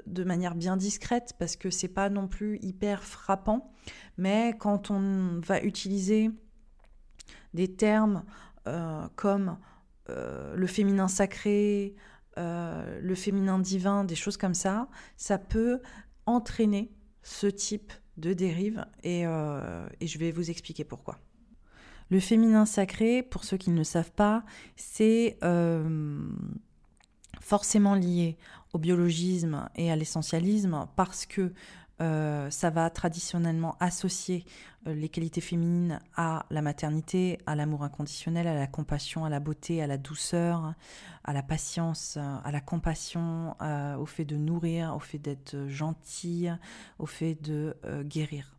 de 0.06 0.24
manière 0.24 0.54
bien 0.54 0.76
discrète 0.76 1.34
parce 1.38 1.56
que 1.56 1.70
c'est 1.70 1.88
pas 1.88 2.10
non 2.10 2.28
plus 2.28 2.58
hyper 2.62 3.02
frappant 3.02 3.72
mais 4.18 4.54
quand 4.58 4.90
on 4.90 5.40
va 5.40 5.62
utiliser 5.62 6.30
des 7.54 7.74
termes 7.74 8.24
euh, 8.66 9.06
comme 9.16 9.58
euh, 10.08 10.54
le 10.54 10.66
féminin 10.66 11.08
sacré, 11.08 11.94
euh, 12.38 13.00
le 13.00 13.14
féminin 13.14 13.58
divin, 13.58 14.04
des 14.04 14.14
choses 14.14 14.36
comme 14.36 14.54
ça, 14.54 14.88
ça 15.16 15.38
peut 15.38 15.80
entraîner 16.26 16.92
ce 17.22 17.46
type 17.46 17.92
de 18.16 18.32
dérive 18.32 18.84
et, 19.02 19.22
je 19.22 20.18
vais 20.18 20.30
vous 20.30 20.50
expliquer 20.50 20.84
pourquoi. 20.84 21.18
Le 22.10 22.20
féminin 22.20 22.66
sacré, 22.66 23.22
pour 23.22 23.44
ceux 23.44 23.56
qui 23.56 23.70
ne 23.70 23.78
le 23.78 23.84
savent 23.84 24.12
pas, 24.12 24.44
c'est 24.76 25.38
forcément 27.40 27.94
lié 27.94 28.36
au 28.72 28.78
biologisme 28.78 29.68
et 29.76 29.90
à 29.90 29.96
l'essentialisme 29.96 30.86
parce 30.96 31.26
que 31.26 31.52
euh, 32.00 32.48
ça 32.50 32.70
va 32.70 32.88
traditionnellement 32.88 33.76
associer 33.78 34.46
euh, 34.86 34.94
les 34.94 35.10
qualités 35.10 35.42
féminines 35.42 36.00
à 36.16 36.46
la 36.50 36.62
maternité, 36.62 37.38
à 37.46 37.54
l'amour 37.54 37.84
inconditionnel, 37.84 38.46
à 38.46 38.54
la 38.54 38.66
compassion, 38.66 39.26
à 39.26 39.28
la 39.28 39.38
beauté, 39.38 39.82
à 39.82 39.86
la 39.86 39.98
douceur, 39.98 40.74
à 41.24 41.32
la 41.34 41.42
patience, 41.42 42.16
à 42.16 42.50
la 42.50 42.60
compassion, 42.62 43.54
euh, 43.60 43.96
au 43.96 44.06
fait 44.06 44.24
de 44.24 44.36
nourrir, 44.36 44.94
au 44.96 45.00
fait 45.00 45.18
d'être 45.18 45.66
gentille, 45.68 46.56
au 46.98 47.06
fait 47.06 47.34
de 47.34 47.76
guérir. 48.04 48.56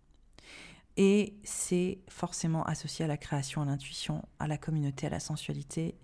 Et 0.97 1.33
c'est 1.43 1.99
forcément 2.09 2.63
associé 2.63 3.05
à 3.05 3.07
la 3.07 3.17
création, 3.17 3.63
à 3.63 3.65
l'intuition, 3.65 4.23
à 4.39 4.47
la 4.47 4.57
communauté, 4.57 5.07
à 5.07 5.09
la 5.09 5.19
sensualité 5.19 5.95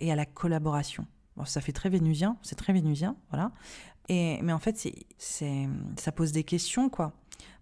et 0.00 0.10
à 0.10 0.16
la 0.16 0.24
collaboration. 0.24 1.06
Bon, 1.36 1.44
ça 1.44 1.60
fait 1.60 1.72
très 1.72 1.88
vénusien, 1.88 2.36
c'est 2.42 2.56
très 2.56 2.72
vénusien, 2.72 3.16
voilà. 3.30 3.50
Et, 4.08 4.40
mais 4.42 4.52
en 4.52 4.58
fait, 4.58 4.76
c'est, 5.18 5.68
ça 5.96 6.12
pose 6.12 6.32
des 6.32 6.44
questions, 6.44 6.88
quoi. 6.88 7.12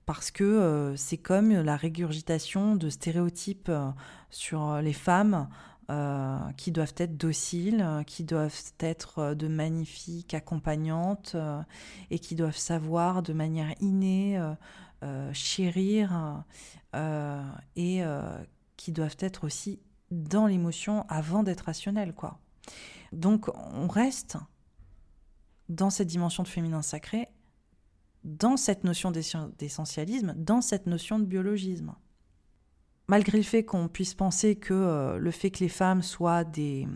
Parce 0.06 0.30
que 0.30 0.44
euh, 0.44 0.96
c'est 0.96 1.16
comme 1.16 1.52
la 1.52 1.76
régurgitation 1.76 2.74
de 2.74 2.90
stéréotypes 2.90 3.68
euh, 3.68 3.90
sur 4.30 4.80
les 4.82 4.92
femmes 4.92 5.48
euh, 5.90 6.38
qui 6.56 6.72
doivent 6.72 6.94
être 6.96 7.16
dociles, 7.16 7.86
qui 8.06 8.24
doivent 8.24 8.72
être 8.80 9.34
de 9.34 9.46
magnifiques 9.46 10.34
accompagnantes 10.34 11.36
et 12.10 12.18
qui 12.18 12.34
doivent 12.34 12.56
savoir 12.56 13.22
de 13.22 13.32
manière 13.32 13.74
innée 13.80 14.40
chérir 15.32 16.44
et 16.94 18.02
qui 18.76 18.92
doivent 18.92 19.16
être 19.18 19.44
aussi 19.44 19.80
dans 20.10 20.46
l'émotion 20.46 21.04
avant 21.08 21.42
d'être 21.42 21.62
rationnel, 21.62 22.14
quoi. 22.14 22.38
Donc 23.12 23.48
on 23.54 23.88
reste 23.88 24.36
dans 25.68 25.90
cette 25.90 26.08
dimension 26.08 26.42
de 26.42 26.48
féminin 26.48 26.82
sacré, 26.82 27.28
dans 28.24 28.56
cette 28.56 28.84
notion 28.84 29.10
d'essentialisme, 29.10 30.34
dans 30.36 30.60
cette 30.60 30.86
notion 30.86 31.18
de 31.18 31.24
biologisme. 31.24 31.94
Malgré 33.08 33.38
le 33.38 33.44
fait 33.44 33.64
qu'on 33.64 33.88
puisse 33.88 34.14
penser 34.14 34.56
que 34.56 34.72
euh, 34.72 35.18
le 35.18 35.30
fait 35.30 35.50
que 35.50 35.58
les 35.60 35.68
femmes 35.68 36.02
soient 36.02 36.44
des, 36.44 36.86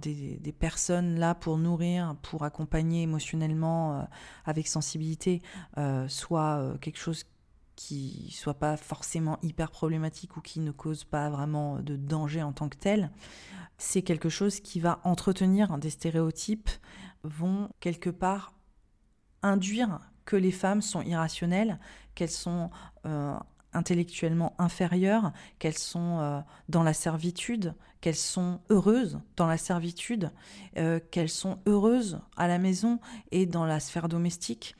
des, 0.00 0.52
personnes 0.52 1.18
là 1.18 1.34
pour 1.34 1.58
nourrir, 1.58 2.16
pour 2.22 2.44
accompagner 2.44 3.02
émotionnellement, 3.02 3.98
euh, 3.98 4.02
avec 4.44 4.68
sensibilité, 4.68 5.42
euh, 5.76 6.06
soit 6.08 6.78
quelque 6.80 6.98
chose 6.98 7.24
qui 7.78 8.32
soit 8.32 8.58
pas 8.58 8.76
forcément 8.76 9.38
hyper 9.40 9.70
problématique 9.70 10.36
ou 10.36 10.40
qui 10.40 10.58
ne 10.58 10.72
cause 10.72 11.04
pas 11.04 11.30
vraiment 11.30 11.78
de 11.78 11.94
danger 11.94 12.42
en 12.42 12.52
tant 12.52 12.68
que 12.68 12.76
tel, 12.76 13.12
c'est 13.78 14.02
quelque 14.02 14.28
chose 14.28 14.58
qui 14.58 14.80
va 14.80 15.00
entretenir 15.04 15.78
des 15.78 15.90
stéréotypes, 15.90 16.70
vont 17.22 17.68
quelque 17.78 18.10
part 18.10 18.52
induire 19.44 20.00
que 20.24 20.34
les 20.34 20.50
femmes 20.50 20.82
sont 20.82 21.02
irrationnelles, 21.02 21.78
qu'elles 22.16 22.32
sont 22.32 22.70
euh, 23.06 23.36
intellectuellement 23.72 24.56
inférieures, 24.58 25.32
qu'elles 25.60 25.78
sont 25.78 26.18
euh, 26.18 26.40
dans 26.68 26.82
la 26.82 26.94
servitude, 26.94 27.74
qu'elles 28.00 28.16
sont 28.16 28.60
heureuses 28.70 29.20
dans 29.36 29.46
la 29.46 29.56
servitude, 29.56 30.32
euh, 30.78 30.98
qu'elles 31.12 31.28
sont 31.28 31.60
heureuses 31.68 32.18
à 32.36 32.48
la 32.48 32.58
maison 32.58 32.98
et 33.30 33.46
dans 33.46 33.66
la 33.66 33.78
sphère 33.78 34.08
domestique. 34.08 34.74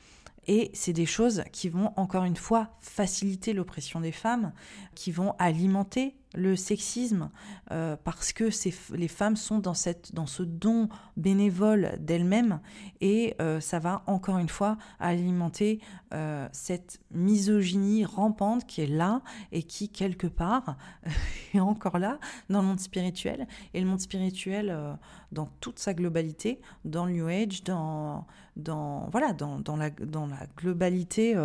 Et 0.51 0.71
c'est 0.73 0.93
des 0.93 1.05
choses 1.05 1.43
qui 1.51 1.69
vont, 1.69 1.93
encore 1.95 2.23
une 2.23 2.35
fois, 2.35 2.71
faciliter 2.79 3.53
l'oppression 3.53 4.01
des 4.01 4.11
femmes, 4.11 4.51
qui 4.95 5.11
vont 5.11 5.35
alimenter 5.37 6.15
le 6.35 6.55
sexisme, 6.55 7.29
euh, 7.71 7.95
parce 8.03 8.33
que 8.33 8.49
les 8.95 9.07
femmes 9.07 9.35
sont 9.35 9.59
dans, 9.59 9.73
cette, 9.73 10.13
dans 10.13 10.27
ce 10.27 10.43
don 10.43 10.89
bénévole 11.17 11.97
d'elles-mêmes, 11.99 12.59
et 13.01 13.35
euh, 13.41 13.59
ça 13.59 13.79
va 13.79 14.03
encore 14.05 14.37
une 14.37 14.49
fois 14.49 14.77
alimenter 14.99 15.79
euh, 16.13 16.47
cette 16.51 16.99
misogynie 17.11 18.05
rampante 18.05 18.65
qui 18.65 18.81
est 18.81 18.87
là 18.87 19.21
et 19.51 19.63
qui, 19.63 19.89
quelque 19.89 20.27
part, 20.27 20.77
est 21.53 21.59
encore 21.59 21.97
là 21.97 22.19
dans 22.49 22.61
le 22.61 22.67
monde 22.67 22.79
spirituel. 22.79 23.47
Et 23.73 23.81
le 23.81 23.87
monde 23.87 24.01
spirituel, 24.01 24.97
dans 25.31 25.47
toute 25.59 25.79
sa 25.79 25.93
globalité, 25.93 26.61
dans 26.85 27.05
le 27.05 27.13
New 27.13 27.27
Age, 27.27 27.63
dans, 27.63 28.27
dans, 28.55 29.09
voilà, 29.11 29.33
dans, 29.33 29.59
dans, 29.59 29.77
la, 29.77 29.89
dans 29.89 30.27
la 30.27 30.45
globalité 30.57 31.35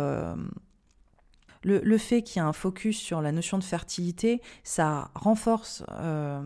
le, 1.65 1.97
fait 1.97 2.21
qu'il 2.21 2.41
y 2.41 2.45
ait 2.45 2.47
un 2.47 2.53
focus 2.53 2.97
sur 2.97 3.21
la 3.21 3.31
notion 3.31 3.57
de 3.57 3.63
fertilité, 3.63 4.41
ça 4.63 5.09
renforce 5.15 5.83
euh, 5.91 6.41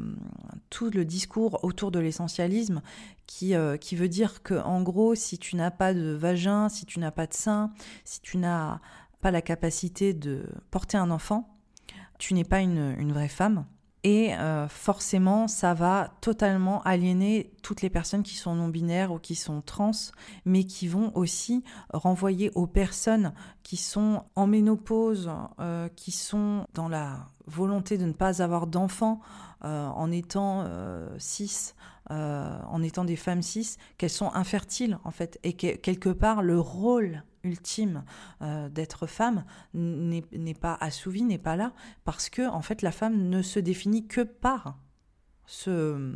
tout 0.70 0.90
le 0.90 1.04
discours 1.04 1.64
autour 1.64 1.92
de 1.92 2.00
l'essentialisme 2.00 2.82
qui, 3.28 3.54
euh, 3.54 3.78
qui 3.78 3.96
veut 3.96 4.08
dire 4.08 4.42
que, 4.42 4.54
en 4.54 4.82
gros, 4.82 5.16
si 5.16 5.38
tu 5.38 5.58
n'as 5.58 5.72
pas 5.72 5.94
de 5.94 6.12
vagin, 6.12 6.70
si 6.70 6.86
tu 6.86 7.00
n'as 7.00 7.12
pas 7.12 7.28
de 7.28 7.34
sein, 7.34 7.72
si 8.06 8.22
tu 8.22 8.38
n'as 8.38 8.80
pas 9.22 9.32
la 9.32 9.42
capacité 9.42 10.14
de 10.14 10.46
porter 10.72 10.98
un 10.98 11.12
enfant, 11.12 11.54
tu 12.18 12.34
n'es 12.34 12.46
pas 12.46 12.62
une 12.62 13.12
vraie 13.12 13.28
femme. 13.28 13.66
Et 14.04 14.34
euh, 14.34 14.70
forcément, 14.70 15.50
ça 15.50 15.74
va 15.74 16.12
totalement 16.22 16.82
aliéner 16.84 17.52
toutes 17.62 17.82
les 17.82 17.90
personnes 17.90 18.24
qui 18.24 18.36
sont 18.36 18.56
non-binaires 18.56 19.12
ou 19.12 19.20
qui 19.20 19.36
sont 19.36 19.62
trans, 19.62 19.92
mais 20.46 20.64
qui 20.64 20.88
vont 20.88 21.12
aussi 21.16 21.64
renvoyer 21.94 22.50
aux 22.56 22.68
personnes 22.68 23.34
qui 23.62 23.76
sont 23.76 24.24
en 24.36 24.48
ménopause, 24.48 25.30
euh, 25.60 25.90
qui 25.96 26.12
sont 26.12 26.66
dans 26.74 26.88
la 26.88 27.28
volonté 27.46 27.98
de 27.98 28.06
ne 28.06 28.14
pas 28.14 28.42
avoir 28.42 28.68
d'enfants 28.68 29.20
euh, 29.66 29.88
en 29.90 30.12
étant 30.12 30.66
cis, 31.18 31.74
en 32.10 32.82
étant 32.82 33.04
des 33.04 33.18
femmes 33.18 33.42
cis, 33.42 33.76
qu'elles 33.98 34.10
sont 34.10 34.34
infertiles 34.34 34.98
en 35.04 35.12
fait, 35.12 35.40
et 35.44 35.54
que 35.54 35.76
quelque 35.76 36.10
part 36.10 36.42
le 36.42 36.60
rôle 36.60 37.24
ultime 37.44 38.04
euh, 38.42 38.70
d'être 38.70 39.08
femme 39.08 39.46
n'est 39.74 40.54
pas 40.54 40.78
assouvi, 40.80 41.24
n'est 41.24 41.38
pas 41.38 41.56
là, 41.56 41.74
parce 42.04 42.30
que 42.30 42.48
en 42.48 42.62
fait 42.62 42.82
la 42.82 42.92
femme 42.92 43.30
ne 43.30 43.42
se 43.42 43.60
définit 43.60 44.08
que 44.08 44.22
par 44.22 44.80
ce, 45.46 46.14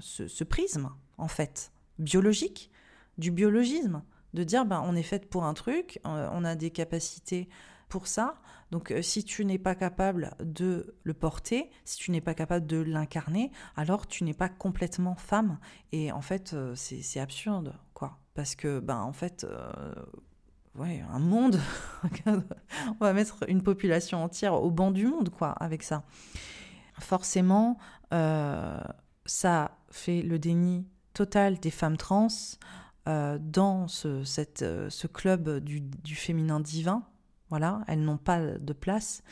ce, 0.00 0.44
prisme, 0.44 0.90
en 1.18 1.28
fait, 1.28 1.72
biologique, 1.98 2.70
du 3.18 3.32
biologisme, 3.32 4.02
de 4.34 4.44
dire 4.44 4.64
ben, 4.64 4.82
on 4.84 4.94
est 4.94 5.02
faite 5.02 5.28
pour 5.28 5.44
un 5.44 5.54
truc, 5.54 5.98
euh, 6.06 6.28
on 6.32 6.44
a 6.44 6.54
des 6.54 6.70
capacités 6.70 7.48
pour 7.88 8.06
ça, 8.06 8.36
donc 8.70 8.90
euh, 8.90 9.02
si 9.02 9.24
tu 9.24 9.44
n'es 9.44 9.58
pas 9.58 9.74
capable 9.74 10.34
de 10.40 10.94
le 11.02 11.14
porter, 11.14 11.70
si 11.84 11.98
tu 11.98 12.10
n'es 12.12 12.20
pas 12.20 12.34
capable 12.34 12.66
de 12.66 12.76
l'incarner, 12.76 13.50
alors 13.74 14.06
tu 14.06 14.22
n'es 14.22 14.34
pas 14.34 14.48
complètement 14.48 15.16
femme. 15.16 15.58
Et 15.90 16.12
en 16.12 16.20
fait, 16.20 16.54
c'est 16.74 17.20
absurde, 17.20 17.74
quoi. 17.94 18.18
Parce 18.34 18.54
que, 18.54 18.80
ben, 18.80 19.00
en 19.00 19.12
fait, 19.12 19.46
ouais, 20.78 21.04
un 21.12 21.18
monde. 21.18 21.60
on 22.26 23.04
va 23.04 23.12
mettre 23.12 23.44
une 23.48 23.62
population 23.62 24.22
entière 24.22 24.54
au 24.54 24.70
banc 24.70 24.90
du 24.90 25.06
monde, 25.06 25.30
quoi, 25.30 25.50
avec 25.50 25.82
ça. 25.82 26.04
Forcément, 27.00 27.78
euh, 28.12 28.80
ça 29.24 29.78
fait 29.90 30.22
le 30.22 30.38
déni 30.38 30.86
total 31.12 31.58
des 31.58 31.70
femmes 31.70 31.96
trans 31.96 32.28
euh, 33.08 33.38
dans 33.40 33.88
ce, 33.88 34.22
euh, 34.62 34.88
club 35.12 35.60
du, 35.60 36.14
féminin 36.14 36.60
divin. 36.60 37.02
Voilà, 37.50 37.82
elles 37.86 38.02
n'ont 38.02 38.18
pas 38.18 38.40
de 38.40 38.72
place. 38.72 39.22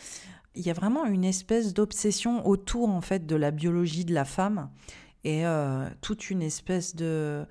Il 0.55 0.65
y 0.65 0.71
a 0.71 0.75
vraiment 0.75 1.05
une 1.05 1.25
espèce 1.25 1.75
d'obsession 1.75 2.47
autour 2.47 2.89
en 2.89 3.01
fait 3.01 3.27
de 3.27 3.35
la 3.35 3.51
biologie 3.51 4.05
de 4.05 4.15
la 4.15 4.25
femme 4.25 4.71
et 5.25 5.43
toute 6.01 6.31
une 6.31 6.43
espèce 6.43 6.95
de 6.95 7.47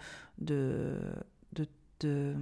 de 1.99 2.35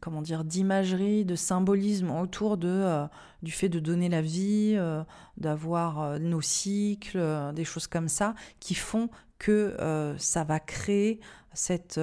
comment 0.00 0.22
dire 0.22 0.44
d'imagerie, 0.44 1.24
de 1.24 1.34
symbolisme 1.34 2.10
autour 2.10 2.56
de 2.56 2.68
euh, 2.68 3.06
du 3.42 3.52
fait 3.52 3.68
de 3.68 3.80
donner 3.80 4.08
la 4.08 4.22
vie, 4.22 4.74
euh, 4.76 5.02
d'avoir 5.36 6.00
euh, 6.00 6.18
nos 6.18 6.40
cycles, 6.40 7.52
des 7.54 7.64
choses 7.64 7.86
comme 7.86 8.08
ça 8.08 8.34
qui 8.60 8.74
font 8.74 9.10
que 9.38 9.76
ça 10.18 10.42
va 10.42 10.58
créer 10.58 11.20
cette 11.52 12.00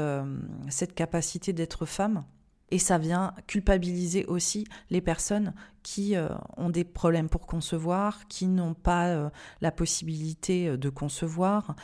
cette 0.70 0.96
capacité 0.96 1.52
d'être 1.52 1.86
femme. 1.86 2.24
Et 2.72 2.80
ça 2.80 2.98
vient 2.98 3.34
culpabiliser 3.46 4.26
aussi 4.26 4.66
les 4.90 5.02
personnes 5.02 5.54
qui 5.84 6.16
ont 6.58 6.70
des 6.70 6.84
problèmes 6.86 7.30
pour 7.30 7.46
concevoir, 7.46 8.28
qui 8.28 8.48
n'ont 8.48 8.74
pas 8.74 9.32
la 9.60 9.72
possibilité 9.72 10.78
de 10.78 10.90
concevoir, 10.90 11.76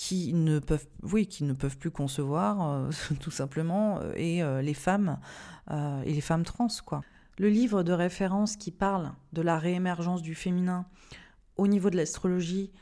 qui 0.00 0.32
ne 0.32 0.60
peuvent, 0.60 0.86
oui, 1.02 1.26
qui 1.26 1.44
ne 1.44 1.52
peuvent 1.52 1.76
plus 1.76 1.90
concevoir, 1.90 2.66
euh, 2.70 2.90
tout 3.20 3.30
simplement, 3.30 4.00
euh, 4.00 4.14
et 4.16 4.42
euh, 4.42 4.62
les 4.62 4.72
femmes 4.72 5.18
et 6.04 6.12
les 6.12 6.20
femmes 6.20 6.42
trans, 6.42 6.66
quoi. 6.84 7.02
Le 7.38 7.48
livre 7.48 7.84
de 7.84 7.92
référence 7.92 8.56
qui 8.56 8.72
parle 8.72 9.12
de 9.32 9.40
la 9.40 9.56
réémergence 9.56 10.20
du 10.20 10.34
féminin 10.34 10.86
au 11.56 11.68
niveau 11.68 11.90
de 11.90 11.96
l'astrologie 11.96 12.72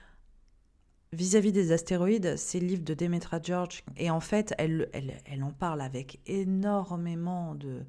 vis-à-vis 1.13 1.53
des 1.53 1.73
astéroïdes, 1.73 2.37
c'est 2.39 2.61
le 2.61 2.67
livre 2.67 2.85
de 2.85 2.95
Demetra 2.95 3.43
George. 3.43 3.85
Et 3.99 4.11
en 4.11 4.21
fait, 4.21 4.55
elle, 4.57 4.89
elle, 4.95 5.21
elle 5.27 5.43
en 5.43 5.53
parle 5.53 5.83
avec 5.83 6.21
énormément 6.25 7.55
de, 7.57 7.83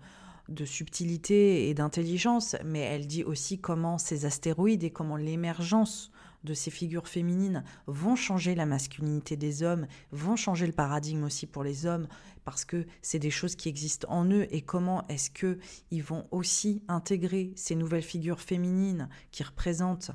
de 0.50 0.66
subtilité 0.66 1.70
et 1.70 1.74
d'intelligence, 1.74 2.58
mais 2.66 2.80
elle 2.80 3.08
dit 3.08 3.24
aussi 3.24 3.60
comment 3.60 3.98
ces 3.98 4.26
astéroïdes 4.26 4.84
et 4.84 4.92
comment 4.92 5.16
l'émergence 5.16 6.12
de 6.44 6.54
ces 6.54 6.72
figures 6.72 7.08
féminines 7.08 7.64
vont 7.88 8.16
changer 8.16 8.56
la 8.56 8.66
masculinité 8.66 9.36
des 9.36 9.64
hommes, 9.64 9.88
vont 10.12 10.36
changer 10.36 10.68
le 10.68 10.74
paradigme 10.74 11.24
aussi 11.24 11.48
pour 11.48 11.64
les 11.64 11.86
hommes, 11.86 12.08
parce 12.46 12.66
que 12.66 12.86
c'est 13.02 13.20
des 13.20 13.30
choses 13.30 13.56
qui 13.56 13.70
existent 13.70 14.08
en 14.10 14.26
eux, 14.32 14.48
et 14.52 14.62
comment 14.62 15.06
est-ce 15.08 15.30
que 15.30 15.60
ils 15.92 16.04
vont 16.04 16.28
aussi 16.32 16.82
intégrer 16.88 17.52
ces 17.56 17.76
nouvelles 17.76 18.04
figures 18.04 18.42
féminines 18.42 19.10
qui 19.32 19.44
représentent 19.44 20.12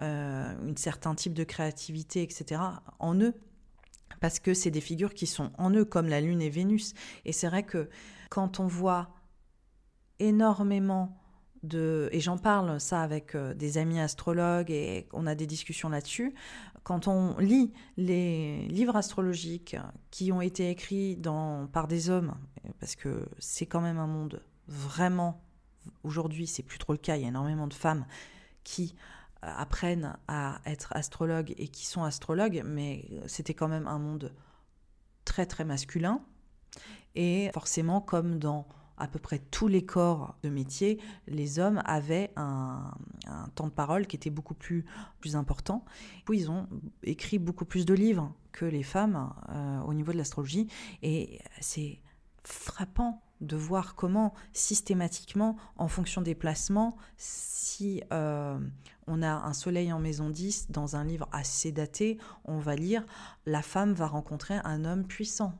euh, 0.00 0.70
un 0.70 0.76
certain 0.76 1.14
type 1.14 1.34
de 1.34 1.44
créativité, 1.44 2.22
etc., 2.22 2.60
en 2.98 3.20
eux, 3.20 3.34
parce 4.20 4.38
que 4.38 4.54
c'est 4.54 4.70
des 4.70 4.80
figures 4.80 5.14
qui 5.14 5.26
sont 5.26 5.52
en 5.58 5.70
eux, 5.70 5.84
comme 5.84 6.08
la 6.08 6.20
Lune 6.20 6.40
et 6.42 6.50
Vénus. 6.50 6.94
Et 7.24 7.32
c'est 7.32 7.48
vrai 7.48 7.62
que 7.62 7.88
quand 8.30 8.60
on 8.60 8.66
voit 8.66 9.14
énormément 10.18 11.17
et 11.64 12.20
j'en 12.20 12.38
parle 12.38 12.80
ça 12.80 13.02
avec 13.02 13.34
euh, 13.34 13.54
des 13.54 13.78
amis 13.78 14.00
astrologues 14.00 14.70
et 14.70 15.08
on 15.12 15.26
a 15.26 15.34
des 15.34 15.46
discussions 15.46 15.88
là-dessus, 15.88 16.34
quand 16.84 17.08
on 17.08 17.36
lit 17.38 17.72
les 17.96 18.66
livres 18.68 18.96
astrologiques 18.96 19.76
qui 20.10 20.32
ont 20.32 20.40
été 20.40 20.70
écrits 20.70 21.20
par 21.72 21.88
des 21.88 22.10
hommes, 22.10 22.34
parce 22.80 22.96
que 22.96 23.28
c'est 23.38 23.66
quand 23.66 23.80
même 23.80 23.98
un 23.98 24.06
monde 24.06 24.42
vraiment, 24.68 25.42
aujourd'hui 26.02 26.46
c'est 26.46 26.62
plus 26.62 26.78
trop 26.78 26.92
le 26.92 26.98
cas, 26.98 27.16
il 27.16 27.22
y 27.22 27.24
a 27.24 27.28
énormément 27.28 27.66
de 27.66 27.74
femmes 27.74 28.06
qui 28.64 28.94
euh, 29.44 29.48
apprennent 29.54 30.16
à 30.28 30.60
être 30.64 30.92
astrologues 30.96 31.54
et 31.58 31.68
qui 31.68 31.86
sont 31.86 32.04
astrologues, 32.04 32.62
mais 32.64 33.04
c'était 33.26 33.54
quand 33.54 33.68
même 33.68 33.86
un 33.86 33.98
monde 33.98 34.32
très 35.24 35.46
très 35.46 35.64
masculin. 35.64 36.22
Et 37.14 37.50
forcément, 37.52 38.00
comme 38.00 38.38
dans 38.38 38.66
à 38.98 39.06
peu 39.06 39.18
près 39.18 39.38
tous 39.38 39.68
les 39.68 39.84
corps 39.84 40.36
de 40.42 40.48
métier, 40.48 40.98
les 41.26 41.58
hommes 41.58 41.82
avaient 41.84 42.30
un, 42.36 42.92
temps 43.54 43.66
de 43.66 43.72
parole 43.72 44.06
qui 44.06 44.16
était 44.16 44.30
beaucoup 44.30 44.54
plus, 44.54 44.84
plus 45.20 45.36
important. 45.36 45.84
Ils 46.32 46.50
ont 46.50 46.66
écrit 47.02 47.38
beaucoup 47.38 47.64
plus 47.64 47.86
de 47.86 47.94
livres 47.94 48.34
que 48.52 48.64
les 48.64 48.82
femmes 48.82 49.32
euh, 49.50 49.80
au 49.82 49.94
niveau 49.94 50.12
de 50.12 50.18
l'astrologie. 50.18 50.68
Et 51.02 51.40
c'est 51.60 52.00
frappant 52.44 53.22
de 53.40 53.56
voir 53.56 53.94
comment 53.94 54.34
systématiquement, 54.52 55.56
en 55.76 55.88
fonction 55.88 56.22
des 56.22 56.34
placements, 56.34 56.96
si 57.16 58.02
euh, 58.12 58.58
on 59.06 59.22
a 59.22 59.30
un 59.30 59.52
soleil 59.52 59.92
en 59.92 60.00
maison 60.00 60.28
10 60.28 60.70
dans 60.70 60.96
un 60.96 61.04
livre 61.04 61.28
assez 61.32 61.70
daté, 61.70 62.18
on 62.44 62.58
va 62.58 62.74
lire 62.74 63.04
La 63.46 63.62
femme 63.62 63.92
va 63.92 64.06
rencontrer 64.06 64.58
un 64.64 64.84
homme 64.84 65.06
puissant 65.06 65.54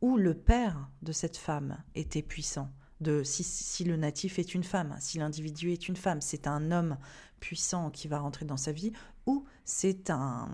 où 0.00 0.16
le 0.16 0.34
père 0.34 0.88
de 1.02 1.12
cette 1.12 1.36
femme 1.36 1.78
était 1.94 2.22
puissant. 2.22 2.70
De, 3.00 3.22
si, 3.24 3.84
le 3.84 3.96
natif 3.96 4.38
est 4.38 4.54
une 4.54 4.64
femme, 4.64 4.94
si 5.00 5.18
l'individu 5.18 5.72
est 5.72 5.88
une 5.88 5.96
femme, 5.96 6.20
c'est 6.20 6.46
un 6.46 6.70
homme 6.70 6.98
puissant 7.40 7.90
qui 7.90 8.08
va 8.08 8.18
rentrer 8.18 8.44
dans 8.44 8.58
sa 8.58 8.72
vie, 8.72 8.92
ou 9.24 9.46
c'est 9.64 10.10
un, 10.10 10.50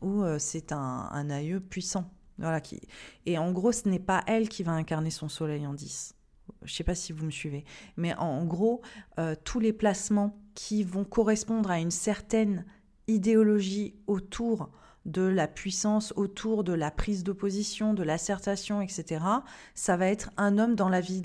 ou 0.00 0.22
euh, 0.22 0.38
c'est 0.38 0.72
un, 0.72 0.78
un 1.12 1.28
aïeux 1.28 1.60
puissant. 1.60 2.10
Voilà, 2.38 2.62
qui... 2.62 2.80
Et 3.26 3.36
en 3.36 3.52
gros, 3.52 3.72
ce 3.72 3.88
n'est 3.88 3.98
pas 3.98 4.24
elle 4.26 4.48
qui 4.48 4.62
va 4.62 4.72
incarner 4.72 5.10
son 5.10 5.28
soleil 5.28 5.66
en 5.66 5.74
10. 5.74 6.14
Je 6.62 6.72
ne 6.72 6.76
sais 6.76 6.84
pas 6.84 6.94
si 6.94 7.12
vous 7.12 7.24
me 7.24 7.30
suivez. 7.30 7.64
Mais 7.96 8.14
en 8.14 8.44
gros, 8.44 8.80
euh, 9.18 9.34
tous 9.44 9.60
les 9.60 9.72
placements 9.72 10.36
qui 10.54 10.82
vont 10.82 11.04
correspondre 11.04 11.70
à 11.70 11.78
une 11.78 11.90
certaine 11.90 12.64
idéologie 13.06 13.94
autour 14.06 14.70
de 15.04 15.22
la 15.22 15.48
puissance 15.48 16.12
autour 16.16 16.64
de 16.64 16.72
la 16.72 16.90
prise 16.90 17.24
d'opposition, 17.24 17.94
de 17.94 18.02
l'assertion, 18.02 18.80
etc., 18.80 19.24
ça 19.74 19.96
va 19.96 20.06
être 20.06 20.30
un 20.36 20.58
homme 20.58 20.74
dans 20.74 20.88
la 20.88 21.00
vie 21.00 21.22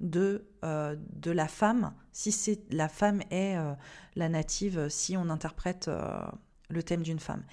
de, 0.00 0.46
euh, 0.64 0.96
de 1.14 1.30
la 1.30 1.48
femme, 1.48 1.94
si 2.12 2.32
c'est 2.32 2.60
la 2.72 2.88
femme 2.88 3.22
est 3.30 3.56
euh, 3.56 3.72
la 4.16 4.28
native, 4.28 4.88
si 4.88 5.16
on 5.16 5.30
interprète 5.30 5.88
euh, 5.88 6.20
le 6.68 6.82
thème 6.82 7.02
d'une 7.02 7.20
femme. 7.20 7.44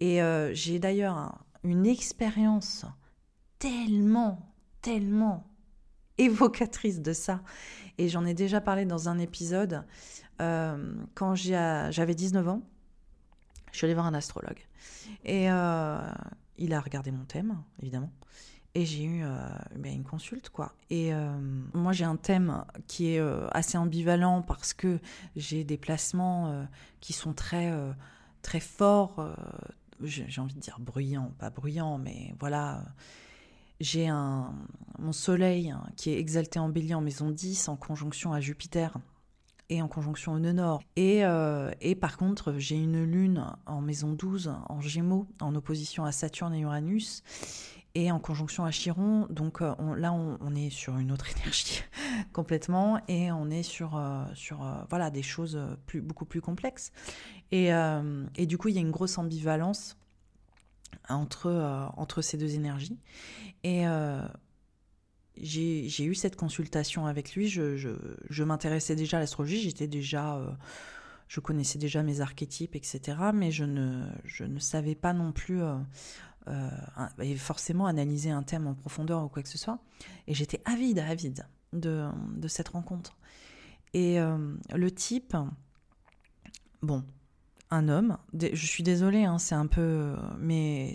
Et 0.00 0.20
j'ai 0.52 0.78
d'ailleurs 0.78 1.38
une 1.64 1.86
expérience 1.86 2.84
tellement, 3.58 4.54
tellement 4.82 5.48
évocatrice 6.18 7.00
de 7.00 7.12
ça, 7.12 7.42
et 7.96 8.08
j'en 8.08 8.24
ai 8.24 8.34
déjà 8.34 8.60
parlé 8.60 8.84
dans 8.84 9.08
un 9.08 9.18
épisode, 9.18 9.84
quand 10.38 11.34
j'avais 11.34 12.14
19 12.14 12.48
ans, 12.48 12.62
je 13.72 13.78
suis 13.78 13.84
allée 13.86 13.94
voir 13.94 14.06
un 14.06 14.14
astrologue. 14.14 14.67
Et 15.24 15.50
euh, 15.50 15.98
il 16.56 16.72
a 16.72 16.80
regardé 16.80 17.10
mon 17.10 17.24
thème, 17.24 17.62
évidemment. 17.80 18.12
Et 18.74 18.84
j'ai 18.84 19.04
eu 19.04 19.24
euh, 19.24 19.38
ben, 19.76 19.92
une 19.92 20.04
consulte, 20.04 20.50
quoi. 20.50 20.72
Et 20.90 21.12
euh, 21.12 21.36
moi, 21.72 21.92
j'ai 21.92 22.04
un 22.04 22.16
thème 22.16 22.64
qui 22.86 23.14
est 23.14 23.20
assez 23.52 23.78
ambivalent 23.78 24.42
parce 24.42 24.72
que 24.72 25.00
j'ai 25.36 25.64
des 25.64 25.78
placements 25.78 26.66
qui 27.00 27.12
sont 27.12 27.32
très, 27.32 27.72
très 28.42 28.60
forts. 28.60 29.26
j'ai 30.02 30.40
envie 30.40 30.54
de 30.54 30.60
dire 30.60 30.78
bruyants, 30.80 31.32
pas 31.38 31.50
bruyants, 31.50 31.98
mais 31.98 32.34
voilà. 32.38 32.84
J'ai 33.80 34.08
un, 34.08 34.52
mon 34.98 35.12
soleil 35.12 35.70
hein, 35.70 35.84
qui 35.96 36.10
est 36.10 36.18
exalté 36.18 36.58
en 36.58 36.68
bélier 36.68 36.94
en 36.94 37.00
maison 37.00 37.30
10 37.30 37.68
en 37.68 37.76
conjonction 37.76 38.32
à 38.32 38.40
Jupiter 38.40 38.98
et 39.70 39.82
en 39.82 39.88
conjonction 39.88 40.32
au 40.32 40.38
nœud 40.38 40.52
nord. 40.52 40.82
Et, 40.96 41.24
euh, 41.24 41.70
et 41.80 41.94
par 41.94 42.16
contre, 42.16 42.54
j'ai 42.56 42.76
une 42.76 43.04
lune 43.04 43.44
en 43.66 43.80
maison 43.80 44.12
12, 44.12 44.52
en 44.68 44.80
gémeaux, 44.80 45.26
en 45.40 45.54
opposition 45.54 46.04
à 46.04 46.12
Saturne 46.12 46.54
et 46.54 46.60
Uranus, 46.60 47.22
et 47.94 48.10
en 48.10 48.18
conjonction 48.18 48.64
à 48.64 48.70
Chiron. 48.70 49.26
Donc 49.30 49.60
euh, 49.60 49.74
là, 49.96 50.12
on, 50.12 50.54
est 50.54 50.70
sur 50.70 50.96
une 50.98 51.12
autre 51.12 51.26
énergie 51.36 51.82
complètement, 52.32 53.00
et 53.08 53.30
on 53.30 53.50
est 53.50 53.62
sur, 53.62 53.96
euh, 53.96 54.24
sur 54.34 54.64
voilà, 54.88 55.10
des 55.10 55.22
choses 55.22 55.58
plus, 55.86 56.00
beaucoup 56.00 56.24
plus 56.24 56.40
complexes. 56.40 56.92
Et, 57.50 57.70
et 58.36 58.46
du 58.46 58.58
coup, 58.58 58.68
il 58.68 58.74
y 58.74 58.78
a 58.78 58.82
une 58.82 58.90
grosse 58.90 59.16
ambivalence 59.16 59.96
entre, 61.08 61.90
entre 61.96 62.20
ces 62.20 62.36
deux 62.36 62.54
énergies. 62.54 62.98
Et 63.64 63.86
j'ai 65.40 66.04
eu 66.04 66.14
cette 66.14 66.36
consultation 66.36 67.06
avec 67.06 67.34
lui. 67.34 67.48
Je, 67.48 68.42
m'intéressais 68.42 68.96
déjà 68.96 69.18
à 69.18 69.20
l'astrologie, 69.20 69.60
j'étais 69.60 69.86
déjà, 69.86 70.36
euh, 70.36 70.50
je 71.28 71.40
connaissais 71.40 71.78
déjà 71.78 72.02
mes 72.02 72.20
archétypes, 72.20 72.76
etc. 72.76 73.16
Mais 73.34 73.50
je 73.50 73.64
ne, 73.64 74.58
savais 74.58 74.94
pas 74.94 75.12
non 75.12 75.32
plus 75.32 75.62
euh, 75.62 75.76
euh, 76.48 77.36
forcément 77.36 77.86
analyser 77.86 78.30
un 78.30 78.42
thème 78.42 78.66
en 78.66 78.74
profondeur 78.74 79.24
ou 79.24 79.28
quoi 79.28 79.42
que 79.42 79.48
ce 79.48 79.58
soit. 79.58 79.78
Et 80.26 80.34
j'étais 80.34 80.60
avide, 80.64 80.98
avide 80.98 81.46
de, 81.72 82.08
de, 82.36 82.48
cette 82.48 82.68
rencontre. 82.68 83.16
Et 83.94 84.18
le 84.74 84.90
type, 84.90 85.34
bon, 86.82 87.04
un 87.70 87.88
homme, 87.88 88.18
je 88.38 88.66
suis 88.66 88.82
désolée, 88.82 89.24
hein, 89.24 89.38
c'est 89.38 89.54
un 89.54 89.66
peu, 89.66 90.14
mais 90.38 90.94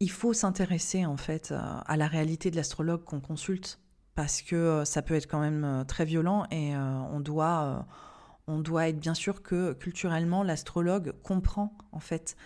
il 0.00 0.10
faut 0.10 0.32
s'intéresser 0.32 1.06
en 1.06 1.16
fait 1.16 1.50
euh, 1.50 1.58
à 1.58 1.96
la 1.96 2.06
réalité 2.06 2.50
de 2.50 2.56
l'astrologue 2.56 3.04
qu'on 3.04 3.20
consulte 3.20 3.80
parce 4.14 4.42
que 4.42 4.56
euh, 4.56 4.84
ça 4.84 5.02
peut 5.02 5.14
être 5.14 5.26
quand 5.26 5.40
même 5.40 5.64
euh, 5.64 5.84
très 5.84 6.04
violent 6.04 6.46
et 6.50 6.74
on 6.76 7.20
doit 7.20 8.88
être 8.88 8.98
bien 8.98 9.14
sûr 9.14 9.42
que 9.42 9.72
culturellement 9.72 10.42
l'astrologue 10.42 11.12
comprend 11.22 11.76
en 11.92 12.00
fait 12.00 12.36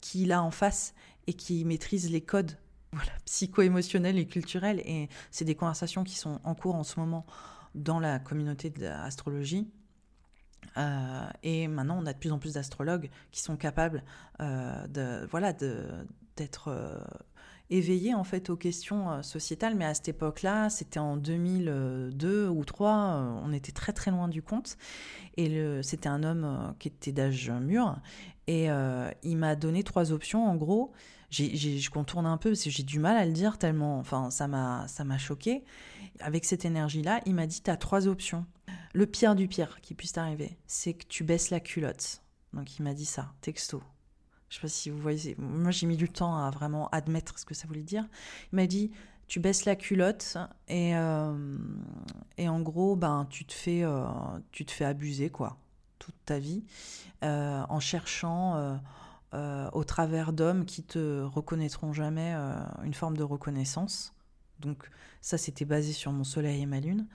qui 0.00 0.22
il 0.22 0.30
a 0.30 0.40
en 0.44 0.52
face 0.52 0.94
et 1.26 1.32
qui 1.32 1.64
maîtrise 1.64 2.08
les 2.08 2.20
codes 2.20 2.56
voilà, 2.92 3.10
psycho-émotionnels 3.24 4.16
et 4.16 4.26
culturels. 4.26 4.80
Et 4.84 5.08
c'est 5.32 5.44
des 5.44 5.56
conversations 5.56 6.04
qui 6.04 6.14
sont 6.14 6.40
en 6.44 6.54
cours 6.54 6.76
en 6.76 6.84
ce 6.84 7.00
moment 7.00 7.26
dans 7.74 7.98
la 7.98 8.20
communauté 8.20 8.70
de 8.70 8.82
l'astrologie. 8.82 9.68
Et 11.42 11.66
maintenant, 11.66 11.98
on 12.00 12.06
a 12.06 12.12
de 12.12 12.18
plus 12.18 12.30
en 12.30 12.38
plus 12.38 12.54
d'astrologues 12.54 13.10
qui 13.32 13.40
sont 13.40 13.56
capables 13.56 14.04
de, 14.38 15.26
voilà, 15.26 15.52
de, 15.52 16.06
d'être 16.36 16.68
euh, 16.68 16.98
éveillé 17.70 18.14
en 18.14 18.24
fait 18.24 18.50
aux 18.50 18.56
questions 18.56 19.10
euh, 19.10 19.22
sociétales, 19.22 19.74
mais 19.74 19.84
à 19.84 19.94
cette 19.94 20.08
époque-là, 20.08 20.70
c'était 20.70 20.98
en 20.98 21.16
2002 21.16 22.48
ou 22.48 22.54
2003, 22.54 22.90
euh, 22.90 23.40
on 23.42 23.52
était 23.52 23.72
très 23.72 23.92
très 23.92 24.10
loin 24.10 24.28
du 24.28 24.42
compte. 24.42 24.76
Et 25.36 25.60
c'était 25.82 26.08
un 26.08 26.22
homme 26.22 26.76
qui 26.78 26.86
était 26.86 27.10
d'âge 27.10 27.50
mûr, 27.50 27.96
et 28.46 28.68
il 29.24 29.36
m'a 29.36 29.56
donné 29.56 29.82
trois 29.82 30.12
options. 30.12 30.46
En 30.46 30.54
gros, 30.54 30.92
je 31.32 31.90
contourne 31.90 32.24
un 32.24 32.36
peu 32.36 32.50
parce 32.50 32.62
que 32.62 32.70
j'ai 32.70 32.84
du 32.84 33.00
mal 33.00 33.16
à 33.16 33.26
le 33.26 33.32
dire 33.32 33.58
tellement, 33.58 33.98
enfin, 33.98 34.30
ça 34.30 34.46
m'a 34.46 34.86
ça 34.86 35.02
m'a 35.02 35.18
choqué. 35.18 35.64
Avec 36.20 36.44
cette 36.44 36.64
énergie-là, 36.64 37.20
il 37.26 37.34
m'a 37.34 37.48
dit, 37.48 37.62
tu 37.62 37.68
as 37.68 37.76
trois 37.76 38.06
options. 38.06 38.46
Le 38.92 39.06
pire 39.06 39.34
du 39.34 39.48
pire 39.48 39.80
qui 39.82 39.94
puisse 39.94 40.12
t'arriver, 40.12 40.56
c'est 40.68 40.94
que 40.94 41.04
tu 41.08 41.24
baisses 41.24 41.50
la 41.50 41.58
culotte. 41.58 42.22
Donc 42.52 42.78
il 42.78 42.84
m'a 42.84 42.94
dit 42.94 43.06
ça, 43.06 43.32
texto. 43.40 43.82
Je 44.54 44.60
sais 44.60 44.62
pas 44.62 44.68
si 44.68 44.88
vous 44.88 44.98
voyez. 44.98 45.34
Moi, 45.36 45.72
j'ai 45.72 45.84
mis 45.88 45.96
du 45.96 46.08
temps 46.08 46.36
à 46.36 46.48
vraiment 46.48 46.88
admettre 46.90 47.40
ce 47.40 47.44
que 47.44 47.54
ça 47.54 47.66
voulait 47.66 47.82
dire. 47.82 48.06
Il 48.52 48.56
m'a 48.56 48.68
dit 48.68 48.92
tu 49.26 49.40
baisses 49.40 49.64
la 49.64 49.74
culotte 49.74 50.36
et, 50.68 50.94
euh, 50.94 51.58
et 52.38 52.48
en 52.48 52.60
gros, 52.60 52.94
ben, 52.94 53.26
tu, 53.28 53.44
te 53.44 53.52
fais, 53.52 53.82
euh, 53.82 54.06
tu 54.52 54.64
te 54.64 54.70
fais 54.70 54.84
abuser, 54.84 55.28
quoi, 55.28 55.56
toute 55.98 56.14
ta 56.24 56.38
vie, 56.38 56.62
euh, 57.24 57.64
en 57.68 57.80
cherchant 57.80 58.80
au 59.32 59.82
travers 59.82 60.32
d'hommes 60.32 60.64
qui 60.66 60.84
te 60.84 61.22
reconnaîtront 61.22 61.92
jamais 61.92 62.32
une 62.84 62.94
forme 62.94 63.16
de 63.16 63.24
reconnaissance. 63.24 64.14
Donc, 64.60 64.88
ça, 65.20 65.36
c'était 65.36 65.64
basé 65.64 65.92
sur 65.92 66.12
mon 66.12 66.22
soleil 66.22 66.62
et 66.62 66.66
ma 66.66 66.78
lune. 66.78 67.08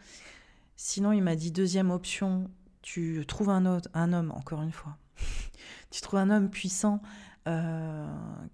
Sinon, 0.75 1.13
il 1.13 1.23
m'a 1.23 1.37
dit 1.37 1.51
deuxième 1.51 1.89
option, 1.89 2.51
tu 2.81 3.23
trouves 3.25 3.49
un, 3.49 3.65
autre, 3.65 3.87
un 3.93 4.11
homme, 4.11 4.31
encore 4.31 4.61
une 4.61 4.73
fois. 4.73 4.97
tu 5.89 6.01
trouves 6.01 6.19
un 6.19 6.29
homme 6.29 6.49
puissant 6.49 7.01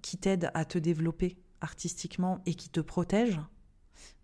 qui 0.01 0.17
t'aide 0.17 0.51
à 0.53 0.63
te 0.65 0.77
développer 0.77 1.37
artistiquement 1.61 2.41
et 2.45 2.53
qui 2.53 2.69
te 2.69 2.79
protège, 2.79 3.39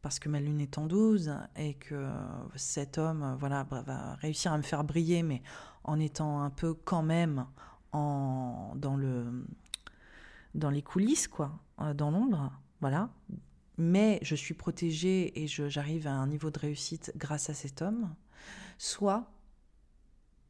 parce 0.02 0.20
que 0.20 0.30
ma 0.30 0.40
lune 0.40 0.62
est 0.62 0.78
en 0.78 0.86
12 0.86 1.34
et 1.58 1.74
que 1.74 2.10
cet 2.56 2.98
homme 2.98 3.36
voilà, 3.40 3.64
va 3.64 4.16
réussir 4.16 4.54
à 4.54 4.58
me 4.58 4.64
faire 4.64 4.84
briller, 4.84 5.24
mais 5.24 5.42
en 5.84 6.00
étant 6.00 6.42
un 6.42 6.50
peu 6.50 6.74
quand 6.74 7.04
même 7.04 7.46
en, 7.92 8.74
dans, 8.76 8.96
le, 8.96 9.46
dans 10.56 10.70
les 10.70 10.82
coulisses, 10.82 11.28
quoi, 11.28 11.60
euh, 11.82 11.94
dans 11.94 12.12
l'ombre, 12.12 12.52
voilà. 12.80 13.10
mais 13.78 14.20
je 14.22 14.36
suis 14.36 14.54
protégée 14.54 15.42
et 15.42 15.48
j'arrive 15.48 16.08
à 16.08 16.14
un 16.14 16.28
niveau 16.28 16.52
de 16.52 16.60
réussite 16.60 17.12
grâce 17.16 17.50
à 17.50 17.54
cet 17.54 17.82
homme, 17.82 18.14
soit 18.78 19.32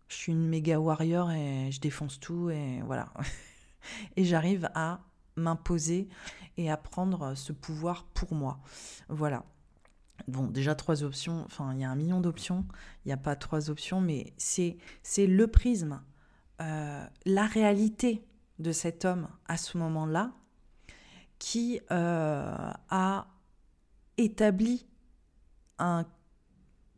je 0.08 0.16
suis 0.16 0.32
une 0.34 0.48
méga 0.48 0.80
warrior 0.80 1.32
et 1.32 1.72
je 1.72 1.80
défonce 1.80 2.20
tout 2.20 2.50
et 2.50 2.82
voilà. 2.86 3.12
et 4.16 4.24
j'arrive 4.24 4.70
à 4.76 5.02
m'imposer 5.36 6.10
et 6.58 6.70
à 6.70 6.78
prendre 6.78 7.36
ce 7.36 7.54
pouvoir 7.54 8.06
pour 8.06 8.34
moi. 8.34 8.60
Voilà. 9.10 9.46
Bon, 10.28 10.48
déjà 10.48 10.76
trois 10.76 11.04
options, 11.04 11.44
enfin 11.46 11.74
il 11.74 11.80
y 11.80 11.84
a 11.84 11.90
un 11.90 11.96
million 11.96 12.22
d'options, 12.22 12.66
il 13.04 13.10
n'y 13.10 13.14
a 13.14 13.18
pas 13.18 13.36
trois 13.36 13.70
options, 13.70 14.02
mais 14.02 14.34
c'est 14.38 14.78
le 15.18 15.48
prisme, 15.48 16.02
euh, 16.62 17.06
la 17.26 17.46
réalité 17.48 18.24
de 18.60 18.72
cet 18.72 19.06
homme 19.06 19.28
à 19.48 19.58
ce 19.58 19.78
moment-là 19.80 20.32
qui 21.40 21.80
euh, 21.90 22.72
a 22.90 23.28
établi 24.18 24.86
un 25.80 26.06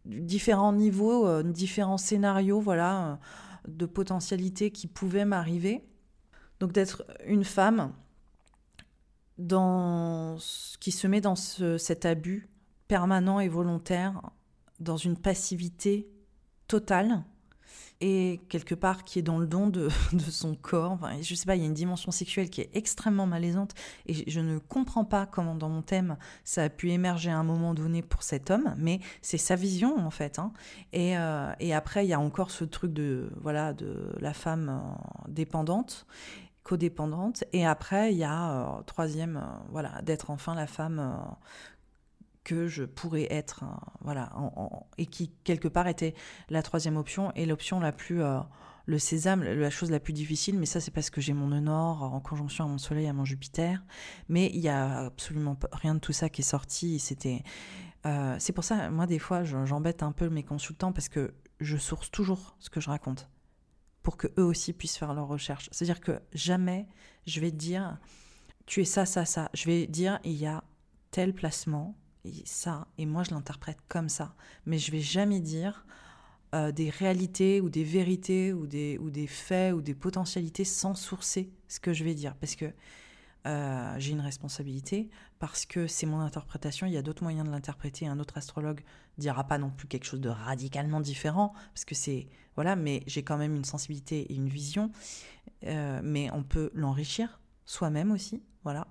différents 0.06 0.74
niveaux, 0.74 1.26
euh, 1.26 1.44
différents 1.44 1.98
scénarios, 1.98 2.60
voilà, 2.60 3.20
de 3.70 3.86
potentialités 3.86 4.72
qui 4.72 4.88
pouvaient 4.88 5.24
m'arriver. 5.24 5.86
Donc 6.64 6.72
d'être 6.72 7.04
une 7.26 7.44
femme 7.44 7.92
dans 9.38 10.38
qui 10.80 10.94
se 10.94 11.08
met 11.08 11.20
dans 11.20 11.36
cet 11.36 12.06
abus 12.06 12.48
permanent 12.88 13.42
et 13.42 13.50
volontaire, 13.50 14.22
dans 14.80 14.96
une 14.96 15.18
passivité 15.18 16.08
totale, 16.70 17.26
et 18.00 18.42
quelque 18.50 18.76
part 18.76 19.06
qui 19.06 19.20
est 19.20 19.22
dans 19.22 19.40
le 19.40 19.48
don 19.48 19.68
de, 19.68 19.88
son 20.30 20.56
corps. 20.56 20.92
Enfin, 20.92 21.22
je 21.22 21.36
sais 21.36 21.46
pas, 21.46 21.56
il 21.56 21.62
y 21.62 21.64
a 21.64 21.68
une 21.68 21.74
dimension 21.74 22.12
sexuelle 22.12 22.50
qui 22.50 22.60
est 22.62 22.70
extrêmement 22.74 23.26
malaisante 23.26 23.74
et 24.06 24.30
je 24.30 24.40
ne 24.42 24.58
comprends 24.58 25.06
pas 25.06 25.26
comment 25.26 25.56
dans 25.56 25.70
mon 25.70 25.82
thème 25.82 26.18
ça 26.44 26.64
a 26.64 26.70
pu 26.70 26.92
émerger 26.92 27.30
à 27.30 27.38
un 27.38 27.44
moment 27.44 27.74
donné 27.74 28.02
pour 28.02 28.24
cet 28.24 28.52
homme, 28.52 28.76
mais 28.78 29.00
c'est 29.22 29.38
sa 29.38 29.56
vision 29.56 29.98
en 29.98 30.12
fait. 30.12 30.38
Hein. 30.40 30.52
Et, 30.92 31.18
euh, 31.18 31.52
et, 31.60 31.74
après, 31.74 32.06
il 32.06 32.10
y 32.10 32.14
a 32.14 32.20
encore 32.20 32.52
ce 32.52 32.66
truc 32.66 32.94
de 32.94 33.32
voilà 33.42 33.74
de 33.74 34.14
la 34.20 34.34
femme 34.34 34.70
euh, 34.70 35.30
dépendante 35.30 36.06
codépendante 36.64 37.44
et 37.52 37.66
après 37.66 38.14
il 38.14 38.18
y 38.18 38.24
a 38.24 38.78
euh, 38.78 38.82
troisième 38.84 39.44
voilà 39.70 40.02
d'être 40.02 40.30
enfin 40.30 40.56
la 40.56 40.68
femme 40.68 41.36
que 42.44 42.68
je 42.68 42.84
pourrais 42.84 43.28
être, 43.32 43.64
voilà, 44.02 44.32
et 44.98 45.06
qui 45.06 45.32
quelque 45.44 45.68
part 45.68 45.88
était 45.88 46.14
la 46.50 46.62
troisième 46.62 46.98
option 46.98 47.32
et 47.36 47.46
l'option 47.46 47.80
la 47.80 47.92
plus, 47.92 48.22
euh, 48.22 48.40
le 48.86 49.00
sésame, 49.00 49.44
la 49.44 49.70
chose 49.70 49.92
la 49.92 50.00
plus 50.00 50.14
difficile, 50.14 50.60
mais 50.60 50.66
ça 50.66 50.82
c'est 50.82 50.92
parce 50.92 51.10
que 51.10 51.22
j'ai 51.22 51.34
mon 51.34 51.48
nord 51.48 52.04
en 52.04 52.20
conjonction 52.20 52.66
à 52.66 52.68
mon 52.68 52.78
soleil, 52.78 53.08
à 53.08 53.14
mon 53.14 53.26
Jupiter, 53.26 53.84
mais 54.28 54.52
il 54.54 54.60
y 54.60 54.70
a 54.70 55.06
absolument 55.06 55.58
rien 55.72 55.96
de 55.96 56.00
tout 56.00 56.14
ça 56.14 56.30
qui 56.30 56.42
est 56.42 56.46
sorti, 56.46 57.00
c'était, 57.00 57.44
euh, 58.06 58.36
c'est 58.40 58.54
pour 58.54 58.64
ça, 58.64 58.90
moi 58.90 59.08
des 59.08 59.20
fois 59.20 59.44
j'embête 59.44 60.04
un 60.04 60.12
peu 60.12 60.30
mes 60.30 60.44
consultants 60.44 60.92
parce 60.92 61.10
que 61.10 61.34
je 61.62 61.78
source 61.78 62.12
toujours 62.12 62.58
ce 62.60 62.70
que 62.70 62.82
je 62.82 62.90
raconte 62.90 63.30
pour 64.04 64.18
que 64.18 64.28
eux 64.38 64.44
aussi 64.44 64.74
puissent 64.74 64.98
faire 64.98 65.14
leurs 65.14 65.28
recherches. 65.28 65.70
C'est-à-dire 65.72 66.02
que 66.02 66.22
jamais 66.34 66.88
je 67.26 67.40
vais 67.40 67.52
dire 67.52 67.98
tu 68.66 68.82
es 68.82 68.86
ça, 68.86 69.06
ça, 69.06 69.26
ça. 69.26 69.50
Je 69.54 69.66
vais 69.66 69.88
dire 69.88 70.20
il 70.24 70.34
y 70.34 70.46
a 70.46 70.64
tel 71.12 71.34
placement, 71.34 71.96
et 72.26 72.34
ça, 72.46 72.88
et 72.98 73.06
moi 73.06 73.24
je 73.24 73.32
l'interprète 73.32 73.80
comme 73.88 74.10
ça. 74.10 74.36
Mais 74.66 74.78
je 74.78 74.92
vais 74.92 75.02
jamais 75.02 75.40
dire 75.40 75.86
euh, 76.56 76.72
des 76.72 76.90
réalités 76.90 77.62
ou 77.62 77.70
des 77.70 77.84
vérités 77.84 78.54
ou 78.54 78.68
des, 78.68 78.98
ou 79.00 79.10
des 79.10 79.28
faits 79.28 79.74
ou 79.74 79.82
des 79.82 79.96
potentialités 79.96 80.66
sans 80.66 80.96
sourcer 80.96 81.52
ce 81.68 81.80
que 81.80 81.94
je 81.94 82.04
vais 82.04 82.14
dire. 82.14 82.36
Parce 82.36 82.56
que 82.56 82.72
euh, 83.46 83.96
j'ai 83.98 84.12
une 84.12 84.22
responsabilité, 84.22 85.10
parce 85.40 85.66
que 85.66 85.88
c'est 85.88 86.06
mon 86.06 86.20
interprétation, 86.20 86.88
il 86.88 86.94
y 86.94 86.98
a 86.98 87.02
d'autres 87.02 87.24
moyens 87.24 87.46
de 87.46 87.52
l'interpréter. 87.52 88.08
Un 88.08 88.20
autre 88.20 88.38
astrologue 88.38 88.82
dira 89.18 89.44
pas 89.46 89.58
non 89.58 89.70
plus 89.70 89.88
quelque 89.88 90.06
chose 90.06 90.22
de 90.22 90.30
radicalement 90.30 91.02
différent, 91.02 91.54
parce 91.74 91.86
que 91.86 91.96
c'est. 91.96 92.28
Voilà, 92.56 92.76
mais 92.76 93.02
j'ai 93.08 93.24
quand 93.24 93.38
même 93.38 93.56
une 93.56 93.66
sensibilité 93.66 94.32
et 94.32 94.36
une 94.36 94.48
vision. 94.48 94.92
Euh, 95.66 96.02
mais 96.04 96.30
on 96.32 96.44
peut 96.44 96.72
l'enrichir 96.74 97.40
soi-même 97.66 98.12
aussi. 98.12 98.44
Voilà. 98.64 98.88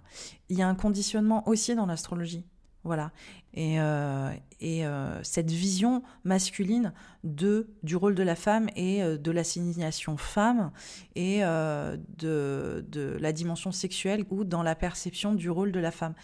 Il 0.48 0.58
y 0.58 0.62
a 0.62 0.68
un 0.68 0.74
conditionnement 0.74 1.46
aussi 1.48 1.74
dans 1.74 1.86
l'astrologie. 1.86 2.44
Voilà. 2.84 3.12
Et, 3.54 3.80
euh, 3.80 4.32
et 4.60 4.84
euh, 4.84 5.22
cette 5.22 5.50
vision 5.50 6.02
masculine 6.24 6.92
de, 7.22 7.70
du 7.84 7.94
rôle 7.94 8.16
de 8.16 8.24
la 8.24 8.34
femme 8.34 8.68
et 8.74 9.02
de 9.02 9.30
l'assignation 9.30 10.16
femme 10.16 10.72
et 11.14 11.40
de, 11.42 12.84
de, 12.88 13.16
la 13.20 13.32
dimension 13.32 13.70
sexuelle 13.70 14.24
ou 14.30 14.44
dans 14.44 14.64
la 14.64 14.74
perception 14.74 15.34
du 15.34 15.48
rôle 15.48 15.70
de 15.70 15.80
la 15.80 15.92
femme. 15.92 16.14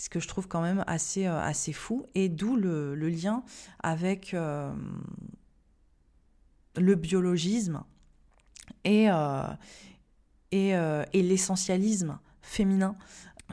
Ce 0.00 0.08
que 0.08 0.20
je 0.20 0.28
trouve 0.28 0.48
quand 0.48 0.62
même 0.62 0.84
assez, 0.86 1.26
assez 1.26 1.72
fou. 1.72 2.06
Et 2.14 2.28
d'où 2.28 2.56
le, 2.56 2.94
lien 2.94 3.42
avec 3.82 4.34
le 6.76 6.94
biologisme 6.94 7.82
et, 8.84 9.08
et, 10.52 10.68
et 10.70 11.22
l'essentialisme 11.22 12.18
féminin 12.40 12.96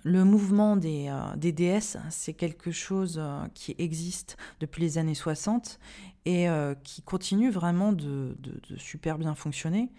le 0.03 0.23
mouvement 0.23 0.77
des, 0.77 1.07
euh, 1.09 1.35
des 1.35 1.51
déesses, 1.51 1.97
c'est 2.09 2.33
quelque 2.33 2.71
chose 2.71 3.17
euh, 3.19 3.45
qui 3.53 3.75
existe 3.77 4.37
depuis 4.59 4.81
les 4.81 4.97
années 4.97 5.15
60 5.15 5.79
et 6.25 6.49
euh, 6.49 6.75
qui 6.83 7.01
continue 7.01 7.49
vraiment 7.49 7.93
de, 7.93 8.37
de, 8.39 8.77
super 8.77 9.17
bien 9.17 9.35
fonctionner 9.35 9.91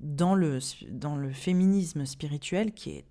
dans 0.00 0.34
le, 0.34 0.60
dans 0.90 1.16
le 1.16 1.32
féminisme 1.32 2.06
spirituel 2.06 2.72
qui 2.72 2.90
est 2.90 3.04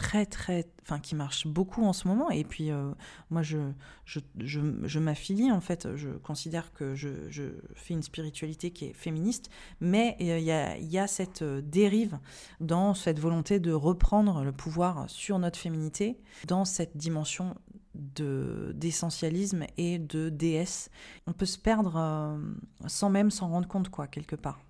très 0.00 0.24
très 0.24 0.66
enfin 0.82 0.98
qui 0.98 1.14
marche 1.14 1.46
beaucoup 1.46 1.84
en 1.84 1.92
ce 1.92 2.08
moment. 2.08 2.30
Et 2.30 2.42
puis 2.42 2.70
euh, 2.70 2.90
moi 3.28 3.42
je 3.42 3.58
je, 4.06 4.18
je, 4.38 4.60
je 4.84 4.98
m'affilie 4.98 5.52
en 5.52 5.60
fait. 5.60 5.94
Je 5.94 6.08
considère 6.08 6.72
que 6.72 6.94
je, 6.94 7.28
je, 7.28 7.42
fais 7.74 7.92
une 7.92 8.02
spiritualité 8.02 8.70
qui 8.70 8.86
est 8.86 8.94
féministe. 8.94 9.50
Mais 9.80 10.16
il 10.18 10.26
y 10.26 10.50
a, 10.50 10.78
y 10.78 10.98
a 10.98 11.06
cette 11.06 11.42
euh, 11.42 11.60
dérive 11.60 12.18
dans 12.60 12.94
cette 12.94 13.18
volonté 13.18 13.60
de 13.60 13.72
reprendre 13.72 14.42
le 14.42 14.52
pouvoir 14.52 15.08
sur 15.10 15.38
notre 15.38 15.58
féminité 15.58 16.18
dans 16.46 16.64
cette 16.64 16.96
dimension 16.96 17.54
de 17.94 18.72
d'essentialisme 18.74 19.66
et 19.76 19.98
de 19.98 20.30
déesse. 20.30 20.90
On 21.26 21.34
peut 21.34 21.46
se 21.46 21.58
perdre 21.58 21.96
euh, 21.96 22.38
sans 22.86 23.10
même 23.10 23.30
s'en 23.30 23.48
rendre 23.48 23.68
compte 23.68 23.90
quoi 23.90 24.06
quelque 24.06 24.36
part. 24.36 24.60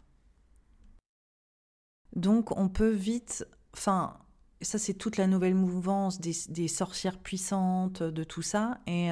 Donc 2.17 2.57
on 2.59 2.69
peut 2.69 2.91
vite 2.91 3.47
enfin 3.73 4.19
ça, 4.63 4.79
c'est 4.79 4.95
toute 4.95 5.17
la 5.17 5.27
nouvelle 5.27 5.55
mouvance 5.55 6.21
des, 6.21 6.69
sorcières 6.69 7.19
puissantes, 7.19 8.03
de 8.03 8.25
tout 8.25 8.43
ça. 8.43 8.79
Et 8.87 9.11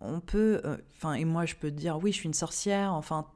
on 0.00 0.20
peut, 0.20 0.60
euh, 0.64 0.76
enfin, 0.96 1.14
et 1.14 1.24
moi, 1.24 1.44
je 1.44 1.54
peux 1.56 1.70
dire, 1.70 1.98
oui, 1.98 2.12
je 2.12 2.18
suis 2.18 2.26
une 2.26 2.34
sorcière. 2.34 2.94
Enfin, 2.94 3.26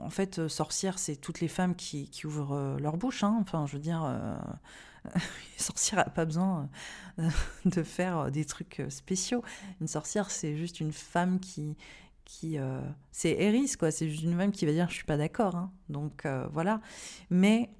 en 0.00 0.10
fait, 0.10 0.38
euh, 0.38 0.48
sorcière, 0.48 0.98
c'est 0.98 1.16
toutes 1.16 1.40
les 1.40 1.48
femmes 1.48 1.74
qui, 1.76 2.10
ouvrent 2.24 2.56
euh, 2.56 2.78
leur 2.78 2.96
bouche. 2.96 3.22
Hein. 3.22 3.36
Enfin, 3.40 3.66
je 3.66 3.74
veux 3.74 3.82
dire, 3.82 4.02
une 5.14 5.20
sorcière 5.56 5.98
n'a 5.98 6.10
pas 6.10 6.24
besoin 6.24 6.68
de 7.64 7.82
faire 7.82 8.30
des 8.30 8.44
trucs 8.44 8.82
spéciaux. 8.88 9.42
Une 9.80 9.88
sorcière, 9.88 10.30
c'est 10.30 10.56
juste 10.56 10.80
une 10.80 10.92
femme 10.92 11.38
qui, 11.38 11.76
qui 12.24 12.58
c'est 13.10 13.30
Eris 13.40 13.72
quoi 13.78 13.90
c'est 13.90 14.10
juste 14.10 14.22
une 14.22 14.36
femme 14.36 14.52
qui 14.52 14.66
va 14.66 14.72
dire 14.72 14.86
je 14.90 14.94
suis 14.96 15.06
pas 15.06 15.16
d'accord 15.16 15.56
hein. 15.56 15.72
donc 15.88 16.26
voilà 16.52 16.82
mais 17.30 17.70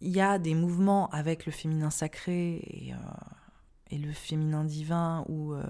il 0.00 0.14
y 0.14 0.20
a 0.20 0.38
des 0.38 0.54
mouvements 0.54 1.08
avec 1.10 1.46
le 1.46 1.52
féminin 1.52 1.90
sacré 1.90 2.56
et, 2.56 2.92
euh, 2.92 3.96
le 3.96 4.12
féminin 4.12 4.64
divin 4.64 5.24
ou 5.28 5.54
euh, 5.54 5.62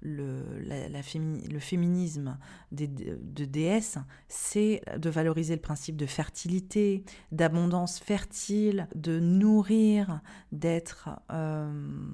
le, 0.00 0.44
le, 0.60 1.58
féminisme 1.58 2.38
des, 2.70 2.86
de 2.86 3.44
déesses, 3.44 3.98
c'est 4.28 4.80
de 4.96 5.10
valoriser 5.10 5.56
le 5.56 5.60
principe 5.60 5.96
de 5.96 6.06
fertilité, 6.06 7.04
d'abondance 7.32 7.98
fertile, 7.98 8.86
de 8.94 9.18
nourrir, 9.18 10.20
d'être 10.52 11.10
euh, 11.32 12.12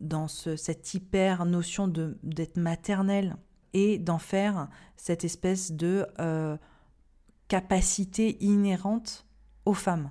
dans 0.00 0.28
cette 0.28 0.92
hyper 0.92 1.46
notion 1.46 1.88
d'être 1.88 2.58
maternelle 2.58 3.36
et 3.72 3.98
d'en 3.98 4.18
faire 4.18 4.68
cette 4.96 5.24
espèce 5.24 5.72
de 5.72 6.06
capacité 7.48 8.36
inhérente 8.44 9.23
aux 9.64 9.74
femmes. 9.74 10.10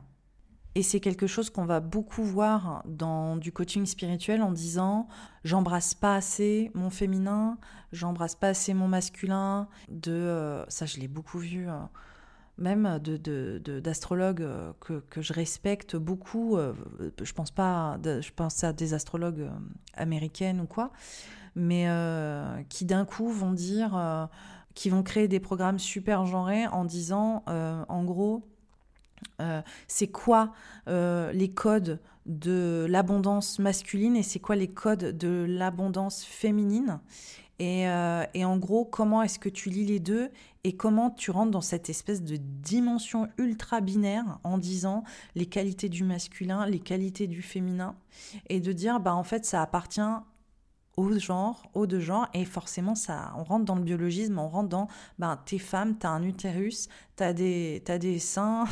Et 0.75 0.81
c'est 0.81 0.99
quelque 0.99 1.27
chose 1.27 1.49
qu'on 1.51 1.65
va 1.65 1.79
beaucoup 1.79 2.23
voir 2.23 2.81
dans 2.85 3.37
du 3.37 3.51
coaching 3.51 3.85
spirituel 3.85 4.41
en 4.41 4.51
disant 4.51 5.07
j'embrasse 5.43 5.93
pas 5.93 6.15
assez 6.15 6.71
mon 6.73 6.89
féminin, 6.89 7.59
j'embrasse 7.91 8.33
pas 8.33 8.49
assez 8.49 8.73
mon 8.73 8.87
masculin. 8.87 9.67
De 9.89 10.11
euh, 10.11 10.65
ça, 10.69 10.87
je 10.87 10.97
l'ai 10.97 11.07
beaucoup 11.07 11.37
vu, 11.37 11.69
euh, 11.69 11.73
même 12.57 12.97
de, 12.97 13.59
d'astrologues 13.79 14.41
euh, 14.41 14.73
que, 14.79 15.21
je 15.21 15.33
respecte 15.33 15.95
beaucoup. 15.95 16.57
je 17.21 17.33
pense 17.33 17.51
pas, 17.51 17.99
je 18.03 18.31
pense 18.35 18.63
à 18.63 18.73
des 18.73 18.95
astrologues 18.95 19.51
américaines 19.93 20.59
ou 20.59 20.65
quoi, 20.65 20.91
mais 21.55 21.87
qui 22.69 22.85
d'un 22.85 23.05
coup 23.05 23.29
vont 23.29 23.51
dire, 23.51 24.29
qui 24.73 24.89
vont 24.89 25.03
créer 25.03 25.27
des 25.27 25.39
programmes 25.39 25.77
super 25.77 26.25
genrés 26.25 26.65
en 26.65 26.83
disant, 26.83 27.43
en 27.45 28.03
gros, 28.03 28.47
c'est 29.87 30.07
quoi 30.07 30.53
les 30.87 31.51
codes 31.53 31.99
de 32.25 32.85
l'abondance 32.89 33.59
masculine 33.59 34.15
et 34.15 34.23
c'est 34.23 34.39
quoi 34.39 34.55
les 34.55 34.69
codes 34.69 35.17
de 35.17 35.45
l'abondance 35.47 36.23
féminine? 36.23 36.99
Et, 37.59 37.83
et, 38.33 38.45
en 38.45 38.57
gros, 38.57 38.83
comment 38.83 39.21
est-ce 39.21 39.39
que 39.39 39.49
tu 39.49 39.69
lis 39.69 39.85
les 39.85 39.99
deux 39.99 40.31
et 40.63 40.75
comment 40.75 41.09
tu 41.09 41.31
rentres 41.31 41.51
dans 41.51 41.61
cette 41.61 41.89
espèce 41.89 42.23
de 42.23 42.37
dimension 42.37 43.27
ultra 43.37 43.81
binaire 43.81 44.39
en 44.43 44.57
disant 44.57 45.03
les 45.35 45.45
qualités 45.45 45.89
du 45.89 46.03
masculin, 46.03 46.65
les 46.65 46.79
qualités 46.79 47.27
du 47.27 47.41
féminin, 47.41 47.95
et 48.49 48.59
de 48.59 48.71
dire, 48.71 48.99
bah 48.99 49.13
en 49.13 49.23
fait, 49.23 49.45
ça 49.45 49.61
appartient 49.61 50.01
au 50.95 51.17
genre, 51.17 51.69
aux 51.73 51.87
deux 51.87 51.99
genres, 51.99 52.29
et 52.33 52.45
forcément, 52.45 52.95
ça, 52.95 53.33
on 53.37 53.43
rentre 53.43 53.65
dans 53.65 53.75
le 53.75 53.83
biologisme, 53.83 54.39
on 54.39 54.47
rentre 54.47 54.69
dans, 54.69 54.87
ben, 55.19 55.37
t'es 55.45 55.57
femme, 55.57 55.97
t'as 55.97 56.09
un 56.09 56.23
utérus, 56.23 56.87
t'as 57.15 57.33
des, 57.33 57.83
as 57.87 57.97
des 57.97 58.19
seins, 58.19 58.65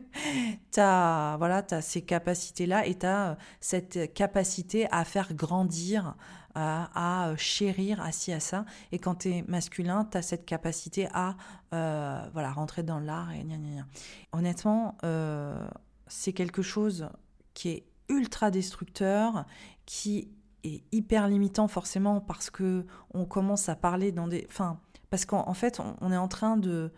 t'as 0.70 1.36
voilà, 1.36 1.64
as 1.70 1.82
ces 1.82 2.02
capacités-là, 2.02 2.86
et 2.86 2.94
t'as 2.94 3.30
euh, 3.30 3.34
cette 3.60 4.12
capacité 4.14 4.86
à 4.90 5.04
faire 5.04 5.34
grandir 5.34 6.16
à, 6.58 7.34
chérir, 7.36 8.00
à 8.00 8.12
ci, 8.12 8.32
à 8.32 8.40
ça. 8.40 8.64
Et 8.90 8.98
quand 8.98 9.16
tu 9.16 9.30
es 9.30 9.44
masculin, 9.46 10.08
tu 10.10 10.16
as 10.16 10.22
cette 10.22 10.46
capacité 10.46 11.06
à 11.12 11.36
euh, 11.74 12.26
voilà, 12.32 12.50
rentrer 12.50 12.82
dans 12.82 12.98
l'art 12.98 13.30
et 13.32 13.44
gna, 13.44 13.56
gna, 13.56 13.74
gna. 13.74 13.86
Honnêtement, 14.32 14.96
euh, 15.04 15.68
c'est 16.06 16.32
quelque 16.32 16.62
chose 16.62 17.10
qui 17.52 17.68
est 17.68 17.84
ultra 18.08 18.50
destructeur, 18.50 19.44
qui 19.84 20.30
est 20.64 20.82
hyper 20.92 21.28
limitant 21.28 21.68
forcément 21.68 22.20
parce 22.20 22.50
que 22.50 22.86
on 23.12 23.24
commence 23.24 23.68
à 23.68 23.76
parler 23.76 24.12
dans 24.12 24.28
des... 24.28 24.46
Enfin, 24.48 24.80
parce 25.10 25.24
qu'en 25.24 25.54
fait, 25.54 25.80
on, 26.00 26.12
est 26.12 26.16
en 26.16 26.28
train 26.28 26.56
de 26.56 26.92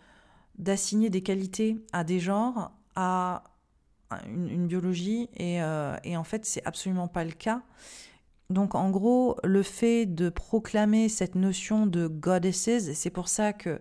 d'assigner 0.57 1.09
des 1.09 1.21
qualités 1.21 1.77
à 1.93 2.03
des 2.03 2.19
genres, 2.19 2.73
une, 4.27 4.67
biologie, 4.67 5.29
et, 5.35 5.61
euh, 5.61 5.95
et 6.03 6.17
en 6.17 6.23
fait, 6.23 6.45
c'est 6.45 6.65
absolument 6.65 7.07
pas 7.07 7.23
le 7.23 7.31
cas. 7.31 7.61
Donc 8.49 8.73
en 8.73 8.89
gros, 8.89 9.37
le 9.43 9.61
fait 9.61 10.07
de 10.07 10.29
proclamer 10.29 11.07
cette 11.07 11.35
notion 11.35 11.85
de 11.85 12.07
goddesses, 12.07 12.93
c'est 12.93 13.11
pour 13.11 13.27
ça 13.27 13.53
que 13.53 13.79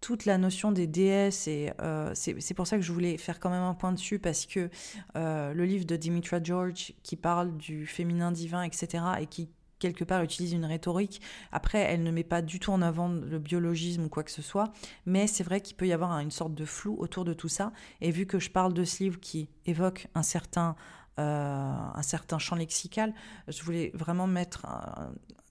toute 0.00 0.24
la 0.24 0.38
notion 0.38 0.72
des 0.72 0.86
déesses, 0.86 1.48
et 1.48 1.72
euh, 1.82 2.12
c'est 2.14 2.54
pour 2.54 2.66
ça 2.66 2.76
que 2.76 2.82
je 2.82 2.92
voulais 2.92 3.18
faire 3.18 3.40
quand 3.40 3.50
même 3.50 3.62
un 3.62 3.74
point 3.74 3.92
dessus, 3.92 4.18
parce 4.18 4.46
que 4.46 4.70
euh, 5.16 5.52
le 5.52 5.64
livre 5.64 5.84
de 5.84 5.96
Dimitra 5.96 6.42
George, 6.42 6.94
qui 7.02 7.16
parle 7.16 7.56
du 7.56 7.86
féminin 7.86 8.32
divin, 8.32 8.62
etc., 8.62 9.04
et 9.20 9.26
qui 9.26 9.48
quelque 9.78 10.04
part 10.04 10.22
utilise 10.22 10.52
une 10.52 10.64
rhétorique. 10.64 11.20
Après, 11.52 11.78
elle 11.78 12.02
ne 12.02 12.10
met 12.10 12.24
pas 12.24 12.42
du 12.42 12.60
tout 12.60 12.72
en 12.72 12.82
avant 12.82 13.08
le 13.08 13.38
biologisme 13.38 14.04
ou 14.04 14.08
quoi 14.08 14.22
que 14.22 14.30
ce 14.30 14.42
soit, 14.42 14.72
mais 15.06 15.26
c'est 15.26 15.44
vrai 15.44 15.60
qu'il 15.60 15.76
peut 15.76 15.86
y 15.86 15.92
avoir 15.92 16.18
une 16.18 16.30
sorte 16.30 16.54
de 16.54 16.64
flou 16.64 16.96
autour 16.98 17.24
de 17.24 17.34
tout 17.34 17.48
ça. 17.48 17.72
Et 18.00 18.10
vu 18.10 18.26
que 18.26 18.38
je 18.38 18.50
parle 18.50 18.74
de 18.74 18.84
ce 18.84 19.02
livre 19.04 19.20
qui 19.20 19.48
évoque 19.66 20.08
un 20.14 20.22
certain 20.22 20.76
euh, 21.18 21.74
un 21.94 22.02
certain 22.02 22.38
champ 22.38 22.54
lexical. 22.54 23.12
Je 23.48 23.60
voulais 23.64 23.90
vraiment 23.92 24.28
mettre 24.28 24.64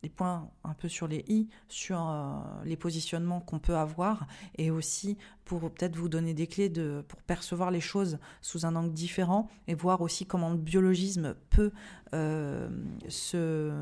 des 0.02 0.08
points 0.08 0.50
un 0.64 0.74
peu 0.74 0.88
sur 0.88 1.10
les 1.10 1.26
i, 1.28 1.50
sur 1.68 2.08
euh, 2.08 2.40
les 2.64 2.78
positionnements 2.78 3.42
qu'on 3.42 3.60
peut 3.60 3.76
avoir, 3.76 4.28
et 4.58 4.72
aussi 4.72 5.18
pour 5.44 5.60
peut-être 5.72 5.98
vous 5.98 6.08
donner 6.08 6.34
des 6.34 6.48
clés 6.48 6.70
de, 6.70 7.04
pour 7.10 7.22
percevoir 7.22 7.70
les 7.72 7.82
choses 7.82 8.18
sous 8.42 8.66
un 8.66 8.78
angle 8.78 8.94
différent, 8.94 9.50
et 9.68 9.76
voir 9.76 10.00
aussi 10.00 10.26
comment 10.26 10.52
le 10.52 10.58
biologisme 10.58 11.36
peut 11.50 11.72
euh, 12.14 12.70
se 13.10 13.74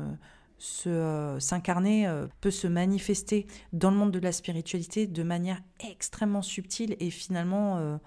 s'incarner, 0.58 2.10
peut 2.40 2.50
se 2.50 2.66
manifester 2.66 3.46
dans 3.72 3.90
le 3.90 3.96
monde 3.96 4.12
de 4.12 4.18
la 4.18 4.32
spiritualité 4.32 5.06
de 5.06 5.22
manière 5.22 5.60
extrêmement 5.80 6.42
subtile 6.42 6.96
et 6.98 7.10
finalement 7.10 7.98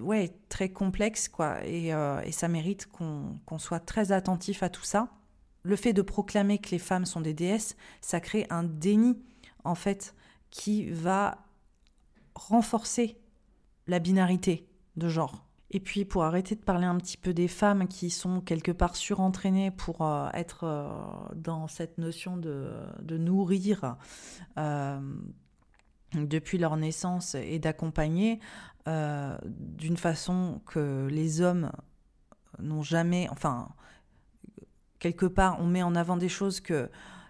ouais, 0.00 0.34
très 0.48 0.70
complexe, 0.70 1.28
quoi. 1.28 1.64
Et, 1.64 1.92
euh, 1.92 2.20
et 2.22 2.32
ça 2.32 2.48
mérite 2.48 2.86
qu'on 2.86 3.58
soit 3.58 3.80
très 3.80 4.12
attentif 4.12 4.62
à 4.62 4.68
tout 4.68 4.84
ça. 4.84 5.08
Le 5.62 5.76
fait 5.76 5.92
de 5.92 6.02
proclamer 6.02 6.58
que 6.58 6.70
les 6.70 6.78
femmes 6.78 7.06
sont 7.06 7.20
des 7.20 7.34
déesses, 7.34 7.76
ça 8.00 8.20
crée 8.20 8.46
un 8.50 8.64
déni, 8.64 9.22
en 9.64 9.74
fait, 9.74 10.14
qui 10.50 10.90
va 10.90 11.44
renforcer 12.34 13.18
la 13.86 13.98
binarité 13.98 14.66
de 14.96 15.08
genre. 15.08 15.46
Et 15.72 15.80
puis 15.80 16.04
pour 16.04 16.24
arrêter 16.24 16.54
de 16.54 16.60
parler 16.60 16.84
un 16.84 16.98
petit 16.98 17.16
peu 17.16 17.32
des 17.32 17.48
femmes 17.48 17.88
qui 17.88 18.10
sont 18.10 18.40
quelque 18.40 18.72
part 18.72 18.94
surentraînées 18.94 19.70
pour 19.70 20.02
euh, 20.02 20.28
être 20.34 20.64
euh, 20.64 20.86
dans 21.34 21.66
cette 21.66 21.98
notion 21.98 22.36
de, 22.36 22.70
nourrir 23.16 23.96
depuis 26.14 26.58
leur 26.58 26.76
naissance 26.76 27.34
et 27.34 27.58
d'accompagner 27.58 28.38
euh, 28.88 29.36
d'une 29.46 29.96
façon 29.96 30.60
que 30.66 31.06
les 31.10 31.40
hommes 31.40 31.70
n'ont 32.58 32.82
jamais, 32.82 33.28
enfin, 33.30 33.68
quelque 34.98 35.26
part, 35.26 35.60
on 35.60 35.66
met 35.66 35.82
en 35.82 35.94
avant 35.94 36.16
des 36.16 36.28
choses 36.28 36.60
qui 36.60 36.74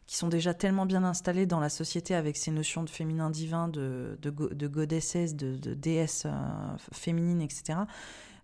sont 0.07 0.29
déjà 0.29 0.55
tellement 0.55 0.87
bien 0.87 1.05
installées 1.05 1.47
dans 1.47 1.61
la 1.61 1.69
société 1.69 2.15
avec 2.15 2.37
ces 2.37 2.51
notions 2.51 2.83
de 2.83 2.91
féminin 2.91 3.31
divin, 3.31 3.69
de, 3.69 4.19
de, 4.21 4.31
de 4.31 4.67
goddesses, 4.67 5.35
de, 5.37 5.75
déesses 5.75 6.25
euh, 6.27 6.77
féminines, 6.93 7.43
etc. 7.43 7.81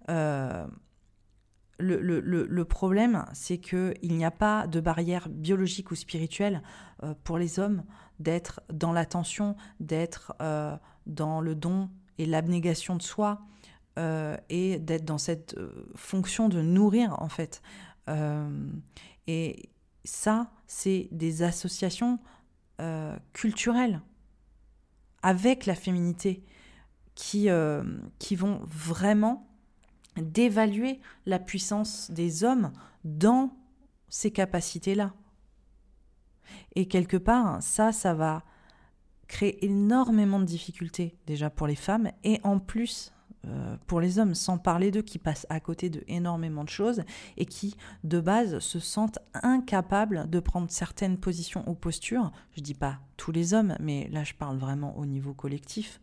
Euh, 0.08 0.66
le, 1.78 2.62
problème, 2.64 3.24
c'est 3.34 3.58
qu'il 3.58 3.94
n'y 4.02 4.24
a 4.24 4.30
pas 4.30 4.66
de 4.66 4.80
barrière 4.80 5.28
biologique 5.28 5.90
ou 5.90 5.94
spirituelle 5.94 6.62
pour 7.22 7.38
les 7.38 7.60
hommes 7.60 7.84
d'être 8.18 8.60
dans 8.72 8.92
l'attention, 8.92 9.54
d'être 9.78 10.34
dans 11.06 11.40
le 11.40 11.54
don 11.54 11.88
et 12.18 12.26
l'abnégation 12.26 12.96
de 12.96 13.02
soi 13.02 13.40
euh, 13.98 14.36
et 14.48 14.78
d'être 14.78 15.04
dans 15.04 15.18
cette 15.18 15.56
euh, 15.56 15.90
fonction 15.96 16.48
de 16.48 16.62
nourrir 16.62 17.20
en 17.20 17.28
fait. 17.28 17.62
Euh, 18.08 18.70
et 19.26 19.70
ça, 20.04 20.52
c'est 20.66 21.08
des 21.10 21.42
associations 21.42 22.18
culturelles 23.32 24.00
avec 25.24 25.66
la 25.66 25.74
féminité 25.74 26.44
qui, 27.16 27.48
qui 28.20 28.36
vont 28.36 28.60
vraiment 28.68 29.47
dévaluer 30.22 31.00
la 31.26 31.38
puissance 31.38 32.10
des 32.10 32.44
hommes 32.44 32.72
dans 33.04 33.52
ces 34.08 34.30
capacités-là. 34.30 35.14
Et 36.74 36.88
quelque 36.88 37.16
part, 37.16 37.62
ça, 37.62 37.92
ça 37.92 38.14
va 38.14 38.44
crée 39.26 39.58
énormément 39.60 40.40
de 40.40 40.44
difficultés 40.46 41.16
déjà 41.26 41.50
pour 41.50 41.66
les 41.66 41.76
femmes 41.76 42.10
et 42.24 42.40
en 42.44 42.58
plus 42.58 43.12
euh, 43.46 43.76
pour 43.86 44.00
les 44.00 44.18
hommes, 44.18 44.34
sans 44.34 44.58
parler 44.58 44.90
d'eux 44.90 45.02
qui 45.02 45.18
passent 45.18 45.46
à 45.48 45.60
côté 45.60 45.90
de 45.90 46.02
énormément 46.08 46.64
de 46.64 46.68
choses 46.68 47.02
et 47.36 47.46
qui, 47.46 47.76
de 48.02 48.20
base, 48.20 48.58
se 48.58 48.80
sentent 48.80 49.20
incapables 49.34 50.28
de 50.28 50.40
prendre 50.40 50.68
certaines 50.70 51.18
positions 51.18 51.62
ou 51.68 51.74
postures. 51.74 52.32
Je 52.56 52.62
dis 52.62 52.74
pas 52.74 52.98
tous 53.16 53.30
les 53.30 53.54
hommes, 53.54 53.76
mais 53.80 54.08
là 54.10 54.24
je 54.24 54.34
parle 54.34 54.58
vraiment 54.58 54.96
au 54.96 55.06
niveau 55.06 55.34
collectif, 55.34 56.00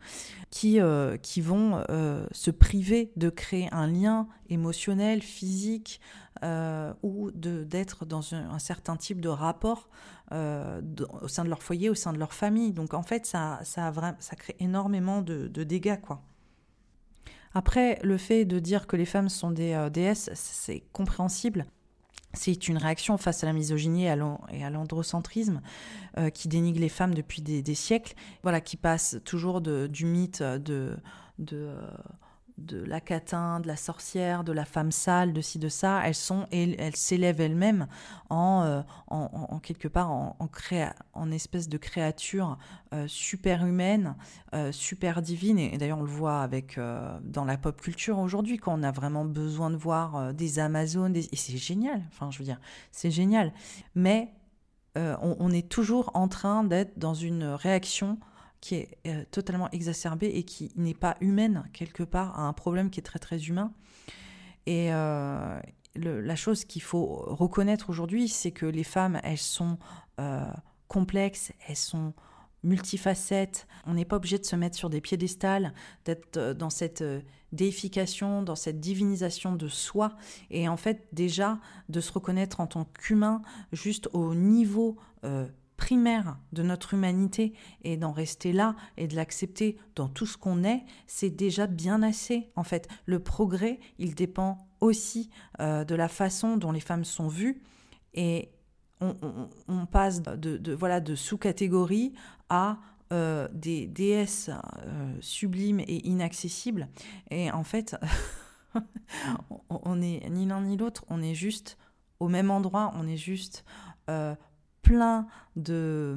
qui, 0.50 0.80
euh, 0.80 1.18
qui 1.18 1.42
vont 1.42 1.84
euh, 1.90 2.26
se 2.32 2.52
priver 2.52 3.12
de 3.16 3.30
créer 3.30 3.70
un 3.74 3.88
lien 3.88 4.28
émotionnel, 4.50 5.22
physique, 5.22 6.00
ou 7.02 7.32
d'être 7.32 8.06
dans 8.06 8.36
un, 8.36 8.60
certain 8.60 8.98
type 8.98 9.20
de 9.20 9.30
rapport 9.30 9.90
au 10.32 11.28
sein 11.28 11.44
de 11.44 11.50
leur 11.50 11.64
foyer, 11.64 11.90
au 11.90 11.96
sein 11.96 12.14
de 12.14 12.20
leur 12.20 12.34
famille. 12.34 12.72
Donc 12.72 12.94
en 12.94 13.02
fait, 13.02 13.26
ça, 13.26 13.62
ça, 13.64 13.92
ça 14.20 14.36
crée 14.36 14.56
énormément 14.60 15.24
de, 15.24 15.48
de 15.48 15.64
dégâts, 15.64 16.00
quoi. 16.00 16.22
Après, 17.56 18.00
le 18.04 18.18
fait 18.18 18.44
de 18.44 18.60
dire 18.60 18.86
que 18.86 18.98
les 18.98 19.06
femmes 19.06 19.30
sont 19.30 19.50
des 19.50 19.72
euh, 19.74 19.90
déesses, 19.90 20.30
c'est 20.34 20.84
compréhensible. 20.92 21.66
C'est 22.34 22.68
une 22.68 22.78
réaction 22.78 23.18
face 23.18 23.44
à 23.44 23.48
la 23.48 23.54
misogynie 23.54 24.08
et 24.08 24.10
à 24.10 24.70
l'androcentrisme 24.70 25.62
euh, 26.18 26.30
qui 26.30 26.50
dénigre 26.50 26.82
les 26.82 26.90
femmes 26.90 27.14
depuis 27.14 27.42
des, 27.42 27.76
siècles, 27.76 28.14
voilà, 28.44 28.60
qui 28.60 28.76
passe 28.76 29.18
toujours 29.24 29.62
du 29.62 30.06
mythe 30.06 30.44
de, 30.44 30.98
de 32.58 32.82
la 32.84 33.02
catin, 33.02 33.60
de 33.60 33.68
la 33.68 33.76
sorcière, 33.76 34.44
de 34.44 34.54
la 34.54 34.64
femme 34.64 34.92
sale, 34.92 35.34
de 35.34 35.42
ci, 35.42 35.60
de 35.60 35.68
ça, 35.68 36.02
elles 36.06 36.16
sont, 36.16 36.48
elles 36.52 36.96
s'élèvent 36.96 37.42
elles-mêmes 37.42 37.88
en, 38.30 38.64
euh, 38.64 38.82
en, 39.08 39.60
quelque 39.60 39.88
part, 39.88 40.10
en, 40.12 40.38
en, 41.14 41.32
espèce 41.32 41.68
de 41.68 41.78
créature 41.78 42.58
euh, 42.94 43.08
super 43.08 43.66
humaine, 43.66 44.16
euh, 44.54 44.72
super 44.72 45.22
divine. 45.22 45.60
Et, 45.60 45.78
d'ailleurs, 45.78 46.00
on 46.00 46.04
le 46.04 46.10
voit 46.10 46.42
avec 46.42 46.80
dans 47.24 47.46
la 47.46 47.58
pop 47.58 47.80
culture 47.82 48.20
aujourd'hui, 48.20 48.58
quand 48.58 48.80
on 48.80 48.84
a 48.84 48.92
vraiment 48.92 49.26
besoin 49.26 49.70
de 49.70 49.76
voir 49.76 50.34
des 50.34 50.60
Amazones, 50.60 51.16
et 51.16 51.36
c'est 51.36 51.58
génial. 51.58 52.02
Enfin, 52.08 52.32
je 52.32 52.40
veux 52.40 52.46
dire, 52.46 52.60
c'est 52.92 53.12
génial. 53.12 53.54
Mais 53.96 54.34
on, 54.96 55.52
est 55.52 55.68
toujours 55.68 56.12
en 56.14 56.30
train 56.30 56.64
d'être 56.64 56.98
dans 56.98 57.14
une 57.14 57.44
réaction 57.44 58.18
qui 58.66 58.74
est 58.74 58.98
euh, 59.06 59.24
totalement 59.30 59.70
exacerbée 59.70 60.32
et 60.34 60.42
qui 60.44 60.72
n'est 60.76 60.96
pas 60.96 61.18
humaine 61.22 61.70
quelque 61.72 62.02
part, 62.02 62.40
à 62.40 62.48
un 62.48 62.54
problème 62.54 62.90
qui 62.90 63.00
est 63.00 63.04
très 63.04 63.20
très 63.20 63.44
humain. 63.44 63.72
Et 64.66 64.92
euh, 64.92 65.60
la 65.94 66.36
chose 66.36 66.66
qu'il 66.66 66.82
faut 66.82 67.06
reconnaître 67.28 67.92
aujourd'hui, 67.92 68.28
c'est 68.28 68.50
que 68.50 68.66
les 68.66 68.84
femmes, 68.84 69.20
elles 69.24 69.38
sont 69.38 69.78
euh, 70.20 70.44
complexes, 70.88 71.54
elles 71.68 71.76
sont 71.76 72.14
multifacette. 72.64 73.68
On 73.86 73.94
n'est 73.94 74.06
pas 74.06 74.16
obligé 74.16 74.40
de 74.40 74.46
se 74.46 74.56
mettre 74.56 74.76
sur 74.76 74.90
des 74.90 75.00
piédestals, 75.00 75.72
d'être 76.04 76.54
dans 76.54 76.72
cette 76.72 77.04
déification, 77.52 78.42
dans 78.42 78.56
cette 78.56 78.80
divinisation 78.80 79.56
de 79.56 79.68
soi. 79.68 80.16
Et 80.50 80.68
en 80.68 80.76
fait, 80.76 81.08
déjà, 81.14 81.60
de 81.90 82.02
se 82.02 82.12
reconnaître 82.12 82.62
en 82.62 82.66
tant 82.66 82.86
qu'humain, 82.86 83.44
juste 83.72 84.10
au 84.14 84.34
niveau 84.34 84.98
euh, 85.24 85.48
primaire 85.78 86.38
de 86.54 86.64
notre 86.64 86.94
humanité, 86.94 87.54
et 87.84 87.98
d'en 87.98 88.12
rester 88.12 88.54
là, 88.54 88.76
et 88.98 89.08
de 89.08 89.16
l'accepter 89.16 89.78
dans 89.96 90.08
tout 90.08 90.26
ce 90.26 90.38
qu'on 90.38 90.64
est, 90.64 90.84
c'est 91.08 91.30
déjà 91.30 91.68
bien 91.68 92.04
assez. 92.04 92.52
En 92.56 92.64
fait, 92.64 92.88
le 93.06 93.20
progrès, 93.20 93.80
il 93.98 94.16
dépend 94.16 94.58
aussi 94.82 95.30
de 95.60 95.96
la 95.96 96.08
façon 96.08 96.58
dont 96.58 96.72
les 96.72 96.80
femmes 96.80 97.06
sont 97.06 97.28
vues. 97.28 97.62
Et 98.14 98.50
on, 99.02 99.86
passe 99.86 100.22
de, 100.22 100.74
voilà, 100.74 101.00
de 101.00 101.16
sous-catégories 101.16 102.14
à 102.50 102.80
euh, 103.14 103.48
des 103.54 103.88
déesses 103.88 104.50
euh, 104.50 105.16
sublimes 105.22 105.80
et 105.80 106.08
inaccessibles. 106.08 106.88
Et 107.30 107.52
en 107.52 107.64
fait, 107.64 107.96
on 109.70 110.02
est 110.02 110.28
ni 110.30 110.46
l'un 110.46 110.62
ni 110.62 110.78
l'autre, 110.78 111.06
on 111.10 111.22
est 111.22 111.36
juste 111.36 111.78
au 112.20 112.28
même 112.30 112.50
endroit, 112.50 112.94
on 112.96 113.08
est 113.08 113.18
juste 113.18 113.64
euh, 114.10 114.36
plein 114.86 115.28
de, 115.56 116.16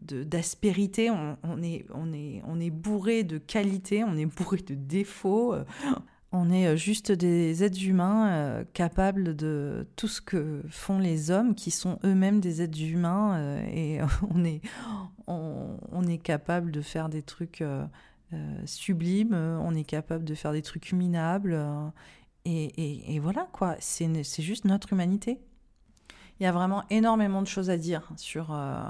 d'aspérité, 0.00 1.10
on, 1.10 1.62
est, 1.62 1.86
on, 1.92 2.12
est, 2.12 2.42
on 2.46 2.60
est 2.60 2.70
bourré 2.70 3.24
de 3.24 3.38
qualité, 3.38 4.04
on 4.04 4.16
est 4.16 4.26
bourré 4.26 4.58
de 4.58 4.74
défauts. 4.74 5.54
On 6.30 6.50
est 6.50 6.66
euh, 6.66 6.76
juste 6.76 7.10
des 7.10 7.64
êtres 7.64 7.82
humains 7.82 8.28
euh, 8.28 8.64
capables 8.74 9.34
de 9.34 9.86
tout 9.96 10.08
ce 10.08 10.20
que 10.20 10.62
font 10.68 10.98
les 10.98 11.30
hommes, 11.30 11.54
qui 11.54 11.70
sont 11.70 11.98
eux-mêmes 12.04 12.40
des 12.40 12.60
êtres 12.60 12.80
humains, 12.82 13.38
euh, 13.38 13.66
et 13.72 14.00
on 14.30 14.44
est, 14.44 14.60
on, 15.26 16.06
est 16.06 16.18
capable 16.18 16.70
de 16.70 16.82
faire 16.82 17.08
des 17.08 17.22
trucs 17.22 17.64
sublimes, 18.66 19.34
on 19.34 19.74
est 19.74 19.84
capable 19.84 20.24
de 20.24 20.34
faire 20.34 20.52
des 20.52 20.62
trucs 20.62 20.92
minables, 20.92 21.58
et, 22.44 23.14
et 23.14 23.18
voilà 23.18 23.46
quoi, 23.52 23.76
c'est 23.78 24.42
juste 24.42 24.64
notre 24.64 24.92
humanité. 24.92 25.38
Il 26.40 26.44
y 26.44 26.46
a 26.46 26.52
vraiment 26.52 26.84
énormément 26.88 27.42
de 27.42 27.48
choses 27.48 27.68
à 27.68 27.76
dire 27.76 28.08
sur 28.16 28.52
euh, 28.52 28.80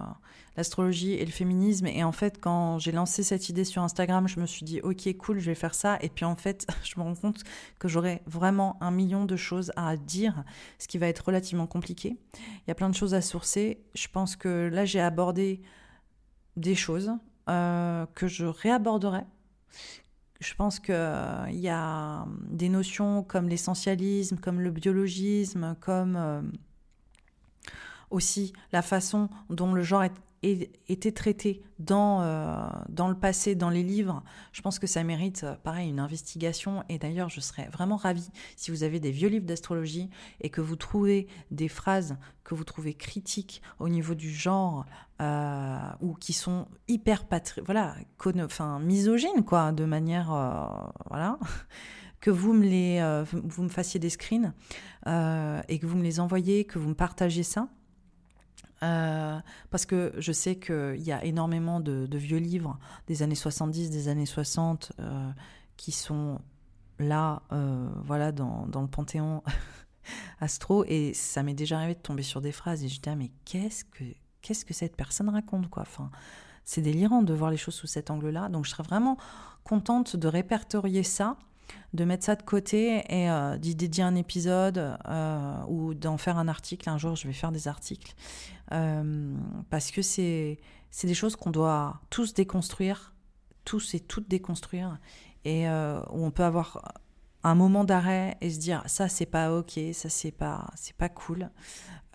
l'astrologie 0.56 1.12
et 1.12 1.24
le 1.24 1.30
féminisme. 1.30 1.86
Et 1.86 2.04
en 2.04 2.12
fait, 2.12 2.38
quand 2.40 2.78
j'ai 2.78 2.92
lancé 2.92 3.22
cette 3.22 3.48
idée 3.48 3.64
sur 3.64 3.82
Instagram, 3.82 4.28
je 4.28 4.38
me 4.38 4.44
suis 4.44 4.64
dit, 4.64 4.80
ok, 4.82 5.16
cool, 5.16 5.38
je 5.38 5.46
vais 5.46 5.54
faire 5.54 5.74
ça. 5.74 5.96
Et 6.02 6.10
puis 6.10 6.26
en 6.26 6.36
fait, 6.36 6.66
je 6.84 6.98
me 6.98 7.04
rends 7.04 7.14
compte 7.14 7.44
que 7.78 7.88
j'aurai 7.88 8.22
vraiment 8.26 8.76
un 8.82 8.90
million 8.90 9.24
de 9.24 9.36
choses 9.36 9.72
à 9.76 9.96
dire, 9.96 10.44
ce 10.78 10.88
qui 10.88 10.98
va 10.98 11.06
être 11.06 11.20
relativement 11.20 11.66
compliqué. 11.66 12.18
Il 12.34 12.68
y 12.68 12.70
a 12.70 12.74
plein 12.74 12.90
de 12.90 12.94
choses 12.94 13.14
à 13.14 13.22
sourcer. 13.22 13.80
Je 13.94 14.08
pense 14.08 14.36
que 14.36 14.68
là, 14.70 14.84
j'ai 14.84 15.00
abordé 15.00 15.62
des 16.56 16.74
choses 16.74 17.12
euh, 17.48 18.04
que 18.14 18.26
je 18.26 18.44
réaborderai. 18.44 19.22
Je 20.40 20.54
pense 20.54 20.80
qu'il 20.80 20.94
euh, 20.94 21.50
y 21.50 21.68
a 21.68 22.26
des 22.50 22.68
notions 22.68 23.22
comme 23.22 23.48
l'essentialisme, 23.48 24.36
comme 24.36 24.60
le 24.60 24.70
biologisme, 24.70 25.76
comme 25.80 26.50
aussi 28.10 28.52
la 28.72 28.82
façon 28.82 29.28
dont 29.50 29.72
le 29.72 29.82
genre 29.82 30.04
était 30.42 31.12
traité 31.12 31.62
dans, 31.78 32.22
euh, 32.22 32.68
dans 32.88 33.08
le 33.08 33.14
passé, 33.14 33.54
dans 33.54 33.70
les 33.70 33.82
livres, 33.82 34.22
je 34.52 34.62
pense 34.62 34.78
que 34.78 34.86
ça 34.86 35.02
mérite, 35.02 35.42
euh, 35.44 35.54
pareil, 35.62 35.88
une 35.88 35.98
investigation. 35.98 36.84
Et 36.88 36.98
d'ailleurs, 36.98 37.28
je 37.28 37.40
serais 37.40 37.68
vraiment 37.72 37.96
ravie 37.96 38.30
si 38.56 38.70
vous 38.70 38.82
avez 38.82 39.00
des 39.00 39.10
vieux 39.10 39.28
livres 39.28 39.46
d'astrologie 39.46 40.10
et 40.40 40.50
que 40.50 40.60
vous 40.60 40.76
trouvez 40.76 41.26
des 41.50 41.68
phrases 41.68 42.16
que 42.44 42.54
vous 42.54 42.64
trouvez 42.64 42.94
critiques 42.94 43.62
au 43.78 43.88
niveau 43.88 44.14
du 44.14 44.30
genre 44.30 44.86
euh, 45.20 45.78
ou 46.00 46.14
qui 46.14 46.32
sont 46.32 46.66
hyper 46.86 47.26
patri 47.26 47.60
voilà, 47.66 47.96
enfin, 48.42 48.78
misogynes, 48.78 49.44
quoi, 49.44 49.72
de 49.72 49.84
manière. 49.84 50.28
voilà 51.10 51.38
que 52.20 52.30
vous 52.30 52.52
me 52.52 52.64
les 52.64 53.24
vous 53.32 53.62
me 53.62 53.68
fassiez 53.68 54.00
des 54.00 54.10
screens 54.10 54.54
et 55.06 55.78
que 55.78 55.86
vous 55.86 55.96
me 55.96 56.02
les 56.02 56.20
envoyez, 56.20 56.64
que 56.64 56.78
vous 56.78 56.88
me 56.88 56.94
partagez 56.94 57.42
ça. 57.42 57.68
Euh, 58.82 59.38
parce 59.70 59.86
que 59.86 60.12
je 60.18 60.32
sais 60.32 60.56
qu'il 60.56 61.00
y 61.02 61.12
a 61.12 61.24
énormément 61.24 61.80
de, 61.80 62.06
vieux 62.16 62.38
livres 62.38 62.78
des 63.06 63.22
années 63.22 63.34
70, 63.34 63.90
des 63.90 64.08
années 64.08 64.26
60 64.26 64.92
euh, 65.00 65.30
qui 65.76 65.92
sont 65.92 66.40
là, 66.98 67.42
euh, 67.52 67.88
voilà, 68.04 68.32
dans, 68.32 68.66
dans, 68.66 68.82
le 68.82 68.88
panthéon 68.88 69.42
astro. 70.40 70.84
Et 70.86 71.12
ça 71.14 71.42
m'est 71.42 71.54
déjà 71.54 71.78
arrivé 71.78 71.94
de 71.94 72.00
tomber 72.00 72.22
sur 72.22 72.40
des 72.40 72.52
phrases 72.52 72.84
et 72.84 72.88
je 72.88 73.00
dis, 73.00 73.08
ah, 73.08 73.16
mais 73.16 73.30
qu'est-ce 73.44 73.84
que, 73.84 74.04
qu'est-ce 74.42 74.64
que 74.64 74.74
cette 74.74 74.96
personne 74.96 75.28
raconte, 75.28 75.68
quoi? 75.68 75.82
Enfin, 75.82 76.10
C'est 76.64 76.82
délirant 76.82 77.22
de 77.22 77.34
voir 77.34 77.50
les 77.50 77.56
choses 77.56 77.74
sous 77.74 77.86
cet 77.86 78.10
angle-là. 78.10 78.48
Donc 78.48 78.64
je 78.64 78.70
serais 78.70 78.84
vraiment 78.84 79.16
contente 79.64 80.16
de 80.16 80.28
répertorier 80.28 81.02
ça 81.02 81.36
de 81.94 82.04
mettre 82.04 82.24
ça 82.24 82.36
de 82.36 82.42
côté 82.42 83.02
et 83.08 83.30
euh, 83.30 83.56
d'y 83.56 83.74
dédier 83.74 84.04
un 84.04 84.14
épisode 84.14 84.98
euh, 85.08 85.62
ou 85.68 85.94
d'en 85.94 86.18
faire 86.18 86.38
un 86.38 86.48
article. 86.48 86.88
Un 86.88 86.98
jour, 86.98 87.16
je 87.16 87.26
vais 87.26 87.32
faire 87.32 87.52
des 87.52 87.68
articles. 87.68 88.14
Euh, 88.72 89.34
parce 89.70 89.90
que 89.90 90.02
c'est 90.02 90.58
des 91.02 91.14
choses 91.14 91.36
qu'on 91.36 91.50
doit 91.50 92.00
tous 92.10 92.34
déconstruire, 92.34 93.14
tous 93.64 93.94
et 93.94 94.00
toutes 94.00 94.28
déconstruire, 94.28 94.98
et 95.44 95.66
où 95.68 96.24
on 96.24 96.30
peut 96.30 96.44
avoir 96.44 96.94
un 97.44 97.54
moment 97.54 97.84
d'arrêt 97.84 98.36
et 98.40 98.50
se 98.50 98.58
dire 98.58 98.82
ça 98.86 99.08
c'est 99.08 99.24
pas 99.24 99.54
ok, 99.54 99.78
ça 99.92 100.10
c'est 100.10 100.32
pas 100.32 100.68
c'est 100.74 100.96
pas 100.96 101.08
cool. 101.08 101.50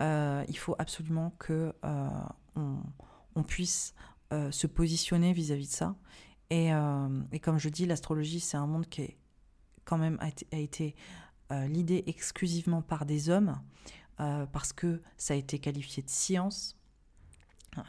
il 0.00 0.56
faut 0.56 0.76
absolument 0.78 1.34
que 1.38 1.72
on, 2.54 3.42
puisse 3.42 3.94
se 4.30 4.66
positionner 4.68 5.32
vis-à-vis 5.32 5.68
de 5.68 5.72
ça. 5.72 5.96
Et, 6.50 6.68
et, 7.32 7.40
comme 7.40 7.58
je 7.58 7.68
dis, 7.68 7.86
l'astrologie 7.86 8.38
c'est 8.38 8.56
un 8.56 8.66
monde 8.66 8.86
qui 8.86 9.02
est 9.02 9.16
quand 9.84 9.98
même 9.98 10.18
a, 10.20 10.56
été 10.56 10.94
euh, 11.52 11.66
l'idée 11.66 12.04
exclusivement 12.06 12.82
par 12.82 13.06
des 13.06 13.28
hommes, 13.28 13.60
euh, 14.20 14.46
parce 14.46 14.72
que 14.72 15.02
ça 15.16 15.34
a 15.34 15.36
été 15.36 15.58
qualifié 15.58 16.02
de 16.02 16.08
science 16.08 16.76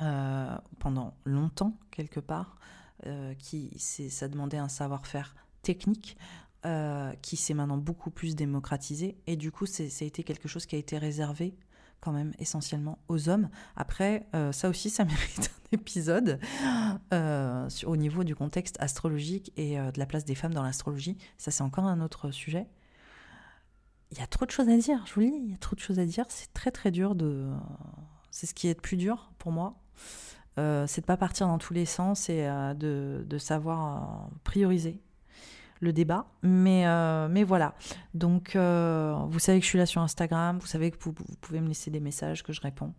euh, 0.01 0.57
pendant 0.79 1.15
longtemps, 1.25 1.77
quelque 1.91 2.19
part, 2.19 2.57
qui 3.37 3.71
ça 3.77 4.27
demandait 4.27 4.57
un 4.57 4.69
savoir-faire 4.69 5.35
technique. 5.61 6.17
qui 7.21 7.37
s'est 7.37 7.53
maintenant 7.53 7.77
beaucoup 7.77 8.09
plus 8.09 8.35
démocratisé 8.35 9.15
et 9.27 9.35
du 9.35 9.51
coup 9.51 9.67
ça 9.67 9.83
a 9.83 10.03
été 10.03 10.23
quelque 10.23 10.47
chose 10.47 10.65
qui 10.65 10.75
a 10.75 10.79
été 10.79 10.97
réservé 10.97 11.55
quand 12.05 12.11
même 12.11 12.33
essentiellement 12.37 12.99
aux 13.07 13.29
hommes. 13.29 13.49
Après, 13.75 14.27
euh, 14.35 14.51
ça 14.51 14.69
aussi, 14.69 14.89
ça 14.91 15.03
mérite 15.03 15.51
un 15.73 15.77
épisode 15.77 16.39
euh, 17.13 17.67
au 17.85 17.97
niveau 17.97 18.23
du 18.23 18.35
contexte 18.35 18.77
astrologique 18.79 19.51
et 19.57 19.79
euh, 19.79 19.91
de 19.91 19.99
la 19.99 20.05
place 20.05 20.23
des 20.23 20.35
femmes 20.35 20.53
dans 20.53 20.63
l'astrologie. 20.63 21.17
Ça, 21.37 21.51
c'est 21.51 21.63
encore 21.63 21.85
un 21.85 21.99
autre 21.99 22.31
sujet. 22.31 22.67
Il 24.11 24.19
y 24.19 24.21
a 24.21 24.27
trop 24.27 24.45
de 24.45 24.51
choses 24.51 24.69
à 24.69 24.77
dire, 24.77 25.03
je 25.07 25.13
vous 25.15 25.21
le 25.21 25.25
dis, 25.25 25.37
il 25.45 25.51
y 25.51 25.55
a 25.55 25.57
trop 25.57 25.75
de 25.75 25.81
choses 25.81 25.99
à 25.99 26.05
dire. 26.05 26.25
C'est 26.29 26.53
très 26.53 26.71
très 26.71 26.91
dur 26.91 27.15
de... 27.15 27.51
C'est 28.29 28.45
ce 28.45 28.53
qui 28.53 28.67
est 28.67 28.75
le 28.75 28.81
plus 28.81 28.97
dur 28.97 29.31
pour 29.39 29.51
moi. 29.51 29.81
c'est 30.57 31.01
de 31.01 31.05
pas 31.05 31.17
partir 31.17 31.47
dans 31.47 31.57
tous 31.57 31.73
les 31.73 31.85
sens 31.85 32.29
et 32.29 32.47
de, 32.75 33.37
savoir 33.39 34.29
prioriser 34.43 35.01
le 35.79 35.93
débat. 35.93 36.27
Mais, 36.41 36.87
euh, 36.87 37.43
voilà. 37.45 37.75
Donc, 38.13 38.55
euh, 38.55 39.15
vous 39.27 39.39
savez 39.39 39.59
que 39.59 39.65
je 39.65 39.69
suis 39.69 39.77
là 39.77 39.85
sur 39.85 40.01
Instagram. 40.01 40.57
Vous 40.59 40.67
savez 40.67 40.91
que 40.91 40.97
vous, 41.01 41.13
pouvez 41.41 41.61
me 41.61 41.67
laisser 41.67 41.91
des 41.91 41.99
messages 41.99 42.43
que 42.43 42.53
je 42.53 42.61
réponds. 42.61 42.93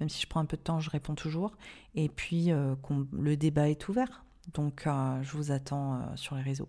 Même 0.00 0.08
si 0.08 0.22
je 0.22 0.26
prends 0.26 0.40
un 0.40 0.44
peu 0.44 0.56
de 0.56 0.62
temps, 0.62 0.80
je 0.80 0.90
réponds 0.90 1.14
toujours. 1.14 1.56
Et 1.94 2.08
puis, 2.08 2.52
euh, 2.52 2.74
le 3.12 3.36
débat 3.36 3.68
est 3.68 3.88
ouvert. 3.88 4.24
Donc, 4.54 4.84
je 4.86 5.36
vous 5.36 5.50
attends 5.52 6.00
sur 6.16 6.34
les 6.34 6.42
réseaux. 6.42 6.68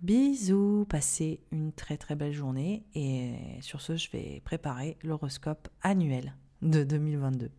Bisous, 0.00 0.84
passez 0.88 1.40
une 1.52 1.72
très 1.72 1.96
très 1.96 2.16
belle 2.16 2.32
journée 2.32 2.84
et 2.94 3.34
sur 3.60 3.80
ce, 3.80 3.96
je 3.96 4.10
vais 4.10 4.40
préparer 4.44 4.96
l'horoscope 5.02 5.68
annuel 5.82 6.34
de 6.62 6.82
2022. 6.82 7.50